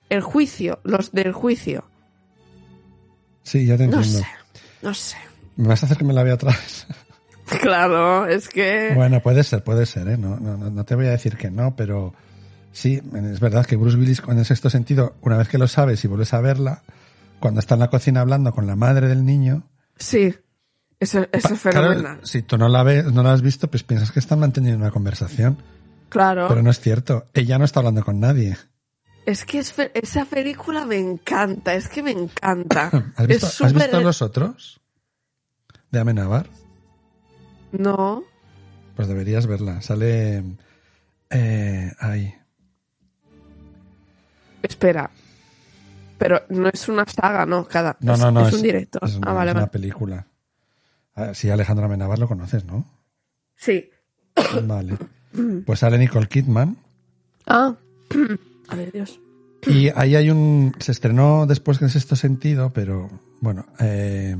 el 0.08 0.22
juicio, 0.22 0.80
los 0.82 1.12
del 1.12 1.32
juicio. 1.32 1.84
Sí, 3.44 3.64
ya 3.66 3.76
te 3.76 3.86
No 3.86 3.98
entiendo. 3.98 4.18
sé, 4.18 4.26
no 4.82 4.92
sé. 4.94 5.16
¿Me 5.56 5.68
vas 5.68 5.82
a 5.82 5.86
hacer 5.86 5.96
que 5.98 6.04
me 6.04 6.12
la 6.12 6.24
vea 6.24 6.34
otra 6.34 6.50
vez? 6.50 6.86
Claro, 7.60 8.26
es 8.26 8.48
que... 8.48 8.92
Bueno, 8.94 9.20
puede 9.22 9.44
ser, 9.44 9.62
puede 9.62 9.86
ser, 9.86 10.08
¿eh? 10.08 10.16
No, 10.18 10.36
no, 10.40 10.56
no- 10.56 10.70
no 10.70 10.84
te 10.84 10.94
voy 10.96 11.06
a 11.06 11.10
decir 11.10 11.36
que 11.36 11.50
no, 11.50 11.76
pero 11.76 12.12
sí, 12.72 13.00
es 13.14 13.38
verdad 13.40 13.66
que 13.66 13.76
Bruce 13.76 13.96
Willis, 13.96 14.22
en 14.26 14.38
el 14.38 14.44
sexto 14.46 14.70
sentido, 14.70 15.14
una 15.20 15.36
vez 15.36 15.48
que 15.48 15.58
lo 15.58 15.68
sabes 15.68 16.02
y 16.04 16.08
vuelves 16.08 16.32
a 16.34 16.40
verla, 16.40 16.82
cuando 17.40 17.60
está 17.60 17.74
en 17.74 17.80
la 17.80 17.90
cocina 17.90 18.22
hablando 18.22 18.52
con 18.52 18.66
la 18.66 18.74
madre 18.76 19.06
del 19.08 19.24
niño, 19.24 19.68
Sí, 19.96 20.34
eso, 20.98 21.26
eso 21.30 21.54
es 21.54 21.60
claro, 21.60 21.88
fenomenal. 21.92 22.20
si 22.24 22.42
tú 22.42 22.56
no 22.58 22.68
la 22.68 22.82
ves, 22.82 23.04
no 23.12 23.22
la 23.22 23.32
has 23.32 23.42
visto, 23.42 23.70
pues 23.70 23.84
piensas 23.84 24.10
que 24.10 24.18
están 24.18 24.40
manteniendo 24.40 24.80
una 24.80 24.90
conversación, 24.90 25.58
Claro, 26.08 26.46
pero 26.48 26.62
no 26.62 26.70
es 26.70 26.80
cierto. 26.80 27.26
Ella 27.34 27.58
no 27.58 27.64
está 27.64 27.80
hablando 27.80 28.04
con 28.04 28.20
nadie. 28.20 28.56
Es 29.26 29.44
que 29.44 29.58
es 29.58 29.74
esa 29.94 30.24
película 30.24 30.84
me 30.86 30.98
encanta, 30.98 31.74
es 31.74 31.88
que 31.88 32.02
me 32.02 32.10
encanta. 32.12 32.90
¿Has 33.16 33.26
visto, 33.26 33.46
es 33.46 33.60
¿has 33.60 33.70
súper... 33.70 33.88
visto 33.88 34.00
los 34.00 34.22
otros? 34.22 34.80
De 35.90 36.00
Amenábar. 36.00 36.46
No, 37.72 38.24
Pues 38.96 39.08
deberías 39.08 39.46
verla. 39.46 39.80
Sale 39.82 40.42
eh, 41.30 41.92
ahí. 41.98 42.34
espera. 44.62 45.10
Pero 46.18 46.42
no 46.48 46.68
es 46.72 46.88
una 46.88 47.04
saga, 47.06 47.44
¿no? 47.44 47.66
Cada, 47.66 47.96
No, 48.00 48.14
es, 48.14 48.20
no, 48.20 48.30
no. 48.30 48.46
es 48.46 48.54
un 48.54 48.62
directo. 48.62 49.00
Es 49.02 49.16
una, 49.16 49.30
ah, 49.30 49.34
vale, 49.34 49.50
es 49.50 49.54
una 49.54 49.60
vale. 49.62 49.72
película. 49.72 50.26
Ah, 51.16 51.34
Sí, 51.34 51.50
Alejandro 51.50 51.86
Amenábar 51.86 52.18
lo 52.18 52.28
conoces, 52.28 52.64
¿no? 52.64 52.84
Sí. 53.56 53.90
Vale. 54.62 54.96
Pues 55.66 55.80
sale 55.80 55.98
Nicole 55.98 56.28
Kidman. 56.28 56.76
Ah, 57.46 57.74
a 58.68 58.76
ver, 58.76 58.92
Dios. 58.92 59.20
Y 59.66 59.88
ahí 59.94 60.14
hay 60.16 60.30
un. 60.30 60.74
Se 60.78 60.92
estrenó 60.92 61.46
después 61.46 61.78
que 61.78 61.84
en 61.86 61.90
sexto 61.90 62.16
sentido, 62.16 62.72
pero 62.72 63.08
bueno. 63.40 63.66
eh, 63.80 64.36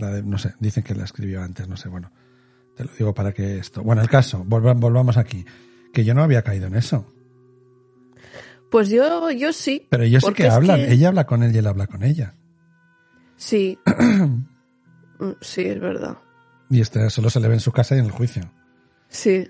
la 0.00 0.10
de- 0.10 0.22
no 0.22 0.38
sé, 0.38 0.54
dicen 0.58 0.82
que 0.82 0.94
la 0.94 1.04
escribió 1.04 1.42
antes, 1.42 1.68
no 1.68 1.76
sé, 1.76 1.88
bueno. 1.88 2.10
Te 2.76 2.84
lo 2.84 2.90
digo 2.98 3.14
para 3.14 3.32
que 3.32 3.58
esto. 3.58 3.82
Bueno, 3.82 4.00
el 4.02 4.08
caso, 4.08 4.44
volva- 4.44 4.74
volvamos 4.74 5.16
aquí. 5.16 5.44
Que 5.92 6.04
yo 6.04 6.14
no 6.14 6.22
había 6.22 6.42
caído 6.42 6.66
en 6.66 6.74
eso. 6.76 7.12
Pues 8.70 8.88
yo, 8.88 9.30
yo 9.30 9.52
sí. 9.52 9.86
Pero 9.90 10.02
ellos 10.04 10.22
sí 10.22 10.26
Porque 10.26 10.42
que 10.44 10.48
hablan. 10.50 10.76
que- 10.80 10.92
Ella 10.92 11.08
habla 11.08 11.26
con 11.26 11.42
él 11.42 11.54
y 11.54 11.58
él 11.58 11.66
habla 11.66 11.86
con 11.86 12.02
ella. 12.02 12.34
Sí. 13.36 13.78
Mm, 15.18 15.30
sí, 15.40 15.62
es 15.62 15.80
verdad. 15.80 16.18
Y 16.68 16.82
este 16.82 17.08
solo 17.08 17.30
se 17.30 17.40
le 17.40 17.48
ve 17.48 17.54
en 17.54 17.60
su 17.60 17.72
casa 17.72 17.96
y 17.96 18.00
en 18.00 18.04
el 18.04 18.10
juicio. 18.10 18.42
Sí. 19.08 19.48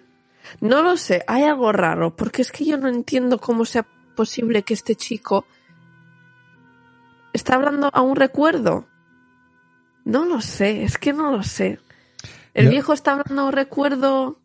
No 0.61 0.83
lo 0.83 0.97
sé, 0.97 1.23
hay 1.27 1.45
algo 1.45 1.73
raro, 1.73 2.15
porque 2.17 2.43
es 2.43 2.53
que 2.53 2.65
yo 2.65 2.77
no 2.77 2.89
entiendo 2.89 3.39
cómo 3.39 3.65
sea 3.65 3.87
posible 4.15 4.63
que 4.63 4.75
este 4.75 4.95
chico 4.95 5.47
está 7.33 7.55
hablando 7.55 7.91
a 7.93 8.01
un 8.03 8.17
recuerdo. 8.17 8.87
No 10.05 10.25
lo 10.25 10.41
sé, 10.41 10.85
es 10.85 10.99
que 10.99 11.13
no 11.13 11.33
lo 11.33 11.43
sé. 11.43 11.79
El 12.55 12.67
Yo- 12.67 12.71
viejo 12.71 12.93
está 12.93 13.13
hablando 13.13 13.43
a 13.43 13.47
un 13.47 13.53
recuerdo 13.53 14.41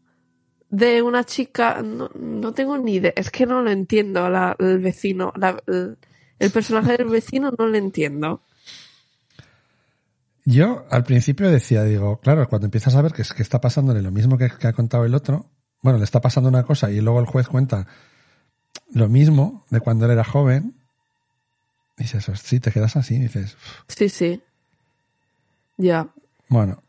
de 0.70 1.02
una 1.02 1.24
chica, 1.24 1.82
no, 1.82 2.10
no 2.16 2.54
tengo 2.54 2.78
ni 2.78 2.96
idea, 2.96 3.14
es 3.16 3.30
que 3.30 3.46
no 3.46 3.62
lo 3.62 3.70
entiendo, 3.72 4.30
la- 4.30 4.56
el 4.60 4.80
vecino, 4.80 5.32
la- 5.36 5.62
el, 5.68 5.98
el 6.40 6.52
personaje 6.52 6.98
del 6.98 7.08
vecino 7.10 7.52
no 7.58 7.68
lo 7.68 7.78
entiendo. 7.78 8.42
Yo 10.44 10.86
al 10.90 11.04
principio 11.04 11.50
decía, 11.52 11.84
digo, 11.84 12.20
claro, 12.20 12.48
cuando 12.50 12.66
empiezas 12.66 12.96
a 12.96 13.02
ver 13.02 13.12
que, 13.14 13.22
es, 13.22 13.32
que 13.34 13.44
está 13.44 13.62
pasándole 13.62 14.02
lo 14.02 14.12
mismo 14.12 14.38
que, 14.38 14.50
que 14.50 14.68
ha 14.68 14.74
contado 14.74 15.06
el 15.06 15.14
otro, 15.14 15.46
bueno, 15.82 15.98
le 16.00 16.04
está 16.06 16.22
pasando 16.22 16.50
una 16.50 16.64
cosa 16.64 16.92
y 16.92 17.02
luego 17.02 17.20
el 17.20 17.26
juez 17.26 17.48
cuenta 17.48 17.88
lo 18.94 19.10
mismo 19.10 19.66
de 19.70 19.80
cuando 19.80 20.06
él 20.06 20.12
era 20.12 20.24
joven, 20.24 20.76
dices, 21.98 22.26
sí, 22.42 22.60
te 22.60 22.72
quedas 22.72 22.96
así, 22.96 23.18
dices, 23.20 23.56
"Uf". 23.56 23.84
Sí, 23.96 24.10
sí. 24.10 24.42
Ya. 25.78 26.08
bueno, 26.50 26.84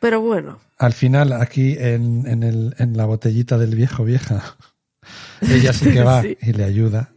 Pero 0.00 0.20
bueno, 0.20 0.58
al 0.78 0.92
final 0.94 1.32
aquí 1.32 1.76
en, 1.78 2.26
en, 2.26 2.42
el, 2.42 2.74
en 2.78 2.96
la 2.96 3.04
botellita 3.04 3.58
del 3.58 3.74
viejo 3.76 4.04
vieja, 4.04 4.56
ella 5.42 5.72
sí 5.72 5.90
que 5.92 6.02
va 6.02 6.22
Sí. 6.22 6.36
y 6.40 6.52
le 6.52 6.64
ayuda, 6.64 7.12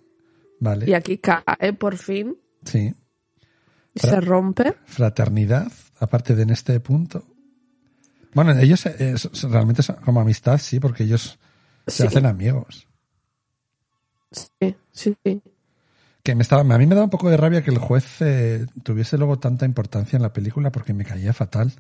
¿vale? 0.60 0.90
y 0.90 0.94
aquí 0.94 1.18
cae 1.18 1.74
por 1.74 1.98
fin 1.98 2.38
Sí, 2.66 2.94
y 3.94 4.00
se 4.00 4.20
rompe. 4.22 4.76
fraternidad, 4.86 5.72
aparte 6.00 6.36
de 6.36 6.44
en 6.44 6.50
este 6.50 6.80
punto. 6.80 7.24
Bueno, 8.36 8.52
ellos 8.60 8.86
eh, 8.86 9.14
es- 9.16 9.42
realmente 9.44 9.82
son 9.82 9.96
como 9.98 10.20
amistad, 10.22 10.60
sí, 10.60 10.80
porque 10.80 11.04
ellos 11.04 11.40
se 11.88 12.06
hacen 12.06 12.26
amigos. 12.26 12.88
Sí, 14.32 14.76
sí, 14.92 15.16
sí. 15.24 15.42
Que 16.22 16.36
me 16.36 16.42
estaba, 16.42 16.62
a 16.62 16.78
mí 16.78 16.86
me 16.86 16.96
da 16.96 17.04
un 17.04 17.10
poco 17.10 17.30
de 17.30 17.38
rabia 17.38 17.64
que 17.64 17.72
el 17.72 17.78
juez 17.78 18.22
eh, 18.22 18.66
tuviese 18.84 19.18
luego 19.18 19.40
tanta 19.40 19.66
importancia 19.66 20.18
en 20.18 20.24
la 20.24 20.34
película 20.34 20.72
porque 20.72 20.94
me 20.94 21.06
caía 21.06 21.34
fatal. 21.34 21.72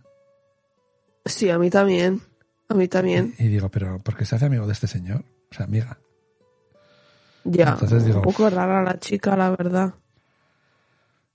Sí, 1.26 1.49
a 1.49 1.58
mí 1.60 1.70
también. 1.70 2.22
A 2.70 2.74
mí 2.74 2.88
también. 2.88 3.34
Y 3.38 3.47
digo, 3.47 3.70
pero 3.70 3.99
¿por 3.99 4.16
qué 4.16 4.26
se 4.26 4.36
hace 4.36 4.45
amigo 4.45 4.66
de 4.66 4.74
este 4.74 4.88
señor? 4.88 5.26
O 5.51 5.56
sea, 5.56 5.66
amiga. 5.66 5.97
Ya. 7.43 7.72
Entonces 7.74 8.06
digo, 8.06 8.18
un 8.20 8.24
poco 8.24 8.49
rara 8.49 8.84
la 8.84 8.99
chica, 8.99 9.36
la 9.36 9.49
verdad. 9.49 9.93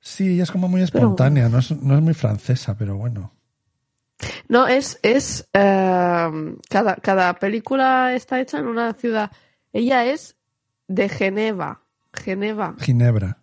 Sí, 0.01 0.35
ella 0.35 0.45
es 0.45 0.51
como 0.51 0.67
muy 0.69 0.81
Pero 0.81 0.87
espontánea, 1.05 1.49
no, 1.49 1.59
es, 1.59 1.71
no 1.73 1.95
es 1.95 2.01
muy 2.03 2.15
francesa, 2.15 2.75
pero 2.77 2.97
bueno. 2.97 3.33
No, 4.49 4.67
es, 4.67 4.99
es 5.03 5.49
eh, 5.53 6.55
cada, 6.69 6.97
cada 6.97 7.35
película 7.35 8.15
está 8.15 8.41
hecha 8.41 8.59
en 8.59 8.67
una 8.67 8.93
ciudad. 8.95 9.31
Ella 9.73 10.05
es 10.05 10.37
de 10.89 11.09
Geneva. 11.09 11.81
Geneva. 12.13 12.75
Ginebra. 12.81 13.39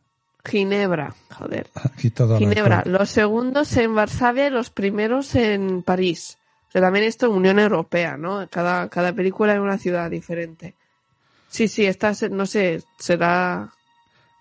Ginebra. 0.46 1.16
Joder. 1.38 1.68
Aquí 1.76 2.10
todo 2.10 2.38
Ginebra. 2.38 2.84
Los 2.86 3.10
segundos 3.10 3.76
en 3.78 3.96
Varsavia 3.96 4.48
y 4.48 4.50
los 4.52 4.70
primeros 4.70 5.36
en 5.36 5.84
París. 5.84 6.38
O 6.68 6.72
sea, 6.72 6.82
también 6.82 7.06
esto 7.06 7.30
Unión 7.32 7.60
Europea, 7.60 8.18
¿no? 8.18 8.48
Cada, 8.50 8.90
cada 8.90 9.14
película 9.14 9.54
en 9.56 9.62
una 9.62 9.78
ciudad 9.78 10.12
diferente. 10.12 10.76
Sí, 11.50 11.70
sí, 11.70 11.86
esta, 11.86 12.12
no 12.30 12.46
sé, 12.46 12.84
será 13.00 13.72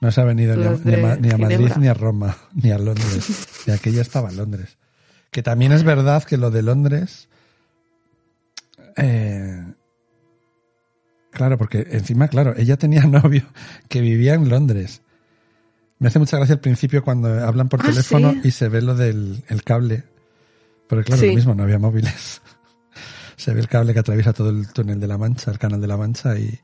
No 0.00 0.10
se 0.10 0.20
ha 0.20 0.24
venido 0.24 0.56
ni 0.56 0.64
a, 0.66 0.70
Los 0.70 0.84
ni 0.84 0.92
a 0.92 0.96
de 0.96 1.02
Ma- 1.02 1.16
ni 1.16 1.30
a 1.30 1.38
Madrid, 1.38 1.72
ni 1.78 1.86
a 1.88 1.94
Roma, 1.94 2.36
ni 2.54 2.72
a 2.72 2.78
Londres. 2.78 3.46
y 3.66 3.70
aquella 3.70 4.02
estaba 4.02 4.28
en 4.30 4.36
Londres. 4.38 4.76
Que 5.30 5.42
también 5.42 5.72
es 5.72 5.82
verdad 5.84 6.24
que 6.24 6.36
lo 6.36 6.50
de 6.50 6.62
Londres. 6.62 7.28
eh, 8.96 9.64
claro, 11.30 11.58
porque 11.58 11.86
encima, 11.90 12.28
claro, 12.28 12.54
ella 12.56 12.76
tenía 12.76 13.02
novio 13.06 13.44
que 13.88 14.00
vivía 14.00 14.34
en 14.34 14.48
Londres. 14.48 15.02
Me 15.98 16.08
hace 16.08 16.18
mucha 16.18 16.36
gracia 16.36 16.54
al 16.54 16.60
principio 16.60 17.02
cuando 17.02 17.28
hablan 17.46 17.68
por 17.68 17.80
Ah, 17.80 17.86
teléfono 17.88 18.32
sí. 18.32 18.40
y 18.44 18.50
se 18.50 18.68
ve 18.68 18.82
lo 18.82 18.94
del 18.94 19.42
el 19.48 19.62
cable. 19.62 20.04
Porque 20.88 21.04
claro, 21.04 21.20
Sí. 21.22 21.28
lo 21.28 21.34
mismo, 21.34 21.54
no 21.54 21.62
había 21.64 21.78
móviles. 21.78 22.42
se 23.36 23.52
ve 23.54 23.60
el 23.60 23.68
cable 23.68 23.92
que 23.94 24.00
atraviesa 24.00 24.32
todo 24.32 24.50
el 24.50 24.72
túnel 24.72 25.00
de 25.00 25.06
la 25.06 25.18
Mancha, 25.18 25.50
el 25.50 25.58
canal 25.58 25.80
de 25.80 25.86
la 25.86 25.96
Mancha 25.96 26.38
y, 26.38 26.58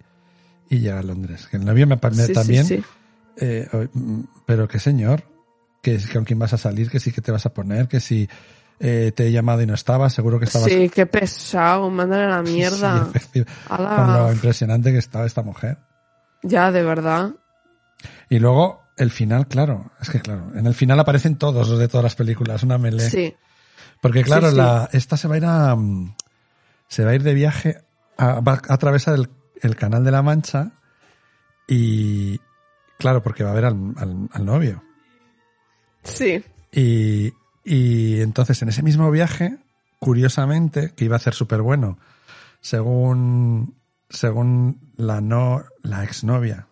y 0.70 0.80
llega 0.80 0.98
a 0.98 1.02
Londres. 1.02 1.48
Que 1.50 1.56
el 1.56 1.64
novio 1.64 1.86
me, 1.86 1.96
me- 1.96 2.26
Sí, 2.26 2.32
también 2.32 2.84
eh, 3.36 3.88
mm, 3.94 4.20
pero 4.46 4.68
qué 4.68 4.78
señor, 4.78 5.22
que 5.82 5.98
que 5.98 6.12
con 6.14 6.24
quién 6.24 6.38
vas 6.38 6.52
a 6.54 6.58
salir, 6.58 6.88
que 6.90 7.00
sí 7.00 7.12
que 7.12 7.20
te 7.20 7.30
vas 7.32 7.44
a 7.44 7.52
poner, 7.52 7.88
que 7.88 8.00
si 8.00 8.28
eh, 8.80 9.12
te 9.14 9.26
he 9.26 9.32
llamado 9.32 9.60
y 9.62 9.66
no 9.66 9.74
estabas, 9.74 10.12
seguro 10.14 10.38
que 10.38 10.46
estabas. 10.46 10.68
Sí, 10.68 10.88
qué 10.88 11.04
pesado, 11.06 11.90
mándale 11.90 12.24
a 12.24 12.28
la 12.28 12.42
mierda. 12.42 13.08
Sí, 13.32 13.44
con 13.68 14.12
lo 14.12 14.32
impresionante 14.32 14.90
que 14.92 14.98
estaba 14.98 15.26
esta 15.26 15.42
mujer. 15.42 15.78
Ya, 16.42 16.72
de 16.72 16.82
verdad. 16.82 17.32
Y 18.28 18.38
luego 18.38 18.82
el 18.96 19.10
final, 19.10 19.46
claro, 19.48 19.92
es 20.00 20.10
que 20.10 20.20
claro, 20.20 20.50
en 20.54 20.66
el 20.66 20.74
final 20.74 20.98
aparecen 21.00 21.36
todos 21.36 21.68
los 21.68 21.78
de 21.78 21.88
todas 21.88 22.02
las 22.04 22.14
películas, 22.16 22.62
una 22.62 22.78
melee. 22.78 23.08
Sí. 23.10 23.34
Porque 24.00 24.22
claro, 24.24 24.46
Sí, 24.48 24.52
sí. 24.52 24.56
La, 24.56 24.88
esta 24.92 25.16
se 25.16 25.28
va 25.28 25.34
a 25.34 25.38
ir 25.38 25.44
a 25.44 25.76
mm, 25.76 26.14
se 26.88 27.04
va 27.04 27.12
a 27.12 27.14
ir 27.14 27.22
de 27.22 27.34
viaje, 27.34 27.78
a, 28.18 28.40
va 28.40 28.54
a 28.68 28.74
atravesar 28.74 29.14
el, 29.14 29.28
el 29.60 29.76
canal 29.76 30.02
de 30.04 30.10
la 30.10 30.22
Mancha 30.22 30.72
y 31.68 32.40
claro, 32.98 33.22
porque 33.22 33.44
va 33.44 33.50
a 33.52 33.54
ver 33.54 33.64
al- 33.66 33.94
al- 33.96 34.28
al 34.32 34.44
novio. 34.44 34.82
Sí. 36.04 36.42
Y, 36.72 37.32
y 37.64 38.20
entonces 38.20 38.60
en 38.62 38.68
ese 38.70 38.82
mismo 38.82 39.10
viaje, 39.10 39.58
curiosamente, 39.98 40.92
que 40.96 41.04
iba 41.04 41.16
a 41.16 41.20
ser 41.20 41.34
súper 41.34 41.62
bueno, 41.62 41.98
según, 42.60 43.74
según 44.08 44.80
la 44.96 45.20
no, 45.20 45.64
la 45.82 46.04
exnovia, 46.04 46.66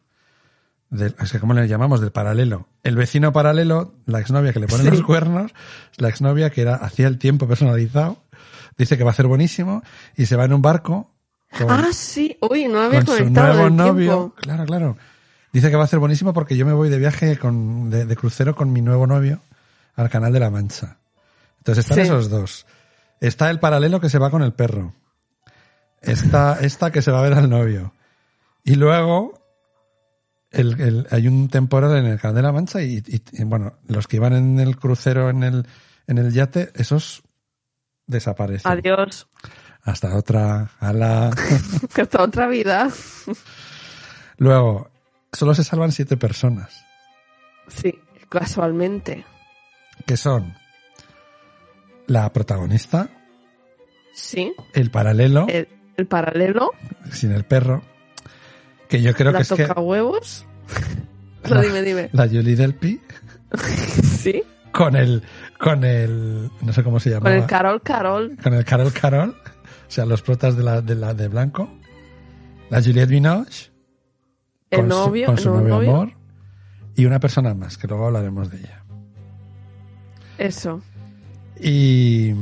del, 0.88 1.14
es 1.20 1.30
que 1.32 1.38
¿cómo 1.38 1.54
le 1.54 1.68
llamamos? 1.68 2.00
Del 2.00 2.10
paralelo, 2.12 2.68
el 2.82 2.96
vecino 2.96 3.32
paralelo, 3.32 3.94
la 4.06 4.20
exnovia 4.20 4.52
que 4.52 4.60
le 4.60 4.66
pone 4.66 4.84
Sí. 4.84 4.90
los 4.90 5.02
cuernos, 5.02 5.52
la 5.98 6.08
exnovia 6.08 6.50
que 6.50 6.62
era 6.62 6.74
hacía 6.76 7.06
el 7.06 7.18
tiempo 7.18 7.46
personalizado, 7.46 8.22
dice 8.76 8.96
que 8.98 9.04
va 9.04 9.10
a 9.10 9.14
ser 9.14 9.26
buenísimo 9.26 9.82
y 10.16 10.26
se 10.26 10.36
va 10.36 10.44
en 10.46 10.52
un 10.52 10.62
barco 10.62 11.10
con, 11.56 11.70
Ah, 11.70 11.88
sí. 11.92 12.36
Uy, 12.40 12.66
no 12.68 12.80
había 12.80 13.04
con 13.04 13.16
su 13.18 13.30
nuevo 13.30 13.70
novio. 13.70 13.94
tiempo. 13.94 14.34
Claro, 14.36 14.64
claro. 14.64 14.96
Dice 15.52 15.70
que 15.70 15.76
va 15.76 15.84
a 15.84 15.88
ser 15.88 15.98
buenísimo 15.98 16.32
porque 16.32 16.56
yo 16.56 16.64
me 16.66 16.72
voy 16.72 16.88
de 16.88 16.98
viaje 16.98 17.36
con, 17.38 17.90
de, 17.90 18.06
de 18.06 18.16
crucero 18.16 18.54
con 18.54 18.72
mi 18.72 18.82
nuevo 18.82 19.06
novio 19.06 19.40
al 19.96 20.08
Canal 20.08 20.32
de 20.32 20.40
la 20.40 20.50
Mancha. 20.50 20.96
Entonces 21.58 21.84
están 21.84 21.96
Sí. 21.96 22.02
esos 22.02 22.30
dos. 22.30 22.66
Está 23.20 23.50
el 23.50 23.58
paralelo 23.60 24.00
que 24.00 24.08
se 24.08 24.18
va 24.18 24.30
con 24.30 24.42
el 24.42 24.52
perro. 24.52 24.94
Está 26.00 26.58
esta 26.60 26.90
que 26.90 27.02
se 27.02 27.10
va 27.10 27.18
a 27.18 27.22
ver 27.22 27.34
al 27.34 27.50
novio. 27.50 27.92
Y 28.64 28.76
luego 28.76 29.34
el- 30.52 30.80
el- 30.80 31.06
hay 31.10 31.26
un 31.28 31.48
temporal 31.48 31.96
en 31.96 32.06
el 32.06 32.20
Canal 32.20 32.36
de 32.36 32.42
la 32.42 32.52
Mancha 32.52 32.80
y, 32.82 32.98
y- 33.06 33.22
y, 33.32 33.44
bueno, 33.44 33.74
los 33.88 34.06
que 34.06 34.16
iban 34.16 34.32
en 34.34 34.60
el 34.60 34.76
crucero, 34.76 35.30
en 35.30 35.42
el, 35.42 35.66
en 36.06 36.18
el 36.18 36.32
yate, 36.32 36.70
esos 36.76 37.22
desaparecen. 38.06 38.70
Adiós. 38.70 39.26
Hasta 39.82 40.14
otra. 40.16 40.70
Ala. 40.80 41.30
Hasta 41.96 42.22
otra 42.22 42.46
vida. 42.48 42.88
Luego, 44.38 44.89
solo 45.32 45.54
se 45.54 45.64
salvan 45.64 45.92
siete 45.92 46.16
personas, 46.16 46.84
Sí, 47.68 47.98
casualmente. 48.28 49.24
que 50.06 50.16
son 50.16 50.54
la 52.06 52.32
protagonista, 52.32 53.08
Sí. 54.14 54.52
el 54.74 54.90
paralelo, 54.90 55.46
El, 55.48 55.68
el 55.96 56.06
paralelo, 56.06 56.72
sin 57.12 57.32
el 57.32 57.44
perro, 57.44 57.82
que 58.88 59.00
yo 59.02 59.14
creo 59.14 59.30
la 59.32 59.38
que 59.38 59.42
es 59.42 59.52
que 59.52 59.66
toca 59.66 59.80
huevos. 59.80 60.44
La- 61.44 61.50
No, 61.56 61.62
dime, 61.62 61.82
dime. 61.82 62.10
la 62.12 62.26
Julie 62.26 62.54
Delpy 62.56 63.00
Sí. 64.02 64.42
con 64.72 64.94
el, 64.96 65.22
con 65.58 65.84
el, 65.84 66.50
no 66.60 66.72
sé 66.72 66.82
cómo 66.84 67.00
se 67.00 67.10
Con 67.10 67.18
llamaba, 67.18 67.36
el 67.36 67.46
Carol 67.46 67.80
Carol. 67.82 68.36
con 68.42 68.52
el 68.54 68.64
Carol 68.64 68.92
Carol, 68.92 69.36
o 69.40 69.90
sea, 69.90 70.04
los 70.06 70.22
protas 70.22 70.56
de 70.56 70.62
la 70.64 70.80
de, 70.82 70.94
la, 70.96 71.14
de 71.14 71.28
blanco, 71.28 71.70
la 72.68 72.82
Juliette 72.82 73.08
Binoche, 73.08 73.69
El 74.70 74.80
con 74.80 74.88
novio. 74.88 75.26
con 75.26 75.38
su 75.38 75.48
el 75.48 75.54
nuevo 75.54 75.68
novio 75.68 75.76
novio. 75.90 75.90
amor, 76.02 76.12
y 76.96 77.04
una 77.06 77.18
persona 77.20 77.54
más, 77.54 77.76
que 77.78 77.86
luego 77.88 78.06
hablaremos 78.06 78.50
de 78.50 78.58
ella. 78.58 78.84
Eso. 80.38 80.80
Y, 81.60 82.32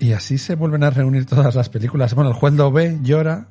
y 0.00 0.12
así 0.12 0.38
se 0.38 0.54
vuelven 0.56 0.82
a 0.84 0.90
reunir 0.90 1.26
todas 1.26 1.54
las 1.54 1.68
películas. 1.68 2.14
Bueno, 2.14 2.30
el 2.30 2.36
juez 2.36 2.54
lo 2.54 2.72
ve, 2.72 2.98
llora. 3.02 3.46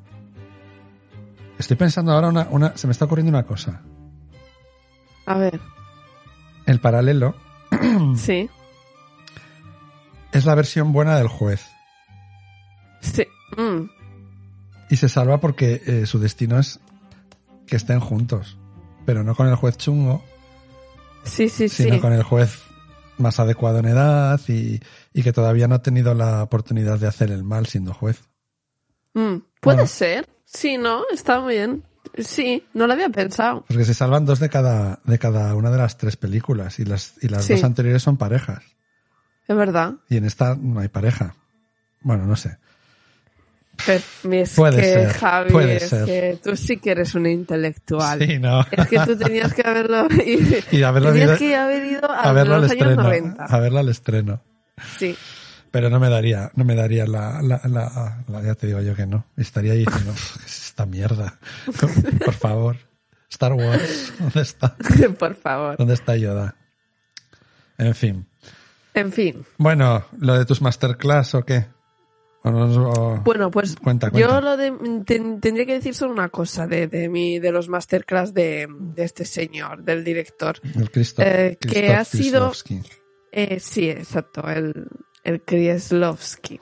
Estoy 1.57 1.77
pensando 1.77 2.11
ahora 2.11 2.27
una, 2.29 2.47
una, 2.49 2.77
se 2.77 2.87
me 2.87 2.91
está 2.91 3.05
ocurriendo 3.05 3.29
una 3.29 3.45
cosa. 3.45 3.81
A 5.25 5.37
ver. 5.37 5.59
El 6.65 6.79
paralelo 6.79 7.35
Sí. 8.15 8.49
es 10.31 10.45
la 10.45 10.55
versión 10.55 10.91
buena 10.93 11.17
del 11.17 11.27
juez. 11.27 11.65
Sí. 13.01 13.25
Mm. 13.57 13.89
Y 14.89 14.95
se 14.95 15.07
salva 15.09 15.39
porque 15.39 15.81
eh, 15.85 16.05
su 16.05 16.19
destino 16.19 16.57
es 16.59 16.79
que 17.69 17.75
estén 17.77 17.99
juntos. 17.99 18.57
Pero 19.05 19.23
no 19.23 19.35
con 19.35 19.47
el 19.47 19.55
juez 19.55 19.77
chungo, 19.77 20.23
Sí, 21.23 21.49
sí, 21.49 21.69
sí. 21.69 21.83
sino 21.83 21.99
con 22.01 22.13
el 22.13 22.23
juez 22.23 22.59
más 23.17 23.39
adecuado 23.39 23.79
en 23.79 23.85
edad 23.85 24.39
y, 24.47 24.79
y 25.13 25.23
que 25.23 25.33
todavía 25.33 25.67
no 25.67 25.75
ha 25.75 25.81
tenido 25.81 26.13
la 26.13 26.43
oportunidad 26.43 26.97
de 26.99 27.07
hacer 27.07 27.31
el 27.31 27.43
mal 27.43 27.65
siendo 27.65 27.93
juez. 27.93 28.21
Mm. 29.13 29.37
Puede 29.61 29.75
Bueno. 29.77 29.87
ser. 29.87 30.29
Sí, 30.45 30.77
¿no? 30.77 31.03
Está 31.11 31.39
muy 31.41 31.55
bien. 31.55 31.83
Sí, 32.17 32.65
no 32.73 32.87
lo 32.87 32.93
había 32.93 33.09
pensado. 33.09 33.65
Porque 33.67 33.85
se 33.85 33.93
salvan 33.93 34.25
dos 34.25 34.39
de 34.39 34.49
cada, 34.49 34.99
de 35.03 35.19
cada 35.19 35.53
una 35.55 35.69
de 35.69 35.77
las 35.77 35.97
tres 35.97 36.15
películas 36.17 36.79
y 36.79 36.85
las, 36.85 37.15
y 37.21 37.27
las 37.27 37.45
Sí. 37.45 37.53
dos 37.53 37.63
anteriores 37.63 38.01
son 38.01 38.17
parejas. 38.17 38.63
Es 39.47 39.55
verdad. 39.55 39.95
Y 40.09 40.17
en 40.17 40.25
esta 40.25 40.55
no 40.55 40.79
hay 40.79 40.87
pareja. 40.87 41.35
Bueno, 42.01 42.25
no 42.25 42.35
sé. 42.35 42.57
Pero 43.85 44.01
es 44.33 44.53
Puede 44.55 44.77
que, 44.81 44.83
ser, 44.93 45.09
Javi, 45.13 45.51
puede 45.51 45.75
es 45.77 45.83
ser. 45.89 46.05
que 46.05 46.39
tú 46.43 46.55
sí 46.55 46.77
que 46.77 46.91
eres 46.91 47.15
un 47.15 47.25
intelectual. 47.27 48.19
Sí, 48.25 48.37
no. 48.39 48.61
Es 48.71 48.87
que 48.87 48.99
tú 48.99 49.17
tenías 49.17 49.53
que 49.53 49.61
haberlo... 49.65 50.07
y- 50.25 50.77
Y 50.77 50.83
haberlo 50.83 51.11
tenías 51.11 51.29
ido- 51.29 51.37
que 51.37 51.55
haber 51.55 51.85
ido 51.85 52.11
a, 52.11 52.21
a 52.21 52.33
verlo 52.33 52.55
al 52.55 52.61
los 52.63 52.71
años 52.71 52.81
estreno. 52.89 53.03
90. 53.03 53.45
A 53.45 53.59
verlo 53.59 53.79
al 53.79 53.89
estreno. 53.89 54.41
Sí. 54.97 55.17
Pero 55.71 55.89
no 55.89 55.99
me 55.99 56.09
daría, 56.09 56.51
no 56.55 56.65
me 56.65 56.75
daría 56.75 57.05
la, 57.05 57.41
la, 57.41 57.61
la, 57.65 58.23
la- 58.27 58.41
ya 58.43 58.55
te 58.55 58.67
digo 58.67 58.81
yo 58.81 58.95
que 58.95 59.05
no. 59.05 59.25
Estaría 59.37 59.73
ahí 59.73 59.85
diciendo, 59.85 60.11
"Uf, 60.11 60.37
¿qué 60.37 60.45
es 60.45 60.65
esta 60.67 60.85
mierda? 60.85 61.39
Por 62.25 62.33
favor. 62.33 62.77
Star 63.29 63.53
Wars, 63.53 64.13
¿dónde 64.19 64.41
está? 64.41 64.75
Por 65.19 65.35
favor. 65.35 65.77
¿Dónde 65.77 65.93
está 65.93 66.15
Yoda? 66.15 66.55
En 67.77 67.93
fin. 67.93 68.25
En 68.95 69.11
fin. 69.13 69.45
Bueno, 69.57 70.03
lo 70.19 70.33
de 70.37 70.45
tus 70.45 70.61
masterclass 70.61 71.35
o 71.35 71.45
qué? 71.45 71.67
O 72.43 72.49
o- 72.49 73.17
Bueno, 73.23 73.51
pues 73.51 73.75
Cuenta, 73.75 74.09
cuenta. 74.09 74.29
yo 74.29 74.39
lo 74.41 74.55
de, 74.55 74.71
ten- 75.05 75.41
tendría 75.41 75.65
que 75.65 75.73
decir 75.73 75.93
solo 75.93 76.13
una 76.13 76.29
cosa 76.29 76.67
de, 76.67 76.87
de, 76.87 77.09
mi, 77.09 77.37
de 77.39 77.51
los 77.51 77.67
masterclass 77.67 78.33
de, 78.33 78.67
de 78.69 79.03
este 79.03 79.25
señor, 79.25 79.83
del 79.83 80.03
director. 80.03 80.57
El 80.75 80.89
Christoph, 80.89 81.25
eh, 81.27 81.57
que 81.59 81.67
Christoph 81.67 81.95
ha 81.97 82.05
sido-. 82.05 82.51
Eh, 83.31 83.59
sí, 83.59 83.89
exacto, 83.89 84.47
el, 84.49 84.87
el 85.23 85.41
Krieslowski. 85.43 86.59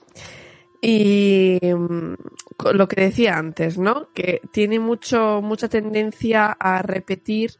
Y 0.82 1.60
mm, 1.64 2.14
lo 2.74 2.88
que 2.88 3.02
decía 3.02 3.38
antes, 3.38 3.78
¿no? 3.78 4.10
Que 4.14 4.42
tiene 4.52 4.80
mucho, 4.80 5.42
mucha 5.42 5.68
tendencia 5.70 6.48
a 6.60 6.82
repetir 6.82 7.52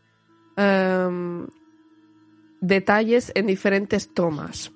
em, 0.56 1.48
detalles 2.62 3.32
en 3.36 3.46
diferentes 3.48 4.14
tomas. 4.14 4.72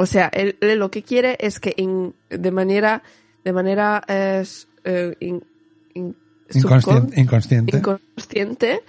O 0.00 0.06
sea, 0.06 0.28
él, 0.32 0.56
él 0.62 0.78
lo 0.78 0.90
que 0.90 1.02
quiere 1.02 1.36
es 1.40 1.60
que 1.60 1.74
in- 1.76 2.14
de 2.30 2.50
manera, 2.50 3.02
de 3.44 3.52
manera 3.52 4.02
eh, 4.08 4.42
eh, 4.84 5.14
in- 5.20 5.44
in- 5.92 6.16
subcon- 6.48 7.12
Inconsciente, 7.14 7.20
inconsciente. 7.20 7.76
inconsciente, 7.76 8.82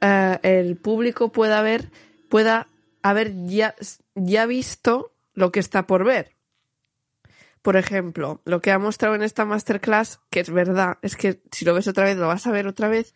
eh, 0.00 0.38
el 0.42 0.76
público 0.76 1.30
pueda 1.30 1.62
ver, 1.62 1.90
pueda 2.28 2.66
haber 3.02 3.34
ya, 3.46 3.76
ya 4.16 4.46
visto 4.46 5.12
lo 5.34 5.52
que 5.52 5.60
está 5.60 5.86
por 5.86 6.02
ver. 6.04 6.32
Por 7.62 7.76
ejemplo, 7.76 8.40
lo 8.44 8.60
que 8.60 8.72
ha 8.72 8.78
mostrado 8.80 9.14
en 9.14 9.22
esta 9.22 9.44
masterclass, 9.44 10.18
que 10.30 10.40
es 10.40 10.50
verdad, 10.50 10.98
es 11.02 11.14
que 11.14 11.40
si 11.52 11.64
lo 11.64 11.72
ves 11.74 11.86
otra 11.86 12.02
vez, 12.04 12.16
lo 12.16 12.26
vas 12.26 12.46
a 12.48 12.50
ver 12.52 12.66
otra 12.66 12.88
vez, 12.88 13.14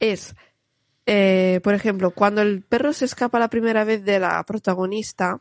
es, 0.00 0.34
eh, 1.06 1.60
por 1.62 1.74
ejemplo, 1.74 2.10
cuando 2.10 2.42
el 2.42 2.62
perro 2.62 2.92
se 2.92 3.04
escapa 3.04 3.38
la 3.38 3.50
primera 3.50 3.84
vez 3.84 4.04
de 4.04 4.18
la 4.18 4.42
protagonista, 4.44 5.40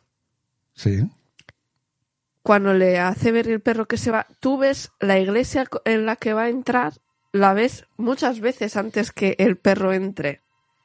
Sí. 0.73 1.01
Cuando 2.43 2.73
le 2.73 2.97
hace 2.99 3.31
ver 3.31 3.47
el 3.47 3.59
perro 3.61 3.87
que 3.87 3.97
se 3.97 4.11
va, 4.11 4.27
tú 4.39 4.57
ves 4.57 4.91
la 4.99 5.19
iglesia 5.19 5.65
en 5.85 6.05
la 6.05 6.15
que 6.15 6.33
va 6.33 6.43
a 6.43 6.49
entrar, 6.49 6.93
la 7.31 7.53
ves 7.53 7.85
muchas 7.97 8.39
veces 8.39 8.75
antes 8.77 9.11
que 9.11 9.35
el 9.37 9.57
perro 9.57 9.93
entre. 9.93 10.41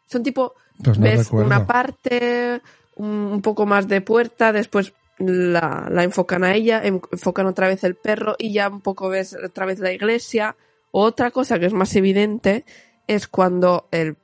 Son 0.07 0.23
tipo, 0.23 0.55
Pues 0.85 0.99
no 0.99 1.05
ves 1.05 1.19
recuerdo. 1.25 1.47
una 1.47 1.67
parte, 1.67 2.61
un, 2.97 3.41
poco 3.43 3.67
más 3.67 3.89
de 3.89 4.01
puerta, 4.03 4.53
después 4.53 4.93
la, 5.19 5.89
la 5.91 6.05
enfocan 6.05 6.45
a 6.45 6.55
ella, 6.55 6.81
en- 6.85 7.01
enfocan 7.11 7.47
otra 7.47 7.69
vez 7.69 7.83
el 7.85 7.95
perro 7.95 8.37
y 8.39 8.53
ya 8.53 8.69
un 8.69 8.83
poco 8.83 9.09
ves 9.09 9.35
otra 9.43 9.65
vez 9.67 9.79
la 9.79 9.93
iglesia. 9.93 10.57
Otra 10.93 11.31
cosa 11.31 11.59
que 11.59 11.67
es 11.67 11.73
más 11.73 11.95
evidente 11.97 12.65
es 13.07 13.27
cuando 13.29 13.89
el, 13.91 14.17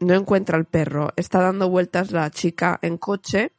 no 0.00 0.14
encuentra 0.14 0.58
el 0.58 0.64
perro, 0.64 1.12
está 1.16 1.40
dando 1.40 1.68
vueltas 1.70 2.10
la 2.10 2.28
chica 2.30 2.78
en 2.82 2.98
coche 2.98 3.52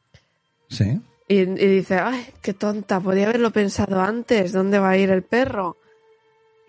Sí. 0.68 1.00
Y, 1.28 1.40
y 1.40 1.44
dice, 1.68 1.96
ay, 1.98 2.26
qué 2.42 2.52
tonta, 2.54 3.00
podía 3.00 3.24
haberlo 3.24 3.50
pensado 3.50 4.00
antes, 4.00 4.52
¿dónde 4.52 4.78
va 4.78 4.90
a 4.90 4.96
ir 4.96 5.10
el 5.10 5.22
perro? 5.22 5.76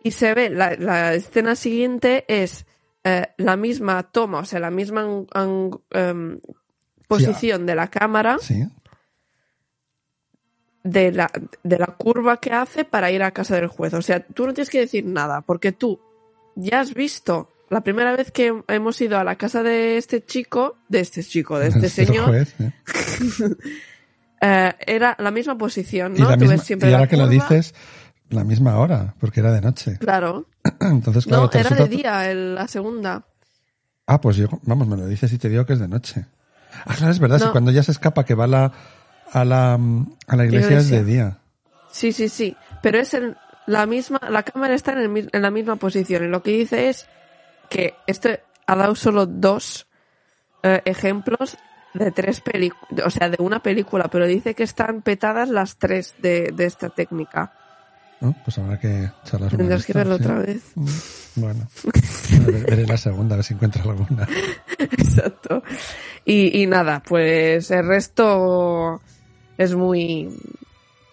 Y 0.03 0.11
se 0.11 0.33
ve, 0.33 0.49
la, 0.49 0.75
la 0.75 1.13
escena 1.13 1.55
siguiente 1.55 2.25
es 2.27 2.65
eh, 3.03 3.27
la 3.37 3.55
misma 3.57 4.03
toma, 4.03 4.39
o 4.39 4.45
sea, 4.45 4.59
la 4.59 4.71
misma 4.71 5.05
em, 5.91 6.39
posición 7.07 7.65
de 7.65 7.75
la 7.75 7.87
cámara, 7.89 8.37
Sí. 8.39 8.63
de 10.83 11.11
la, 11.11 11.31
de 11.63 11.79
la 11.79 11.87
curva 11.87 12.37
que 12.39 12.51
hace 12.53 12.85
para 12.85 13.11
ir 13.11 13.23
a 13.23 13.31
casa 13.31 13.55
del 13.55 13.67
juez. 13.67 13.93
O 13.93 14.01
sea, 14.01 14.19
tú 14.25 14.45
no 14.45 14.53
tienes 14.53 14.69
que 14.69 14.79
decir 14.79 15.05
nada, 15.05 15.41
porque 15.41 15.71
tú 15.71 15.99
ya 16.55 16.79
has 16.79 16.93
visto 16.93 17.49
la 17.69 17.81
primera 17.81 18.15
vez 18.15 18.31
que 18.31 18.61
hemos 18.67 19.01
ido 19.01 19.17
a 19.17 19.23
la 19.23 19.35
casa 19.37 19.63
de 19.63 19.97
este 19.97 20.23
chico, 20.23 20.77
de 20.87 20.99
este 20.99 21.23
chico, 21.23 21.57
de 21.57 21.67
este 21.69 21.79
Este 21.87 22.05
señor, 22.05 22.27
juez, 22.27 22.55
¿eh? 22.59 22.71
eh, 24.45 24.73
era 24.85 25.15
la 25.19 25.31
misma 25.31 25.57
posición, 25.57 26.15
Y, 26.15 26.19
¿no? 26.21 26.29
la 26.29 26.35
Tú 26.35 26.41
misma, 26.41 26.55
ves 26.55 26.63
siempre 26.63 26.89
y 26.89 26.91
la 26.91 26.97
ahora 26.99 27.09
que 27.09 27.17
lo 27.17 27.27
dices, 27.27 27.73
la 28.29 28.43
misma 28.43 28.77
hora, 28.77 29.13
porque 29.19 29.39
era 29.39 29.51
de 29.51 29.61
noche. 29.61 29.97
Claro. 29.99 30.45
Entonces, 30.81 31.25
claro, 31.25 31.43
no, 31.43 31.49
era 31.59 31.69
resulta- 31.69 31.83
de 31.83 31.89
día 31.95 32.29
el- 32.31 32.55
la 32.55 32.67
segunda. 32.67 33.23
Ah, 34.07 34.21
pues 34.21 34.35
yo, 34.37 34.47
vamos, 34.63 34.87
me 34.87 34.97
lo 34.97 35.07
dices 35.07 35.31
y 35.33 35.37
te 35.37 35.49
digo 35.49 35.65
que 35.65 35.73
es 35.73 35.79
de 35.79 35.87
noche. 35.87 36.25
Ah, 36.85 36.93
claro, 36.95 37.11
es 37.11 37.19
verdad, 37.19 37.39
si 37.39 37.47
cuando 37.49 37.71
ya 37.71 37.81
se 37.83 37.91
escapa 37.91 38.23
que 38.25 38.35
va 38.35 38.43
a 38.43 38.47
la, 38.47 38.71
a 39.31 39.45
la, 39.45 39.73
a 40.27 40.35
la 40.35 40.45
iglesia, 40.45 40.77
es 40.77 40.89
de 40.89 41.03
día. 41.03 41.37
Sí, 41.91 42.11
sí, 42.11 42.29
sí. 42.29 42.55
Pero 42.81 42.99
es 42.99 43.13
el- 43.13 43.35
la 43.67 43.85
misma, 43.87 44.19
la 44.29 44.43
cámara 44.43 44.75
está 44.75 44.91
en, 44.93 44.99
el 44.99 45.09
mis- 45.09 45.27
en 45.31 45.41
la 45.41 45.49
misma 45.49 45.75
posición. 45.77 46.23
Y 46.23 46.27
lo 46.27 46.43
que 46.43 46.51
dice 46.51 46.89
es 46.89 47.07
que 47.69 47.95
este 48.05 48.43
ha 48.67 48.75
dado 48.75 48.93
solo 48.95 49.25
dos 49.25 49.87
eh, 50.63 50.81
ejemplos 50.85 51.57
de 51.97 52.11
tres 52.11 52.41
películas, 52.41 53.05
o 53.05 53.09
sea, 53.09 53.29
de 53.29 53.37
una 53.41 53.59
película, 53.59 54.07
pero 54.09 54.25
dice 54.27 54.53
que 54.53 54.63
están 54.63 55.01
petadas 55.01 55.49
las 55.49 55.77
tres 55.77 56.15
de, 56.21 56.51
de 56.55 56.65
esta 56.65 56.89
técnica. 56.89 57.53
¿no? 58.21 58.35
Pues 58.45 58.57
habrá 58.57 58.79
que 58.79 59.09
echarlas 59.23 59.51
una 59.53 59.57
Tendrás 59.57 59.85
que 59.85 59.93
verlo 59.93 60.17
sí. 60.17 60.23
otra 60.23 60.39
vez. 60.39 60.61
Mm, 60.75 60.85
Bueno, 61.35 61.67
veré 62.67 62.87
la 62.87 62.97
segunda, 62.97 63.35
a 63.35 63.37
ver 63.37 63.45
si 63.45 63.53
encuentro 63.53 63.89
alguna. 63.91 64.27
Exacto. 64.79 65.63
Y, 66.23 66.61
y 66.61 66.65
nada, 66.67 67.03
pues 67.05 67.71
el 67.71 67.85
resto 67.87 69.01
es 69.57 69.75
muy, 69.75 70.29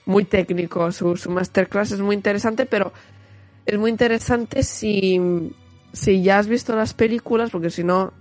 muy 0.07 0.25
técnico. 0.25 0.91
Su, 0.93 1.17
su 1.17 1.31
masterclass 1.31 1.93
es 1.93 2.01
muy 2.01 2.15
interesante, 2.15 2.67
pero 2.67 2.93
es 3.67 3.79
muy 3.79 3.91
interesante 3.91 4.63
si, 4.63 5.21
si 5.93 6.23
ya 6.23 6.39
has 6.39 6.47
visto 6.47 6.75
las 6.77 6.95
películas, 6.95 7.51
porque 7.51 7.71
si 7.71 7.83
no, 7.85 8.13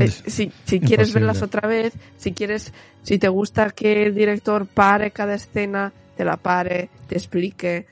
eh, 0.00 0.10
si, 0.10 0.52
si 0.64 0.80
quieres 0.80 1.12
verlas 1.12 1.42
otra 1.42 1.66
vez, 1.68 1.92
si 2.16 2.32
quieres, 2.32 2.72
si 3.02 3.18
te 3.18 3.28
gusta 3.28 3.70
que 3.70 4.04
el 4.04 4.14
director 4.14 4.66
pare 4.66 5.10
cada 5.10 5.34
escena, 5.34 5.92
te 6.16 6.24
la 6.24 6.36
pare, 6.36 6.88
te 7.08 7.14
explique. 7.16 7.86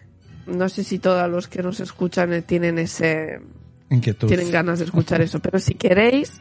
No 0.46 0.68
sé 0.68 0.84
si 0.84 0.98
todos 0.98 1.28
los 1.30 1.48
que 1.48 1.62
nos 1.62 1.80
escuchan 1.80 2.32
eh, 2.32 2.42
tienen 2.42 2.78
ese, 2.78 3.40
Inquietud. 3.90 4.28
tienen 4.28 4.50
ganas 4.50 4.78
de 4.78 4.84
escuchar 4.86 5.20
eso. 5.22 5.38
Pero 5.40 5.58
si 5.58 5.74
queréis, 5.74 6.40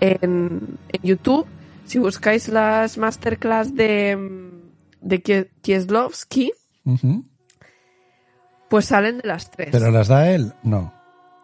en, 0.00 0.78
en 0.92 1.02
YouTube, 1.02 1.46
si 1.84 1.98
buscáis 1.98 2.48
las 2.48 2.98
masterclass 2.98 3.74
de, 3.74 4.50
de 5.00 5.22
Kie- 5.22 5.48
Kieslowski, 5.62 6.52
pues 8.68 8.86
salen 8.86 9.18
de 9.18 9.28
las 9.28 9.50
tres. 9.50 9.68
¿Pero 9.70 9.90
las 9.90 10.08
da 10.08 10.30
él? 10.30 10.52
No. 10.62 10.92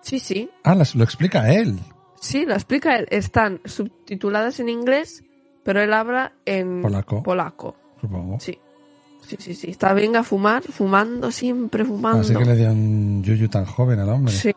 Sí, 0.03 0.19
sí. 0.19 0.51
Ah, 0.65 0.75
las, 0.75 0.95
lo 0.97 1.05
explica 1.05 1.53
él. 1.53 1.79
Sí, 2.23 2.47
la 2.47 2.55
explica 2.55 2.97
él. 2.97 3.07
Están 3.11 3.61
subtituladas 3.65 4.61
en 4.61 4.69
inglés, 4.69 5.25
pero 5.65 5.81
él 5.83 5.93
habla 5.93 6.35
en 6.47 6.81
Polaco. 6.81 7.23
polaco. 7.23 7.77
Supongo. 8.01 8.39
Sí. 8.39 8.57
Sí, 9.27 9.37
sí, 9.41 9.55
sí. 9.55 9.71
Está 9.71 9.93
bien 9.93 10.15
a 10.15 10.23
fumar, 10.23 10.63
fumando 10.63 11.33
siempre, 11.33 11.85
fumando. 11.85 12.21
Así 12.21 12.35
que 12.35 12.45
le 12.45 12.55
dio 12.55 12.71
un 12.71 13.25
yuyu 13.25 13.49
tan 13.49 13.65
joven 13.65 13.99
al 13.99 14.09
hombre. 14.09 14.33
Sí. 14.33 14.53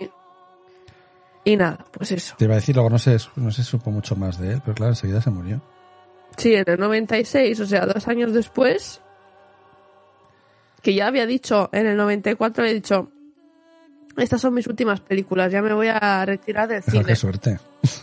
Y 1.43 1.57
nada, 1.57 1.83
pues 1.91 2.11
eso. 2.11 2.35
Te 2.37 2.45
iba 2.45 2.53
a 2.53 2.57
decir, 2.57 2.75
luego 2.75 2.89
no 2.91 2.99
se, 2.99 3.17
no 3.35 3.51
se 3.51 3.63
supo 3.63 3.89
mucho 3.89 4.15
más 4.15 4.39
de 4.39 4.53
él, 4.53 4.61
pero 4.63 4.75
claro, 4.75 4.91
enseguida 4.91 5.21
se 5.21 5.31
murió. 5.31 5.59
Sí, 6.37 6.53
en 6.53 6.65
el 6.67 6.79
96, 6.79 7.59
o 7.59 7.65
sea, 7.65 7.85
dos 7.87 8.07
años 8.07 8.31
después, 8.31 9.01
que 10.83 10.93
ya 10.93 11.07
había 11.07 11.25
dicho, 11.25 11.69
en 11.71 11.87
el 11.87 11.97
94 11.97 12.63
había 12.63 12.73
dicho, 12.75 13.11
estas 14.17 14.41
son 14.41 14.53
mis 14.53 14.67
últimas 14.67 14.99
películas, 15.01 15.51
ya 15.51 15.61
me 15.61 15.73
voy 15.73 15.87
a 15.87 16.25
retirar 16.25 16.67
del 16.67 16.81
Pero 16.83 16.91
cine. 16.99 17.05
qué 17.05 17.15
suerte. 17.15 17.59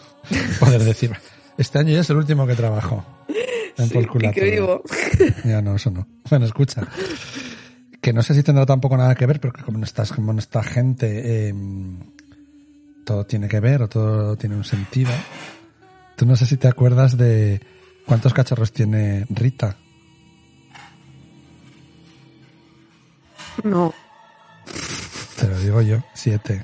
Poder 0.61 0.83
decir, 0.83 1.13
este 1.59 1.79
año 1.79 1.91
ya 1.95 2.01
es 2.01 2.11
el 2.11 2.17
último 2.17 2.47
que 2.47 2.55
trabajo. 2.55 3.05
En 3.79 3.89
Sí, 3.89 3.99
y 3.99 4.31
que 4.31 4.51
vivo. 4.51 4.83
Ya 5.45 5.63
no, 5.63 5.77
eso 5.77 5.91
no. 5.91 6.07
Bueno, 6.29 6.45
escucha. 6.47 6.87
Que 8.01 8.13
no 8.13 8.23
sé 8.23 8.35
si 8.35 8.43
tendrá 8.43 8.67
tampoco 8.67 8.97
nada 8.97 9.15
que 9.15 9.27
ver, 9.27 9.41
pero 9.41 9.53
que 9.53 9.63
como 9.63 9.79
no 9.79 9.85
estás, 9.85 10.13
como 10.13 10.33
no 10.33 10.39
está 10.39 10.63
gente, 10.63 11.49
eh, 11.49 11.55
todo 13.05 13.25
tiene 13.25 13.49
que 13.49 13.61
ver 13.61 13.83
o 13.83 13.89
todo 13.89 14.37
tiene 14.37 14.57
un 14.57 14.65
sentido. 14.65 15.11
Tú 16.17 16.27
no 16.27 16.37
sé 16.37 16.47
si 16.47 16.57
te 16.57 16.69
acuerdas 16.69 17.17
de 17.17 17.61
cuántos 18.07 18.35
cachorros 18.35 18.73
tiene 18.73 19.27
Rita. 19.31 19.77
No, 23.65 23.93
Te 25.43 25.49
lo 25.49 25.59
digo 25.59 25.82
yo, 25.82 25.99
siete. 26.14 26.62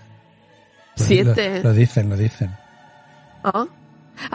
Siete. 0.95 1.57
Lo, 1.57 1.71
lo 1.71 1.73
dicen, 1.73 2.09
lo 2.09 2.17
dicen. 2.17 2.57
¿Ah? 3.43 3.67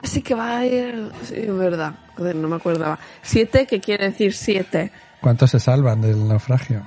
Así 0.03 0.21
que 0.21 0.35
va 0.35 0.57
a 0.57 0.65
ir... 0.65 1.11
Sí, 1.23 1.35
es 1.37 1.57
verdad. 1.57 1.93
Joder, 2.17 2.35
no 2.35 2.49
me 2.49 2.57
acordaba. 2.57 2.99
Siete, 3.21 3.65
¿qué 3.65 3.79
quiere 3.79 4.09
decir 4.09 4.33
siete? 4.33 4.91
¿Cuántos 5.21 5.51
se 5.51 5.61
salvan 5.61 6.01
del 6.01 6.27
naufragio? 6.27 6.85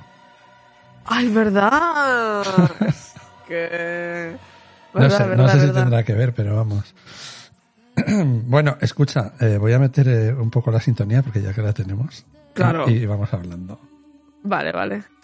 ¡Ay, 1.05 1.29
verdad! 1.29 2.43
Es 2.87 3.13
que... 3.47 4.35
No 4.93 5.09
sé, 5.09 5.23
verdad, 5.23 5.37
no 5.37 5.49
sé 5.49 5.67
si 5.67 5.73
tendrá 5.73 6.03
que 6.03 6.13
ver, 6.13 6.35
pero 6.35 6.57
vamos. 6.57 6.93
bueno, 8.45 8.77
escucha, 8.81 9.33
eh, 9.39 9.57
voy 9.57 9.73
a 9.73 9.79
meter 9.79 10.07
eh, 10.09 10.31
un 10.31 10.51
poco 10.51 10.69
la 10.69 10.79
sintonía 10.79 11.23
porque 11.23 11.41
ya 11.41 11.53
que 11.53 11.63
la 11.63 11.73
tenemos. 11.73 12.23
Claro. 12.53 12.87
Y, 12.87 12.97
y 12.97 13.05
vamos 13.07 13.33
hablando. 13.33 13.79
Vale, 14.43 14.71
vale. 14.71 15.16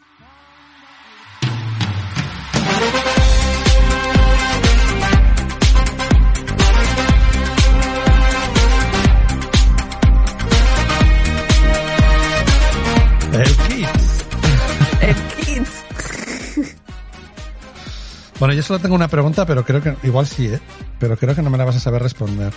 Bueno, 18.39 18.53
yo 18.55 18.63
solo 18.63 18.79
tengo 18.79 18.95
una 18.95 19.07
pregunta, 19.07 19.45
pero 19.45 19.63
creo 19.63 19.81
que 19.81 19.95
igual 20.03 20.27
sí, 20.27 20.47
¿eh? 20.47 20.59
Pero 20.99 21.15
creo 21.17 21.33
que 21.33 21.41
no 21.41 21.49
me 21.49 21.57
la 21.57 21.65
vas 21.65 21.77
a 21.77 21.79
saber 21.79 22.03
responder. 22.03 22.51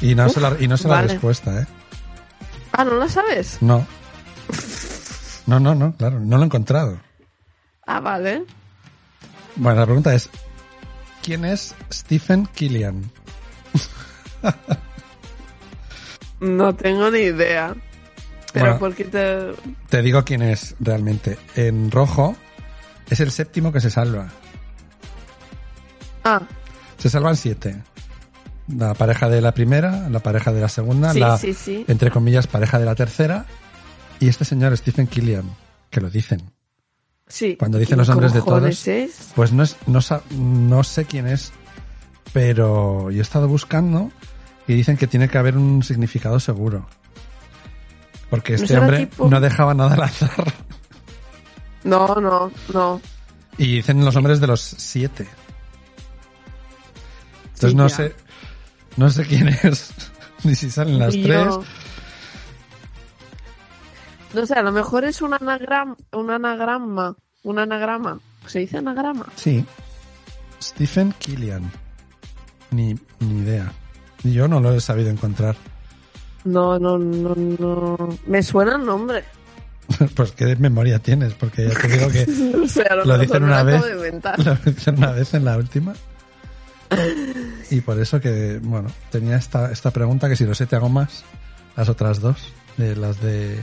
Y 0.00 0.14
no 0.14 0.26
Uf, 0.26 0.32
sé 0.34 0.40
la, 0.40 0.56
y 0.58 0.66
no 0.66 0.76
sé 0.76 0.88
la 0.88 1.02
respuesta, 1.02 1.60
¿eh? 1.60 1.66
Ah, 2.72 2.84
¿no 2.84 2.96
la 2.96 3.08
sabes? 3.08 3.58
No. 3.60 3.86
No, 5.46 5.60
no, 5.60 5.74
no, 5.74 5.94
claro, 5.96 6.18
no 6.18 6.36
lo 6.36 6.42
he 6.42 6.46
encontrado. 6.46 6.98
Ah, 7.86 8.00
vale. 8.00 8.44
Bueno, 9.56 9.80
la 9.80 9.86
pregunta 9.86 10.14
es, 10.14 10.30
¿quién 11.22 11.44
es 11.44 11.74
Stephen 11.92 12.46
Killian? 12.54 13.02
No 16.40 16.74
tengo 16.74 17.10
ni 17.10 17.20
idea. 17.20 17.74
Pero 18.52 18.64
Bueno. 18.66 18.78
porque 18.78 19.04
te... 19.04 19.52
Te 19.88 20.02
digo 20.02 20.24
quién 20.24 20.42
es 20.42 20.74
realmente. 20.78 21.38
En 21.56 21.90
rojo 21.90 22.36
es 23.08 23.20
el 23.20 23.30
séptimo 23.30 23.72
que 23.72 23.80
se 23.80 23.90
salva. 23.90 24.28
Ah, 26.24 26.42
Se 26.98 27.08
salvan 27.08 27.36
siete. 27.36 27.82
La 28.68 28.94
pareja 28.94 29.28
de 29.28 29.40
la 29.40 29.52
primera, 29.52 30.08
la 30.08 30.20
pareja 30.20 30.52
de 30.52 30.60
la 30.60 30.68
segunda, 30.68 31.12
sí, 31.12 31.20
la, 31.20 31.36
sí, 31.38 31.52
sí. 31.54 31.84
entre 31.88 32.10
comillas, 32.10 32.46
pareja 32.46 32.78
de 32.78 32.86
la 32.86 32.94
tercera. 32.94 33.46
Y 34.20 34.28
este 34.28 34.44
señor, 34.44 34.76
Stephen 34.76 35.06
Killian, 35.06 35.44
que 35.90 36.00
lo 36.00 36.08
dicen. 36.10 36.53
Sí. 37.28 37.56
cuando 37.56 37.78
dicen 37.78 37.90
¿Quién 37.96 37.98
los 37.98 38.08
nombres 38.08 38.32
de 38.32 38.42
todos- 38.42 38.86
es? 38.88 39.32
Pues 39.34 39.52
no, 39.52 39.62
es, 39.62 39.76
no, 39.86 40.00
no 40.36 40.84
sé 40.84 41.04
quién 41.04 41.26
es, 41.26 41.52
pero 42.32 43.10
yo 43.10 43.18
he 43.18 43.22
estado 43.22 43.48
buscando 43.48 44.10
y 44.66 44.74
dicen 44.74 44.96
que 44.96 45.06
tiene 45.06 45.28
que 45.28 45.38
haber 45.38 45.56
un 45.56 45.82
significado 45.82 46.38
seguro. 46.40 46.86
Porque 48.30 48.56
¿No 48.56 48.62
este 48.62 48.78
hombre 48.78 49.06
tipo- 49.06 49.28
no 49.28 49.40
dejaba 49.40 49.74
nada 49.74 49.94
al 49.94 50.02
azar. 50.02 50.52
No, 51.84 52.14
no, 52.16 52.50
no. 52.72 53.00
Y 53.58 53.76
dicen 53.76 54.04
los 54.04 54.14
nombres 54.14 54.40
de 54.40 54.46
los 54.46 54.60
siete. 54.60 55.28
Entonces 57.54 57.70
Sí, 57.70 57.76
no 57.76 57.88
ya. 57.88 57.96
sé, 57.96 58.16
no 58.96 59.10
sé 59.10 59.24
quién 59.26 59.48
es, 59.48 59.92
ni 60.44 60.54
si 60.54 60.70
salen 60.70 60.98
las 60.98 61.14
Y 61.14 61.22
tres. 61.22 61.44
yo- 61.44 61.64
No 64.34 64.46
sé, 64.46 64.54
a 64.54 64.62
lo 64.62 64.72
mejor 64.72 65.04
es 65.04 65.22
un 65.22 65.34
anagrama, 65.34 65.96
un 66.12 66.30
anagrama, 66.30 67.16
un 67.44 67.58
anagrama. 67.58 68.18
¿Se 68.46 68.60
dice 68.60 68.78
anagrama? 68.78 69.26
Sí. 69.36 69.64
Stephen 70.60 71.14
Killian. 71.18 71.70
Ni, 72.70 72.94
ni 73.20 73.38
idea. 73.38 73.72
Yo 74.24 74.48
no 74.48 74.60
lo 74.60 74.72
he 74.72 74.80
sabido 74.80 75.10
encontrar. 75.10 75.56
No, 76.44 76.78
no, 76.78 76.98
no, 76.98 77.34
no. 77.36 78.18
Me 78.26 78.42
suena 78.42 78.76
el 78.76 78.84
nombre. 78.84 79.24
pues 80.16 80.32
qué 80.32 80.56
memoria 80.56 80.98
tienes, 80.98 81.34
porque 81.34 81.68
ya 81.68 81.78
te 81.80 81.88
digo 81.88 82.10
que 82.10 82.26
O 82.64 82.68
sea, 82.68 82.86
a 82.90 82.96
lo, 82.96 83.04
Lo 83.04 83.18
dicen 83.18 83.44
una 83.44 83.62
vez. 83.62 83.82
lo 84.38 84.70
hicieron 84.70 84.98
una 84.98 85.12
vez 85.12 85.34
en 85.34 85.44
la 85.44 85.56
última. 85.56 85.94
Y 87.70 87.80
por 87.80 87.98
eso 87.98 88.20
que, 88.20 88.60
bueno, 88.62 88.90
tenía 89.10 89.36
esta, 89.36 89.72
esta 89.72 89.90
pregunta 89.90 90.28
que 90.28 90.36
si 90.36 90.44
lo 90.44 90.54
sé 90.54 90.66
te 90.66 90.76
hago 90.76 90.88
más. 90.88 91.24
Las 91.76 91.88
otras 91.88 92.20
dos. 92.20 92.52
De 92.76 92.96
las 92.96 93.20
de. 93.20 93.62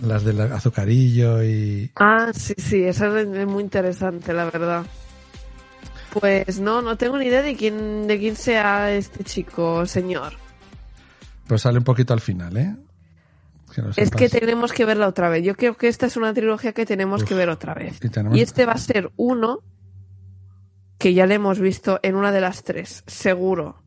Las 0.00 0.24
del 0.24 0.40
azucarillo 0.40 1.42
y. 1.44 1.90
Ah, 1.96 2.32
sí, 2.34 2.54
sí, 2.56 2.82
esa 2.82 3.20
es 3.20 3.46
muy 3.46 3.62
interesante, 3.62 4.32
la 4.32 4.44
verdad. 4.46 4.84
Pues 6.12 6.60
no, 6.60 6.82
no 6.82 6.96
tengo 6.96 7.18
ni 7.18 7.26
idea 7.26 7.42
de 7.42 7.56
quién, 7.56 8.06
de 8.06 8.18
quién 8.18 8.36
sea 8.36 8.92
este 8.92 9.24
chico, 9.24 9.86
señor. 9.86 10.32
Pues 11.46 11.62
sale 11.62 11.78
un 11.78 11.84
poquito 11.84 12.12
al 12.12 12.20
final, 12.20 12.56
¿eh? 12.56 12.76
Que 13.74 13.82
Es 13.96 14.10
que 14.10 14.28
tenemos 14.28 14.72
que 14.72 14.84
verla 14.84 15.08
otra 15.08 15.28
vez. 15.28 15.42
Yo 15.44 15.56
creo 15.56 15.76
que 15.76 15.88
esta 15.88 16.06
es 16.06 16.16
una 16.16 16.32
trilogía 16.32 16.72
que 16.72 16.86
tenemos 16.86 17.24
que 17.24 17.34
ver 17.34 17.48
otra 17.48 17.74
vez. 17.74 17.98
Y 18.04 18.08
tenemos- 18.08 18.38
Y 18.38 18.42
este 18.42 18.66
va 18.66 18.72
a 18.72 18.78
ser 18.78 19.10
uno 19.16 19.58
que 20.98 21.12
ya 21.14 21.26
le 21.26 21.34
hemos 21.34 21.58
visto 21.58 21.98
en 22.02 22.14
una 22.14 22.30
de 22.30 22.40
las 22.40 22.62
tres, 22.62 23.02
seguro. 23.06 23.82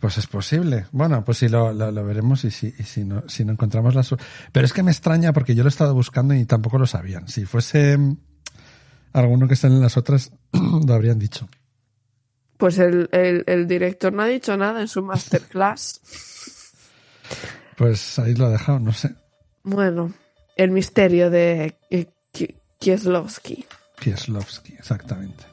Pues 0.00 0.18
es 0.18 0.26
posible. 0.26 0.86
Bueno, 0.92 1.24
pues 1.24 1.38
sí, 1.38 1.48
lo, 1.48 1.72
lo, 1.72 1.90
lo 1.90 2.04
veremos 2.04 2.44
y, 2.44 2.50
si, 2.50 2.74
y 2.78 2.82
si, 2.82 3.04
no, 3.04 3.24
si 3.28 3.44
no 3.44 3.52
encontramos 3.52 3.94
la... 3.94 4.04
Pero 4.52 4.66
es 4.66 4.72
que 4.72 4.82
me 4.82 4.90
extraña 4.90 5.32
porque 5.32 5.54
yo 5.54 5.62
lo 5.62 5.68
he 5.68 5.70
estado 5.70 5.94
buscando 5.94 6.34
y 6.34 6.44
tampoco 6.44 6.78
lo 6.78 6.86
sabían. 6.86 7.26
Si 7.28 7.46
fuese 7.46 7.96
mm, 7.96 8.16
alguno 9.14 9.48
que 9.48 9.54
estén 9.54 9.72
en 9.72 9.80
las 9.80 9.96
otras, 9.96 10.32
lo 10.52 10.92
habrían 10.94 11.18
dicho. 11.18 11.48
Pues 12.58 12.78
el, 12.78 13.08
el, 13.12 13.44
el 13.46 13.66
director 13.66 14.12
no 14.12 14.22
ha 14.22 14.26
dicho 14.26 14.56
nada 14.56 14.80
en 14.80 14.88
su 14.88 15.02
masterclass. 15.02 16.00
Pues 17.76 18.18
ahí 18.18 18.34
lo 18.34 18.46
ha 18.46 18.50
dejado, 18.50 18.78
no 18.78 18.92
sé. 18.92 19.14
Bueno, 19.62 20.12
el 20.56 20.70
misterio 20.70 21.28
de 21.28 21.76
Ki- 22.32 22.56
Kieslowski. 22.78 23.66
Kieslowski, 23.98 24.74
exactamente. 24.74 25.44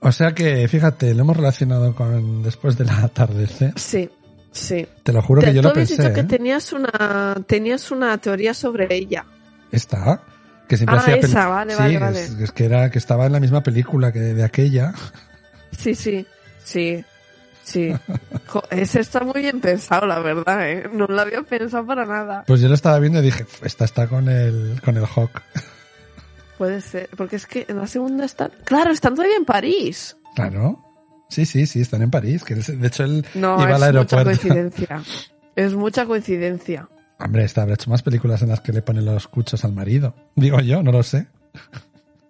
O 0.00 0.12
sea 0.12 0.32
que, 0.32 0.68
fíjate, 0.68 1.14
lo 1.14 1.22
hemos 1.22 1.36
relacionado 1.36 1.94
con 1.94 2.42
después 2.42 2.76
del 2.78 2.90
atardecer. 2.90 3.72
Sí, 3.76 4.08
sí. 4.52 4.86
Te 5.02 5.12
lo 5.12 5.22
juro 5.22 5.40
que 5.40 5.48
Te- 5.48 5.54
yo 5.54 5.62
tú 5.62 5.68
lo 5.68 5.70
habías 5.72 5.88
pensé. 5.88 6.02
dicho 6.02 6.14
que 6.14 6.20
¿eh? 6.20 6.24
tenías 6.24 6.72
una, 6.72 7.36
tenías 7.46 7.90
una 7.90 8.18
teoría 8.18 8.54
sobre 8.54 8.94
ella. 8.94 9.24
Está. 9.72 10.22
Que 10.68 10.76
siempre 10.76 10.96
Ah, 10.96 11.00
hacía 11.00 11.16
esa, 11.16 11.46
vale, 11.48 11.72
sí, 11.74 11.78
vale, 11.78 11.94
es- 11.94 12.00
vale. 12.00 12.44
Es, 12.44 12.52
que 12.52 12.64
era 12.66 12.90
que 12.90 12.98
estaba 12.98 13.26
en 13.26 13.32
la 13.32 13.40
misma 13.40 13.62
película 13.62 14.12
que 14.12 14.18
de 14.20 14.44
aquella. 14.44 14.92
Sí, 15.76 15.94
sí, 15.94 16.26
sí, 16.62 17.04
sí. 17.64 17.92
Jo, 18.48 18.62
ese 18.70 19.00
está 19.00 19.20
muy 19.20 19.40
bien 19.42 19.60
pensado, 19.60 20.06
la 20.06 20.18
verdad, 20.20 20.68
¿eh? 20.70 20.88
No 20.92 21.06
lo 21.06 21.20
había 21.20 21.42
pensado 21.42 21.84
para 21.86 22.04
nada. 22.04 22.44
Pues 22.46 22.60
yo 22.60 22.68
lo 22.68 22.74
estaba 22.74 22.98
viendo 22.98 23.18
y 23.20 23.22
dije, 23.22 23.42
"Uf, 23.44 23.64
esta 23.64 23.84
está 23.84 24.06
con 24.08 24.28
el 24.28 24.80
con 24.84 24.96
el 24.96 25.04
Hawk. 25.04 25.42
Puede 26.58 26.80
ser, 26.80 27.08
porque 27.16 27.36
es 27.36 27.46
que 27.46 27.66
en 27.68 27.76
la 27.78 27.86
segunda 27.86 28.24
están... 28.24 28.50
Claro, 28.64 28.90
están 28.90 29.14
todavía 29.14 29.36
en 29.36 29.44
París. 29.44 30.16
Claro. 30.34 30.82
Sí, 31.28 31.44
sí, 31.44 31.66
sí, 31.66 31.80
están 31.80 32.02
en 32.02 32.10
París. 32.10 32.44
Que 32.44 32.54
es- 32.54 32.78
de 32.80 32.86
hecho 32.86 33.04
él 33.04 33.26
No, 33.34 33.54
iba 33.62 33.76
es 33.76 33.82
al 33.82 33.94
mucha 33.94 34.16
aeropuerto. 34.18 34.24
coincidencia. 34.24 35.02
Es 35.56 35.72
mucha 35.74 36.04
coincidencia. 36.04 36.86
Hombre, 37.18 37.42
esta 37.44 37.62
habrá 37.62 37.74
hecho 37.76 37.88
más 37.88 38.02
películas 38.02 38.42
en 38.42 38.50
las 38.50 38.60
que 38.60 38.72
le 38.74 38.82
ponen 38.82 39.06
los 39.06 39.26
cuchos 39.26 39.64
al 39.64 39.72
marido. 39.72 40.14
Digo 40.34 40.60
yo, 40.60 40.82
no 40.82 40.92
lo 40.92 41.02
sé. 41.02 41.28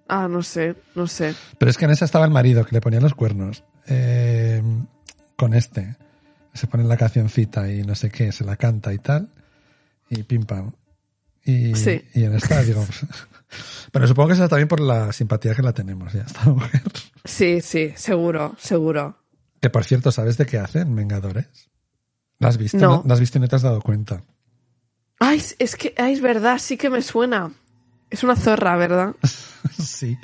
Ah, 0.07 0.29
no 0.29 0.45
sé, 0.45 0.77
no 0.95 1.09
sé. 1.09 1.35
Pero 1.59 1.69
es 1.69 1.77
que 1.77 1.87
en 1.87 1.91
esa 1.91 2.05
estaba 2.05 2.25
el 2.25 2.31
marido 2.31 2.65
que 2.65 2.73
le 2.77 2.81
ponía 2.81 3.01
los 3.01 3.15
cuernos. 3.17 3.65
Eh, 3.89 4.63
con 5.35 5.55
este. 5.55 5.97
Se 6.55 6.69
pone 6.69 6.85
la 6.85 6.97
cancioncita 6.97 7.69
y 7.73 7.83
no 7.83 7.97
sé 7.97 8.11
qué, 8.11 8.31
se 8.31 8.45
la 8.45 8.55
canta 8.57 8.93
y 8.95 8.99
tal. 8.99 9.29
Y 10.09 10.23
pim 10.23 10.45
pam. 10.45 10.71
Y, 11.45 11.75
Sí. 11.75 12.05
y 12.15 12.23
en 12.23 12.35
esta, 12.35 12.63
digo. 12.63 12.87
Pero 13.93 14.07
supongo 14.07 14.29
que 14.29 14.35
esa 14.35 14.49
también 14.49 14.69
por 14.69 14.81
la 14.81 15.13
simpatía 15.13 15.55
que 15.55 15.63
la 15.63 15.73
tenemos 15.73 16.13
ya, 16.13 16.23
esta 16.23 16.45
mujer. 16.45 16.83
Sí, 17.25 17.61
sí, 17.61 17.93
seguro, 17.97 18.55
seguro. 18.59 19.19
Que 19.61 19.71
por 19.71 19.85
cierto, 19.85 20.13
¿sabes 20.13 20.37
de 20.37 20.47
qué 20.47 20.59
hacen 20.59 20.95
Vengadores? 20.95 21.71
¿La 22.39 22.49
has 22.49 22.59
visto? 22.59 22.79
No. 22.79 23.03
¿La 23.07 23.15
has 23.15 23.21
visto 23.21 23.39
y 23.39 23.41
no 23.41 23.49
te 23.49 23.57
has 23.57 23.63
dado 23.63 23.81
cuenta? 23.81 24.23
Ay, 25.19 25.43
es 25.59 25.77
que, 25.77 25.95
ay, 25.97 26.13
es 26.13 26.21
verdad, 26.21 26.59
sí 26.59 26.77
que 26.77 26.91
me 26.91 27.01
suena. 27.03 27.51
Es 28.11 28.23
una 28.23 28.37
zorra, 28.37 28.77
¿verdad? 28.77 29.15
sí. 29.83 30.19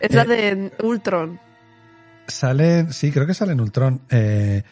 Es 0.00 0.14
la 0.14 0.22
Eh, 0.22 0.26
de 0.26 0.72
Ultron. 0.82 1.38
Sale, 2.26 2.92
sí, 2.92 3.12
creo 3.12 3.26
que 3.26 3.34
sale 3.34 3.52
en 3.52 3.60
Ultron. 3.60 4.00
Eh, 4.08 4.62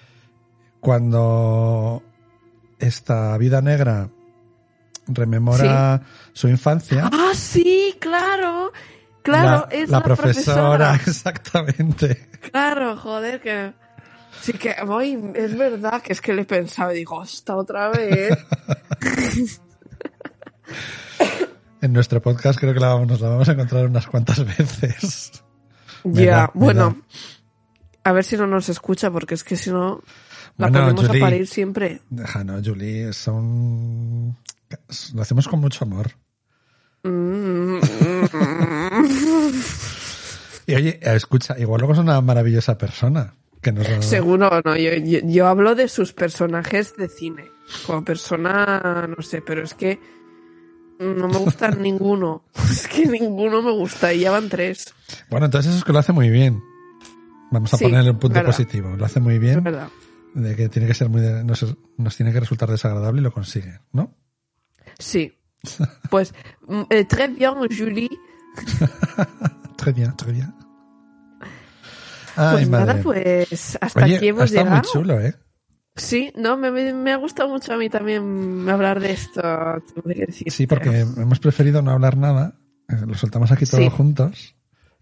cuando 0.80 2.02
esta 2.78 3.36
vida 3.36 3.60
negra 3.60 4.08
rememora 5.14 6.02
su 6.32 6.48
infancia, 6.48 7.08
Ah, 7.12 7.32
sí, 7.34 7.94
claro. 8.00 8.72
Claro, 9.22 9.66
la, 9.70 9.76
es 9.76 9.90
la 9.90 9.98
la, 9.98 10.04
profesora, 10.04 10.76
profesora. 10.78 10.94
exactamente. 11.06 12.28
Claro, 12.50 12.96
joder, 12.96 13.40
que. 13.40 13.72
Sí, 14.40 14.54
que 14.54 14.74
voy, 14.86 15.18
es 15.34 15.56
verdad 15.58 16.00
que 16.00 16.14
es 16.14 16.20
que 16.22 16.32
le 16.32 16.42
he 16.42 16.44
pensado 16.46 16.92
y 16.92 16.96
digo, 16.96 17.20
hasta 17.20 17.54
otra 17.56 17.90
vez. 17.90 18.38
En 21.82 21.94
nuestro 21.94 22.20
podcast 22.20 22.58
creo 22.60 22.74
que 22.74 22.80
la 22.80 22.88
vamos, 22.88 23.08
nos 23.08 23.20
la 23.22 23.30
vamos 23.30 23.48
a 23.48 23.52
encontrar 23.52 23.86
unas 23.86 24.06
cuantas 24.06 24.44
veces. 24.44 25.42
Ya, 26.04 26.50
bueno. 26.54 27.00
A 28.04 28.12
ver 28.12 28.24
si 28.24 28.36
no 28.36 28.46
nos 28.46 28.68
escucha, 28.68 29.10
porque 29.10 29.34
es 29.34 29.44
que 29.44 29.56
si 29.56 29.70
no, 29.70 30.02
la 30.56 30.68
Bueno, 30.68 30.80
ponemos 30.80 31.06
Julie. 31.06 31.22
a 31.22 31.24
parir 31.24 31.46
siempre. 31.46 32.00
Deja, 32.10 32.44
no, 32.44 32.60
Julie, 32.62 33.12
son... 33.12 34.36
Lo 35.14 35.22
hacemos 35.22 35.48
con 35.48 35.60
mucho 35.60 35.84
amor. 35.84 36.12
Y 40.66 40.74
oye, 40.74 41.00
escucha, 41.02 41.58
igual 41.58 41.80
luego 41.80 41.94
es 41.94 41.98
una 41.98 42.20
maravillosa 42.20 42.78
persona. 42.78 43.34
Que 43.60 43.72
nos 43.72 43.86
Seguro, 44.06 44.48
no, 44.64 44.76
yo, 44.76 44.94
yo, 44.94 45.18
yo 45.22 45.46
hablo 45.46 45.74
de 45.74 45.88
sus 45.88 46.12
personajes 46.14 46.96
de 46.96 47.08
cine. 47.08 47.44
Como 47.86 48.04
persona, 48.04 49.06
no 49.14 49.22
sé, 49.22 49.42
pero 49.42 49.62
es 49.62 49.74
que 49.74 49.98
no 50.98 51.28
me 51.28 51.36
gusta 51.38 51.70
ninguno. 51.78 52.44
Es 52.70 52.86
que 52.88 53.06
ninguno 53.06 53.60
me 53.62 53.72
gusta 53.72 54.14
y 54.14 54.20
ya 54.20 54.30
van 54.30 54.48
tres. 54.48 54.94
Bueno, 55.28 55.46
entonces 55.46 55.70
eso 55.70 55.78
es 55.78 55.84
que 55.84 55.92
lo 55.92 55.98
hace 55.98 56.12
muy 56.12 56.30
bien. 56.30 56.62
Vamos 57.50 57.74
a 57.74 57.76
Sí, 57.76 57.84
ponerle 57.84 58.10
un 58.12 58.18
punto 58.18 58.34
verdad. 58.36 58.46
positivo. 58.50 58.96
Lo 58.96 59.04
hace 59.04 59.20
muy 59.20 59.34
Es 59.34 59.40
bien. 59.40 59.62
verdad. 59.62 59.88
De 60.34 60.54
que 60.56 60.68
tiene 60.68 60.86
que 60.88 60.94
ser 60.94 61.08
muy. 61.08 61.20
de- 61.20 61.42
nos, 61.44 61.66
nos 61.98 62.16
tiene 62.16 62.32
que 62.32 62.40
resultar 62.40 62.70
desagradable 62.70 63.20
y 63.20 63.24
lo 63.24 63.32
consigue, 63.32 63.80
¿no? 63.92 64.14
Sí. 65.00 65.32
Pues, 66.10 66.32
mm, 66.66 66.82
eh, 66.90 67.04
très 67.04 67.28
bien, 67.28 67.52
Julie. 67.76 68.08
Très 69.76 69.92
bien, 69.92 70.16
très 70.16 70.32
bien. 70.32 70.54
Ay, 72.36 72.56
Pues 72.56 72.68
nada, 72.70 73.00
pues 73.02 73.78
hasta 73.80 74.04
Oye, 74.04 74.16
aquí 74.16 74.26
ha 74.26 74.28
hemos 74.30 74.44
estado 74.44 74.64
llegado. 74.66 74.82
muy 74.82 74.90
chulo, 74.92 75.20
¿eh? 75.20 75.34
Sí, 75.96 76.32
no, 76.36 76.56
me, 76.56 77.12
ha 77.12 77.16
gustado 77.16 77.48
mucho 77.48 77.74
a 77.74 77.76
mí 77.76 77.90
también 77.90 78.66
hablar 78.70 79.00
de 79.00 79.12
esto. 79.12 79.42
que. 80.06 80.50
Sí, 80.50 80.66
porque 80.66 81.00
hemos 81.00 81.40
preferido 81.40 81.82
no 81.82 81.90
hablar 81.90 82.16
nada. 82.16 82.54
eh, 82.88 82.94
Lo 83.06 83.14
soltamos 83.14 83.50
aquí 83.52 83.66
todos 83.66 83.84
Sí. 83.84 83.90
juntos. 83.90 84.54